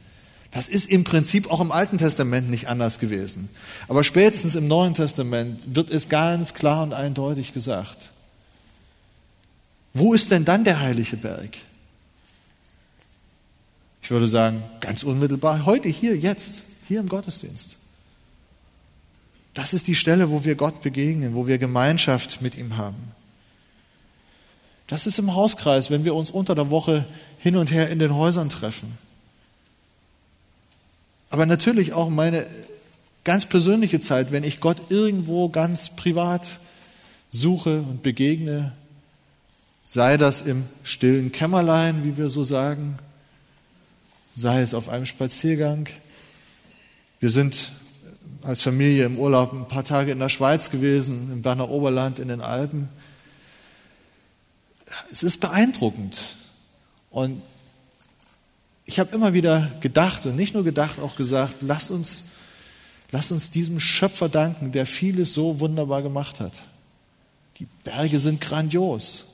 Das 0.51 0.69
ist 0.69 0.87
im 0.87 1.03
Prinzip 1.03 1.51
auch 1.51 1.61
im 1.61 1.73
Alten 1.73 1.99
Testament 1.99 2.49
nicht 2.49 2.69
anders 2.69 3.01
gewesen. 3.01 3.49
Aber 3.89 4.05
spätestens 4.05 4.55
im 4.55 4.69
Neuen 4.69 4.95
Testament 4.95 5.75
wird 5.75 5.91
es 5.91 6.09
ganz 6.09 6.55
klar 6.55 6.83
und 6.83 6.95
eindeutig 6.95 7.53
gesagt. 7.53 8.13
Wo 9.93 10.15
ist 10.15 10.31
denn 10.31 10.45
dann 10.45 10.65
der 10.65 10.81
heilige 10.81 11.17
Berg? 11.17 11.57
Ich 14.03 14.11
würde 14.11 14.29
sagen, 14.29 14.63
ganz 14.81 15.03
unmittelbar, 15.03 15.65
heute, 15.65 15.89
hier, 15.89 16.17
jetzt, 16.17 16.63
hier 16.87 17.01
im 17.01 17.09
Gottesdienst. 17.09 17.77
Das 19.55 19.73
ist 19.73 19.87
die 19.87 19.95
Stelle, 19.95 20.31
wo 20.31 20.45
wir 20.45 20.57
Gott 20.57 20.83
begegnen, 20.83 21.35
wo 21.35 21.47
wir 21.47 21.59
Gemeinschaft 21.59 22.43
mit 22.43 22.59
ihm 22.59 22.77
haben. 22.77 23.15
Das 24.87 25.07
ist 25.07 25.19
im 25.19 25.35
Hauskreis, 25.35 25.91
wenn 25.91 26.05
wir 26.05 26.15
uns 26.15 26.31
unter 26.31 26.55
der 26.55 26.71
Woche 26.71 27.05
hin 27.39 27.57
und 27.57 27.71
her 27.71 27.89
in 27.89 27.99
den 27.99 28.15
Häusern 28.15 28.49
treffen. 28.49 28.99
Aber 31.31 31.47
natürlich 31.47 31.93
auch 31.93 32.11
meine 32.11 32.47
ganz 33.25 33.47
persönliche 33.47 34.01
Zeit, 34.01 34.31
wenn 34.31 34.45
ich 34.45 34.61
Gott 34.61 34.91
irgendwo 34.91 35.49
ganz 35.49 35.97
privat 35.97 36.61
suche 37.31 37.79
und 37.79 38.03
begegne, 38.03 38.73
sei 39.85 40.17
das 40.17 40.43
im 40.43 40.65
stillen 40.83 41.33
Kämmerlein, 41.33 42.05
wie 42.05 42.17
wir 42.17 42.31
so 42.31 42.45
sagen, 42.45 42.99
sei 44.35 44.61
es 44.61 44.75
auf 44.75 44.89
einem 44.89 45.07
Spaziergang. 45.07 45.89
Wir 47.21 47.31
sind 47.31 47.71
als 48.43 48.63
Familie 48.63 49.05
im 49.05 49.19
Urlaub 49.19 49.53
ein 49.53 49.69
paar 49.69 49.85
Tage 49.85 50.13
in 50.13 50.19
der 50.19 50.29
Schweiz 50.29 50.71
gewesen, 50.71 51.31
im 51.33 51.43
Berner 51.43 51.71
Oberland, 51.71 52.19
in 52.19 52.29
den 52.29 52.43
Alpen 52.43 52.89
es 55.11 55.23
ist 55.23 55.41
beeindruckend. 55.41 56.17
Und 57.11 57.43
ich 58.85 58.99
habe 58.99 59.15
immer 59.15 59.33
wieder 59.33 59.71
gedacht 59.81 60.27
und 60.27 60.37
nicht 60.37 60.55
nur 60.55 60.65
gedacht, 60.65 61.01
auch 61.01 61.17
gesagt, 61.17 61.57
lass 61.61 61.91
uns, 61.91 62.25
lass 63.13 63.31
uns 63.31 63.51
diesem 63.51 63.81
Schöpfer 63.81 64.29
danken, 64.29 64.73
der 64.73 64.87
vieles 64.87 65.35
so 65.35 65.61
wunderbar 65.61 66.03
gemacht 66.03 66.41
hat. 66.41 66.65
Die 67.59 67.67
Berge 67.85 68.19
sind 68.19 68.41
grandios. 68.41 69.27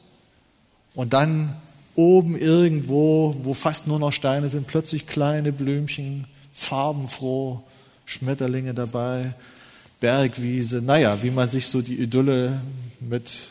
Und 0.95 1.13
dann 1.13 1.57
oben 1.95 2.37
irgendwo, 2.37 3.37
wo 3.43 3.55
fast 3.55 3.87
nur 3.87 3.99
noch 3.99 4.13
Steine 4.13 4.51
sind, 4.51 4.67
plötzlich 4.67 5.07
kleine 5.07 5.53
Blümchen, 5.53 6.27
farbenfroh, 6.53 7.63
Schmetterlinge 8.05 8.75
dabei, 8.75 9.35
Bergwiese, 10.01 10.81
naja, 10.81 11.23
wie 11.23 11.31
man 11.31 11.49
sich 11.49 11.67
so 11.67 11.83
die 11.83 12.01
Idylle 12.01 12.61
mit 13.01 13.49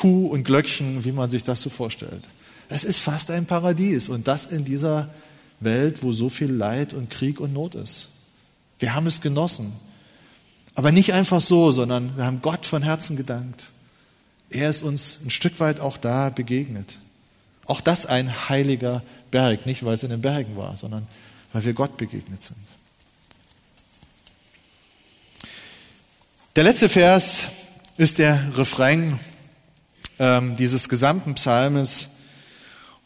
Kuh 0.00 0.28
und 0.28 0.44
Glöckchen, 0.44 1.04
wie 1.04 1.12
man 1.12 1.28
sich 1.28 1.42
das 1.42 1.60
so 1.60 1.68
vorstellt. 1.68 2.24
Es 2.70 2.84
ist 2.84 3.00
fast 3.00 3.30
ein 3.30 3.44
Paradies 3.44 4.08
und 4.08 4.28
das 4.28 4.46
in 4.46 4.64
dieser 4.64 5.10
Welt, 5.60 6.02
wo 6.02 6.10
so 6.10 6.30
viel 6.30 6.50
Leid 6.50 6.94
und 6.94 7.10
Krieg 7.10 7.38
und 7.38 7.52
Not 7.52 7.74
ist. 7.74 8.08
Wir 8.78 8.94
haben 8.94 9.06
es 9.06 9.20
genossen. 9.20 9.70
Aber 10.74 10.90
nicht 10.90 11.12
einfach 11.12 11.42
so, 11.42 11.70
sondern 11.70 12.16
wir 12.16 12.24
haben 12.24 12.40
Gott 12.40 12.64
von 12.64 12.82
Herzen 12.82 13.14
gedankt. 13.14 13.72
Er 14.48 14.70
ist 14.70 14.82
uns 14.82 15.18
ein 15.22 15.28
Stück 15.28 15.60
weit 15.60 15.80
auch 15.80 15.98
da 15.98 16.30
begegnet. 16.30 16.96
Auch 17.66 17.82
das 17.82 18.06
ein 18.06 18.48
heiliger 18.48 19.02
Berg, 19.30 19.66
nicht 19.66 19.84
weil 19.84 19.96
es 19.96 20.02
in 20.02 20.08
den 20.08 20.22
Bergen 20.22 20.56
war, 20.56 20.78
sondern 20.78 21.06
weil 21.52 21.66
wir 21.66 21.74
Gott 21.74 21.98
begegnet 21.98 22.42
sind. 22.42 22.56
Der 26.56 26.64
letzte 26.64 26.88
Vers 26.88 27.48
ist 27.98 28.16
der 28.16 28.56
Refrain 28.56 29.20
ähm, 30.20 30.54
dieses 30.56 30.88
gesamten 30.88 31.34
Psalmes 31.34 32.10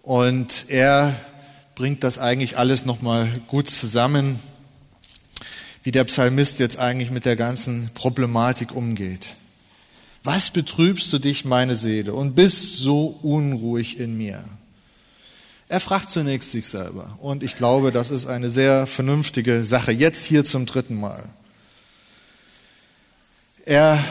und 0.02 0.66
er 0.68 1.14
bringt 1.74 2.04
das 2.04 2.18
eigentlich 2.18 2.58
alles 2.58 2.84
nochmal 2.84 3.40
gut 3.46 3.70
zusammen, 3.70 4.38
wie 5.82 5.92
der 5.92 6.04
Psalmist 6.04 6.58
jetzt 6.58 6.78
eigentlich 6.78 7.10
mit 7.10 7.24
der 7.24 7.36
ganzen 7.36 7.90
Problematik 7.94 8.74
umgeht. 8.74 9.36
Was 10.24 10.50
betrübst 10.50 11.12
du 11.12 11.18
dich, 11.18 11.44
meine 11.44 11.76
Seele, 11.76 12.14
und 12.14 12.34
bist 12.34 12.78
so 12.78 13.18
unruhig 13.22 14.00
in 14.00 14.16
mir? 14.16 14.44
Er 15.68 15.80
fragt 15.80 16.10
zunächst 16.10 16.50
sich 16.50 16.66
selber. 16.66 17.18
Und 17.20 17.42
ich 17.42 17.56
glaube, 17.56 17.92
das 17.92 18.10
ist 18.10 18.26
eine 18.26 18.50
sehr 18.50 18.86
vernünftige 18.86 19.64
Sache. 19.64 19.92
Jetzt 19.92 20.24
hier 20.24 20.44
zum 20.44 20.66
dritten 20.66 20.98
Mal. 20.98 21.22
Er 23.64 24.02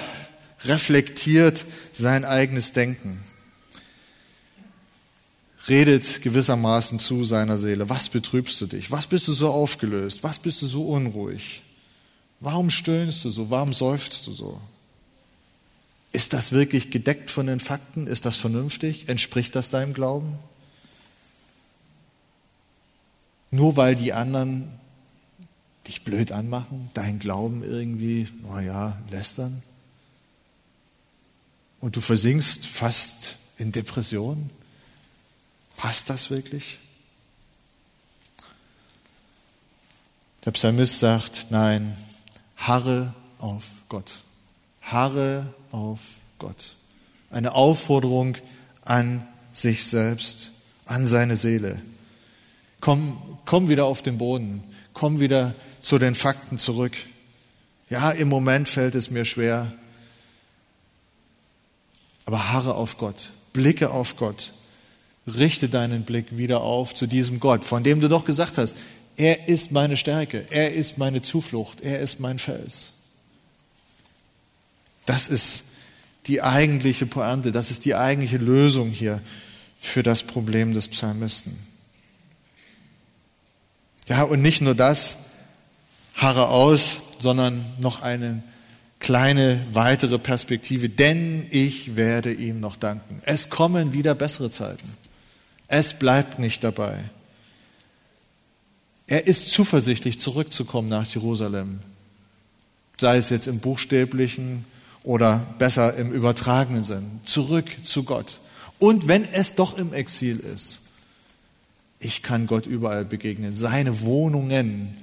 reflektiert 0.66 1.66
sein 1.92 2.26
eigenes 2.26 2.72
Denken, 2.72 3.20
redet 5.68 6.22
gewissermaßen 6.22 7.00
zu 7.00 7.24
seiner 7.24 7.58
Seele. 7.58 7.90
Was 7.90 8.10
betrübst 8.10 8.60
du 8.62 8.68
dich? 8.68 8.92
Was 8.92 9.08
bist 9.08 9.28
du 9.28 9.34
so 9.34 9.50
aufgelöst? 9.50 10.24
Was 10.24 10.40
bist 10.40 10.62
du 10.62 10.68
so 10.68 10.88
unruhig? 10.88 11.62
Warum 12.40 12.70
stöhnst 12.70 13.24
du 13.24 13.30
so? 13.30 13.50
Warum 13.50 13.72
seufzt 13.72 14.28
du 14.28 14.32
so? 14.32 14.60
Ist 16.12 16.34
das 16.34 16.52
wirklich 16.52 16.92
gedeckt 16.92 17.32
von 17.32 17.48
den 17.48 17.60
Fakten? 17.60 18.08
Ist 18.08 18.26
das 18.26 18.36
vernünftig? 18.36 19.10
Entspricht 19.10 19.56
das 19.56 19.70
deinem 19.70 19.94
Glauben? 19.94 20.38
Nur 23.50 23.78
weil 23.78 23.96
die 23.96 24.14
anderen 24.14 24.68
dich 25.88 26.04
blöd 26.04 26.32
anmachen, 26.32 26.90
deinen 26.94 27.20
Glauben 27.20 27.64
irgendwie, 27.64 28.28
naja, 28.48 28.98
lästern? 29.10 29.62
Und 31.84 31.98
du 31.98 32.00
versinkst 32.00 32.66
fast 32.66 33.36
in 33.58 33.74
Depression? 33.74 34.50
Passt 35.76 36.10
das 36.10 36.30
wirklich? 36.30 36.78
Der 40.46 40.52
Psalmist 40.52 41.00
sagt, 41.00 41.48
nein, 41.50 41.98
harre 42.56 43.14
auf 43.38 43.66
Gott. 43.90 44.14
Harre 44.82 45.54
auf 45.72 46.00
Gott. 46.40 46.78
Eine 47.30 47.54
Aufforderung 47.54 48.38
an 48.86 49.28
sich 49.52 49.86
selbst, 49.86 50.52
an 50.86 51.06
seine 51.06 51.36
Seele. 51.36 51.82
Komm, 52.80 53.40
komm 53.44 53.68
wieder 53.68 53.84
auf 53.88 54.02
den 54.02 54.18
Boden. 54.18 54.64
Komm 54.94 55.20
wieder 55.20 55.54
zu 55.82 56.00
den 56.00 56.16
Fakten 56.16 56.58
zurück. 56.58 56.94
Ja, 57.90 58.12
im 58.12 58.30
Moment 58.30 58.70
fällt 58.70 58.96
es 58.96 59.12
mir 59.12 59.26
schwer, 59.26 59.74
aber 62.26 62.52
harre 62.52 62.76
auf 62.76 62.98
Gott, 62.98 63.32
blicke 63.54 63.92
auf 63.92 64.18
Gott, 64.18 64.52
richte 65.28 65.70
deinen 65.70 66.04
Blick 66.04 66.38
wieder 66.38 66.62
auf 66.62 66.94
zu 66.94 67.08
diesem 67.08 67.40
Gott, 67.40 67.64
von 67.66 67.84
dem 67.84 68.02
du 68.02 68.10
doch 68.10 68.26
gesagt 68.26 68.58
hast, 68.58 68.78
er 69.16 69.48
ist 69.48 69.72
meine 69.72 69.98
Stärke, 69.98 70.46
er 70.50 70.74
ist 70.74 70.98
meine 70.98 71.22
Zuflucht, 71.22 71.82
er 71.82 72.00
ist 72.00 72.20
mein 72.20 72.40
Fels. 72.40 72.94
Das 75.06 75.28
ist 75.28 75.66
die 76.28 76.42
eigentliche 76.42 77.06
Pointe, 77.06 77.52
das 77.52 77.70
ist 77.70 77.86
die 77.86 77.96
eigentliche 77.96 78.38
Lösung 78.38 78.90
hier 78.90 79.22
für 79.78 80.04
das 80.04 80.24
Problem 80.24 80.74
des 80.74 80.88
Psalmisten. 80.88 81.58
Ja, 84.08 84.24
und 84.24 84.42
nicht 84.42 84.62
nur 84.62 84.76
das, 84.76 85.18
harre 86.16 86.48
aus, 86.48 86.98
sondern 87.20 87.66
noch 87.80 88.02
einen 88.02 88.44
kleine 89.04 89.64
weitere 89.74 90.18
Perspektive, 90.18 90.90
denn 90.90 91.46
ich 91.52 91.96
werde 91.96 92.34
ihm 92.34 92.60
noch 92.60 92.78
danken. 92.78 93.22
Es 93.24 93.50
kommen 93.50 93.94
wieder 93.94 94.16
bessere 94.16 94.50
Zeiten. 94.50 94.90
Es 95.68 95.94
bleibt 95.94 96.40
nicht 96.40 96.64
dabei. 96.64 96.98
Er 99.06 99.28
ist 99.28 99.50
zuversichtlich, 99.50 100.20
zurückzukommen 100.20 100.88
nach 100.88 101.06
Jerusalem, 101.06 101.82
sei 102.98 103.18
es 103.18 103.30
jetzt 103.30 103.48
im 103.48 103.60
buchstäblichen 103.60 104.66
oder 105.04 105.46
besser 105.60 105.96
im 105.96 106.12
übertragenen 106.12 106.86
Sinn, 106.86 107.20
zurück 107.24 107.70
zu 107.84 108.04
Gott. 108.04 108.40
Und 108.80 109.10
wenn 109.10 109.26
es 109.34 109.56
doch 109.56 109.78
im 109.78 109.94
Exil 109.94 110.40
ist, 110.40 110.80
ich 112.00 112.24
kann 112.24 112.48
Gott 112.48 112.66
überall 112.66 113.04
begegnen. 113.04 113.54
Seine 113.54 114.02
Wohnungen 114.02 114.96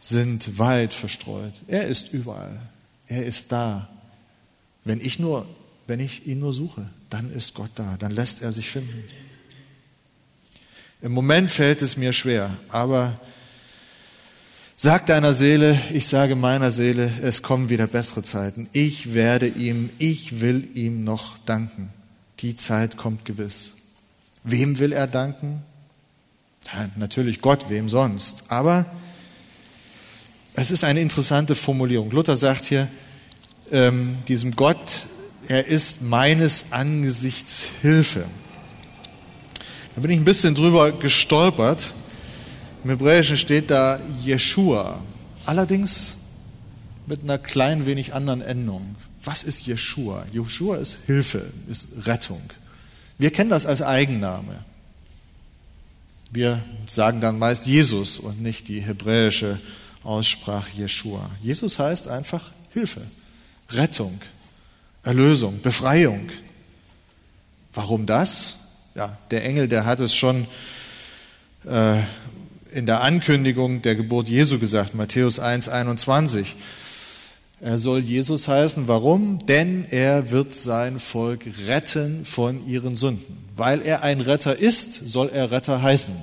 sind 0.00 0.58
weit 0.58 0.92
verstreut. 0.92 1.54
Er 1.68 1.86
ist 1.86 2.12
überall. 2.12 2.58
Er 3.06 3.24
ist 3.24 3.52
da. 3.52 3.88
Wenn 4.84 5.00
ich 5.00 5.18
nur, 5.18 5.46
wenn 5.86 6.00
ich 6.00 6.26
ihn 6.26 6.40
nur 6.40 6.52
suche, 6.52 6.86
dann 7.10 7.32
ist 7.32 7.54
Gott 7.54 7.70
da. 7.74 7.96
Dann 7.98 8.12
lässt 8.12 8.42
er 8.42 8.52
sich 8.52 8.68
finden. 8.68 9.04
Im 11.00 11.12
Moment 11.12 11.50
fällt 11.50 11.82
es 11.82 11.98
mir 11.98 12.14
schwer, 12.14 12.50
aber 12.70 13.20
sag 14.74 15.04
deiner 15.04 15.34
Seele, 15.34 15.78
ich 15.92 16.06
sage 16.08 16.34
meiner 16.34 16.70
Seele, 16.70 17.10
es 17.20 17.42
kommen 17.42 17.68
wieder 17.68 17.86
bessere 17.86 18.22
Zeiten. 18.22 18.70
Ich 18.72 19.12
werde 19.12 19.46
ihm, 19.46 19.90
ich 19.98 20.40
will 20.40 20.66
ihm 20.74 21.04
noch 21.04 21.36
danken. 21.44 21.90
Die 22.40 22.56
Zeit 22.56 22.96
kommt 22.96 23.26
gewiss. 23.26 23.72
Wem 24.44 24.78
will 24.78 24.92
er 24.92 25.06
danken? 25.06 25.62
Ja, 26.72 26.88
natürlich 26.96 27.42
Gott, 27.42 27.68
wem 27.68 27.90
sonst. 27.90 28.44
Aber 28.50 28.86
es 30.54 30.70
ist 30.70 30.84
eine 30.84 31.00
interessante 31.00 31.54
Formulierung. 31.54 32.10
Luther 32.10 32.36
sagt 32.36 32.66
hier, 32.66 32.88
ähm, 33.72 34.18
diesem 34.28 34.54
Gott, 34.54 35.06
er 35.48 35.66
ist 35.66 36.00
meines 36.02 36.66
Angesichts 36.70 37.68
Hilfe. 37.82 38.24
Da 39.94 40.00
bin 40.00 40.10
ich 40.10 40.18
ein 40.18 40.24
bisschen 40.24 40.54
drüber 40.54 40.92
gestolpert. 40.92 41.92
Im 42.84 42.90
Hebräischen 42.90 43.36
steht 43.36 43.70
da 43.70 43.98
Jeshua. 44.22 45.02
Allerdings 45.44 46.14
mit 47.06 47.22
einer 47.22 47.38
klein 47.38 47.86
wenig 47.86 48.14
anderen 48.14 48.40
Endung. 48.40 48.96
Was 49.24 49.42
ist 49.42 49.66
Jeshua? 49.66 50.24
Jeshua 50.32 50.76
ist 50.76 50.98
Hilfe, 51.06 51.50
ist 51.68 52.06
Rettung. 52.06 52.42
Wir 53.18 53.30
kennen 53.30 53.50
das 53.50 53.66
als 53.66 53.82
Eigenname. 53.82 54.64
Wir 56.30 56.62
sagen 56.88 57.20
dann 57.20 57.38
meist 57.38 57.66
Jesus 57.66 58.18
und 58.18 58.40
nicht 58.40 58.68
die 58.68 58.80
hebräische 58.80 59.60
Aussprache 60.04 60.70
Jeshua. 60.76 61.30
Jesus 61.42 61.78
heißt 61.78 62.08
einfach 62.08 62.52
Hilfe, 62.72 63.00
Rettung, 63.70 64.20
Erlösung, 65.02 65.60
Befreiung. 65.62 66.28
Warum 67.72 68.06
das? 68.06 68.56
Ja, 68.94 69.18
der 69.30 69.44
Engel, 69.44 69.66
der 69.66 69.84
hat 69.84 70.00
es 70.00 70.14
schon 70.14 70.46
äh, 71.66 72.00
in 72.72 72.86
der 72.86 73.00
Ankündigung 73.00 73.82
der 73.82 73.96
Geburt 73.96 74.28
Jesu 74.28 74.58
gesagt, 74.58 74.94
Matthäus 74.94 75.38
1, 75.38 75.68
21. 75.68 76.54
Er 77.60 77.78
soll 77.78 78.00
Jesus 78.00 78.48
heißen. 78.48 78.88
Warum? 78.88 79.38
Denn 79.46 79.86
er 79.90 80.30
wird 80.30 80.54
sein 80.54 81.00
Volk 81.00 81.46
retten 81.66 82.24
von 82.24 82.66
ihren 82.68 82.96
Sünden. 82.96 83.24
Weil 83.56 83.80
er 83.80 84.02
ein 84.02 84.20
Retter 84.20 84.56
ist, 84.58 84.94
soll 84.94 85.30
er 85.30 85.50
Retter 85.50 85.80
heißen. 85.80 86.14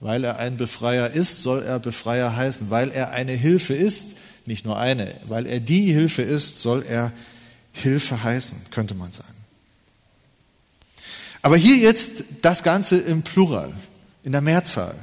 Weil 0.00 0.24
er 0.24 0.38
ein 0.38 0.56
Befreier 0.56 1.10
ist, 1.10 1.42
soll 1.42 1.62
er 1.62 1.78
Befreier 1.78 2.36
heißen. 2.36 2.70
Weil 2.70 2.90
er 2.90 3.10
eine 3.10 3.32
Hilfe 3.32 3.74
ist, 3.74 4.16
nicht 4.46 4.64
nur 4.64 4.78
eine, 4.78 5.14
weil 5.26 5.46
er 5.46 5.60
die 5.60 5.92
Hilfe 5.92 6.22
ist, 6.22 6.60
soll 6.60 6.84
er 6.88 7.12
Hilfe 7.72 8.22
heißen, 8.22 8.58
könnte 8.70 8.94
man 8.94 9.12
sagen. 9.12 9.28
Aber 11.42 11.56
hier 11.56 11.76
jetzt 11.76 12.24
das 12.42 12.62
Ganze 12.62 12.98
im 12.98 13.22
Plural, 13.22 13.72
in 14.24 14.32
der 14.32 14.40
Mehrzahl. 14.40 14.94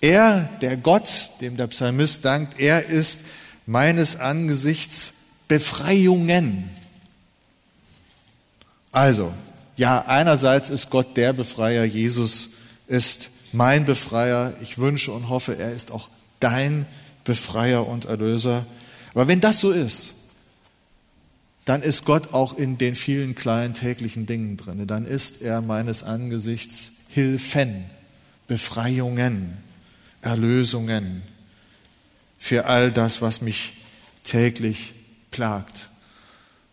Er, 0.00 0.48
der 0.60 0.76
Gott, 0.76 1.30
dem 1.40 1.56
der 1.56 1.66
Psalmist 1.68 2.24
dankt, 2.24 2.58
er 2.58 2.86
ist 2.86 3.24
meines 3.66 4.16
Angesichts 4.16 5.12
Befreiungen. 5.46 6.68
Also, 8.92 9.32
ja, 9.76 10.02
einerseits 10.06 10.70
ist 10.70 10.90
Gott 10.90 11.16
der 11.16 11.32
Befreier, 11.32 11.84
Jesus 11.84 12.50
ist 12.90 13.30
mein 13.52 13.84
Befreier. 13.84 14.52
Ich 14.60 14.78
wünsche 14.78 15.12
und 15.12 15.28
hoffe, 15.28 15.56
er 15.56 15.72
ist 15.72 15.92
auch 15.92 16.08
dein 16.40 16.86
Befreier 17.24 17.86
und 17.86 18.06
Erlöser. 18.06 18.66
Aber 19.14 19.28
wenn 19.28 19.40
das 19.40 19.60
so 19.60 19.70
ist, 19.70 20.14
dann 21.64 21.82
ist 21.82 22.04
Gott 22.04 22.32
auch 22.32 22.56
in 22.58 22.78
den 22.78 22.94
vielen 22.94 23.34
kleinen 23.34 23.74
täglichen 23.74 24.26
Dingen 24.26 24.56
drin. 24.56 24.86
Dann 24.86 25.06
ist 25.06 25.42
er 25.42 25.60
meines 25.60 26.02
Angesichts 26.02 26.92
Hilfen, 27.10 27.84
Befreiungen, 28.46 29.56
Erlösungen 30.22 31.22
für 32.38 32.66
all 32.66 32.90
das, 32.90 33.20
was 33.22 33.40
mich 33.42 33.74
täglich 34.24 34.94
plagt. 35.30 35.89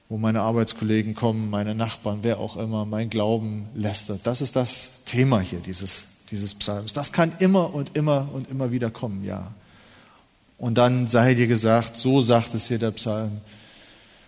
Wo 0.09 0.17
meine 0.17 0.41
Arbeitskollegen 0.41 1.15
kommen, 1.15 1.49
meine 1.49 1.75
Nachbarn, 1.75 2.19
wer 2.21 2.39
auch 2.39 2.55
immer, 2.55 2.85
mein 2.85 3.09
Glauben 3.09 3.67
lästert. 3.75 4.21
Das 4.23 4.41
ist 4.41 4.55
das 4.55 5.03
Thema 5.05 5.41
hier 5.41 5.59
dieses, 5.59 6.25
dieses 6.31 6.55
Psalms. 6.55 6.93
Das 6.93 7.11
kann 7.11 7.33
immer 7.39 7.73
und 7.73 7.95
immer 7.95 8.29
und 8.33 8.49
immer 8.49 8.71
wieder 8.71 8.89
kommen, 8.89 9.23
ja. 9.25 9.53
Und 10.57 10.77
dann 10.77 11.07
sei 11.07 11.35
dir 11.35 11.47
gesagt, 11.47 11.97
so 11.97 12.21
sagt 12.21 12.53
es 12.53 12.67
hier 12.67 12.79
der 12.79 12.91
Psalm, 12.91 13.31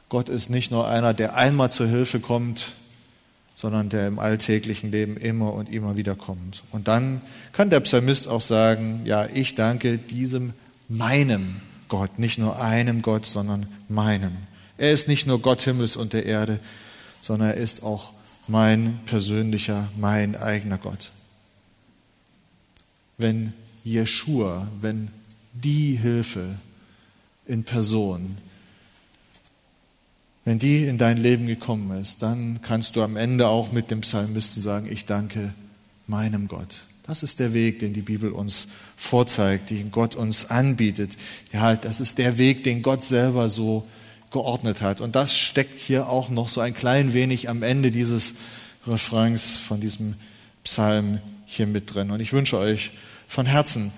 Gott 0.09 0.27
ist 0.29 0.49
nicht 0.49 0.71
nur 0.71 0.87
einer, 0.87 1.13
der 1.13 1.35
einmal 1.35 1.71
zur 1.71 1.87
Hilfe 1.87 2.19
kommt, 2.19 2.73
sondern 3.55 3.89
der 3.89 4.07
im 4.07 4.19
alltäglichen 4.19 4.91
Leben 4.91 5.17
immer 5.17 5.53
und 5.53 5.69
immer 5.69 5.97
wieder 5.97 6.15
kommt. 6.15 6.63
Und 6.71 6.87
dann 6.87 7.21
kann 7.51 7.69
der 7.69 7.81
Psalmist 7.81 8.27
auch 8.27 8.41
sagen, 8.41 9.01
ja, 9.05 9.27
ich 9.33 9.55
danke 9.55 9.97
diesem 9.97 10.53
meinem 10.87 11.57
Gott, 11.89 12.19
nicht 12.19 12.37
nur 12.37 12.61
einem 12.61 13.01
Gott, 13.01 13.25
sondern 13.25 13.67
meinem. 13.87 14.37
Er 14.79 14.93
ist 14.93 15.09
nicht 15.09 15.27
nur 15.27 15.41
Gott 15.41 15.61
Himmels 15.61 15.97
und 15.97 16.13
der 16.13 16.25
Erde, 16.25 16.61
sondern 17.19 17.49
er 17.49 17.57
ist 17.57 17.83
auch 17.83 18.13
mein 18.47 18.97
persönlicher, 19.05 19.89
mein 19.97 20.37
eigener 20.37 20.77
Gott. 20.77 21.11
Wenn 23.17 23.51
Jeshua, 23.83 24.69
wenn 24.79 25.09
die 25.53 25.97
Hilfe 25.97 26.55
in 27.45 27.65
Person, 27.65 28.37
wenn 30.45 30.59
die 30.59 30.85
in 30.85 30.97
dein 30.97 31.17
Leben 31.17 31.45
gekommen 31.45 31.99
ist, 31.99 32.23
dann 32.23 32.61
kannst 32.61 32.95
du 32.95 33.03
am 33.03 33.17
Ende 33.17 33.49
auch 33.49 33.73
mit 33.73 33.91
dem 33.91 33.99
Psalmisten 34.01 34.63
sagen, 34.63 34.87
ich 34.89 35.05
danke 35.05 35.53
meinem 36.07 36.47
Gott. 36.47 36.83
Das 37.05 37.21
ist 37.21 37.41
der 37.41 37.53
Weg, 37.53 37.79
den 37.79 37.91
die 37.91 38.01
Bibel 38.01 38.31
uns 38.31 38.69
vorzeigt, 38.95 39.71
den 39.71 39.91
Gott 39.91 40.15
uns 40.15 40.49
anbietet. 40.49 41.17
Ja, 41.51 41.75
das 41.75 41.99
ist 41.99 42.17
der 42.17 42.37
Weg, 42.37 42.63
den 42.63 42.81
Gott 42.81 43.03
selber 43.03 43.49
so 43.49 43.85
geordnet 44.31 44.81
hat. 44.81 45.01
Und 45.01 45.15
das 45.15 45.35
steckt 45.35 45.79
hier 45.79 46.07
auch 46.07 46.29
noch 46.29 46.47
so 46.47 46.61
ein 46.61 46.73
klein 46.73 47.13
wenig 47.13 47.49
am 47.49 47.63
Ende 47.63 47.91
dieses 47.91 48.35
Refrains 48.87 49.57
von 49.57 49.81
diesem 49.81 50.15
Psalm 50.63 51.19
hier 51.45 51.67
mit 51.67 51.93
drin. 51.93 52.11
Und 52.11 52.19
ich 52.19 52.33
wünsche 52.33 52.57
euch 52.57 52.91
von 53.27 53.45
Herzen, 53.45 53.91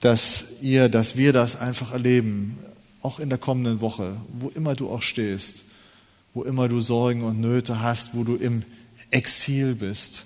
dass 0.00 0.62
ihr, 0.62 0.88
dass 0.88 1.16
wir 1.16 1.32
das 1.32 1.56
einfach 1.56 1.92
erleben, 1.92 2.58
auch 3.02 3.18
in 3.18 3.28
der 3.28 3.38
kommenden 3.38 3.80
Woche, 3.80 4.16
wo 4.32 4.48
immer 4.48 4.74
du 4.74 4.90
auch 4.90 5.02
stehst, 5.02 5.64
wo 6.34 6.42
immer 6.42 6.68
du 6.68 6.80
Sorgen 6.80 7.22
und 7.22 7.40
Nöte 7.40 7.80
hast, 7.80 8.14
wo 8.14 8.24
du 8.24 8.36
im 8.36 8.62
Exil 9.10 9.74
bist 9.74 10.24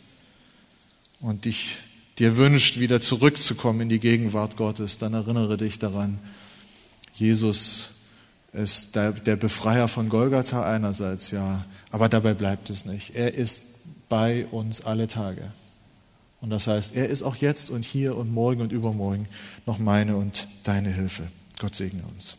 und 1.21 1.45
dich 1.45 1.77
dir 2.19 2.37
wünscht, 2.37 2.79
wieder 2.79 3.01
zurückzukommen 3.01 3.83
in 3.83 3.89
die 3.89 4.01
Gegenwart 4.01 4.57
Gottes, 4.57 4.99
dann 4.99 5.15
erinnere 5.15 5.57
dich 5.57 5.79
daran, 5.79 6.19
Jesus 7.15 7.90
ist 8.53 8.97
der, 8.97 9.13
der 9.13 9.37
Befreier 9.37 9.89
von 9.89 10.09
Golgatha 10.09 10.63
einerseits, 10.63 11.31
ja, 11.31 11.65
aber 11.91 12.09
dabei 12.09 12.35
bleibt 12.35 12.71
es 12.71 12.85
nicht. 12.85 13.15
Er 13.15 13.35
ist 13.35 14.09
bei 14.09 14.47
uns 14.47 14.85
alle 14.85 15.07
Tage. 15.07 15.43
Und 16.41 16.51
das 16.51 16.67
heißt, 16.67 16.97
er 16.97 17.09
ist 17.09 17.23
auch 17.23 17.37
jetzt 17.37 17.71
und 17.71 17.85
hier 17.85 18.17
und 18.17 18.33
morgen 18.33 18.63
und 18.63 18.73
übermorgen 18.73 19.29
noch 19.67 19.79
meine 19.79 20.17
und 20.17 20.49
deine 20.65 20.91
Hilfe. 20.91 21.25
Gott 21.59 21.75
segne 21.75 22.03
uns. 22.15 22.37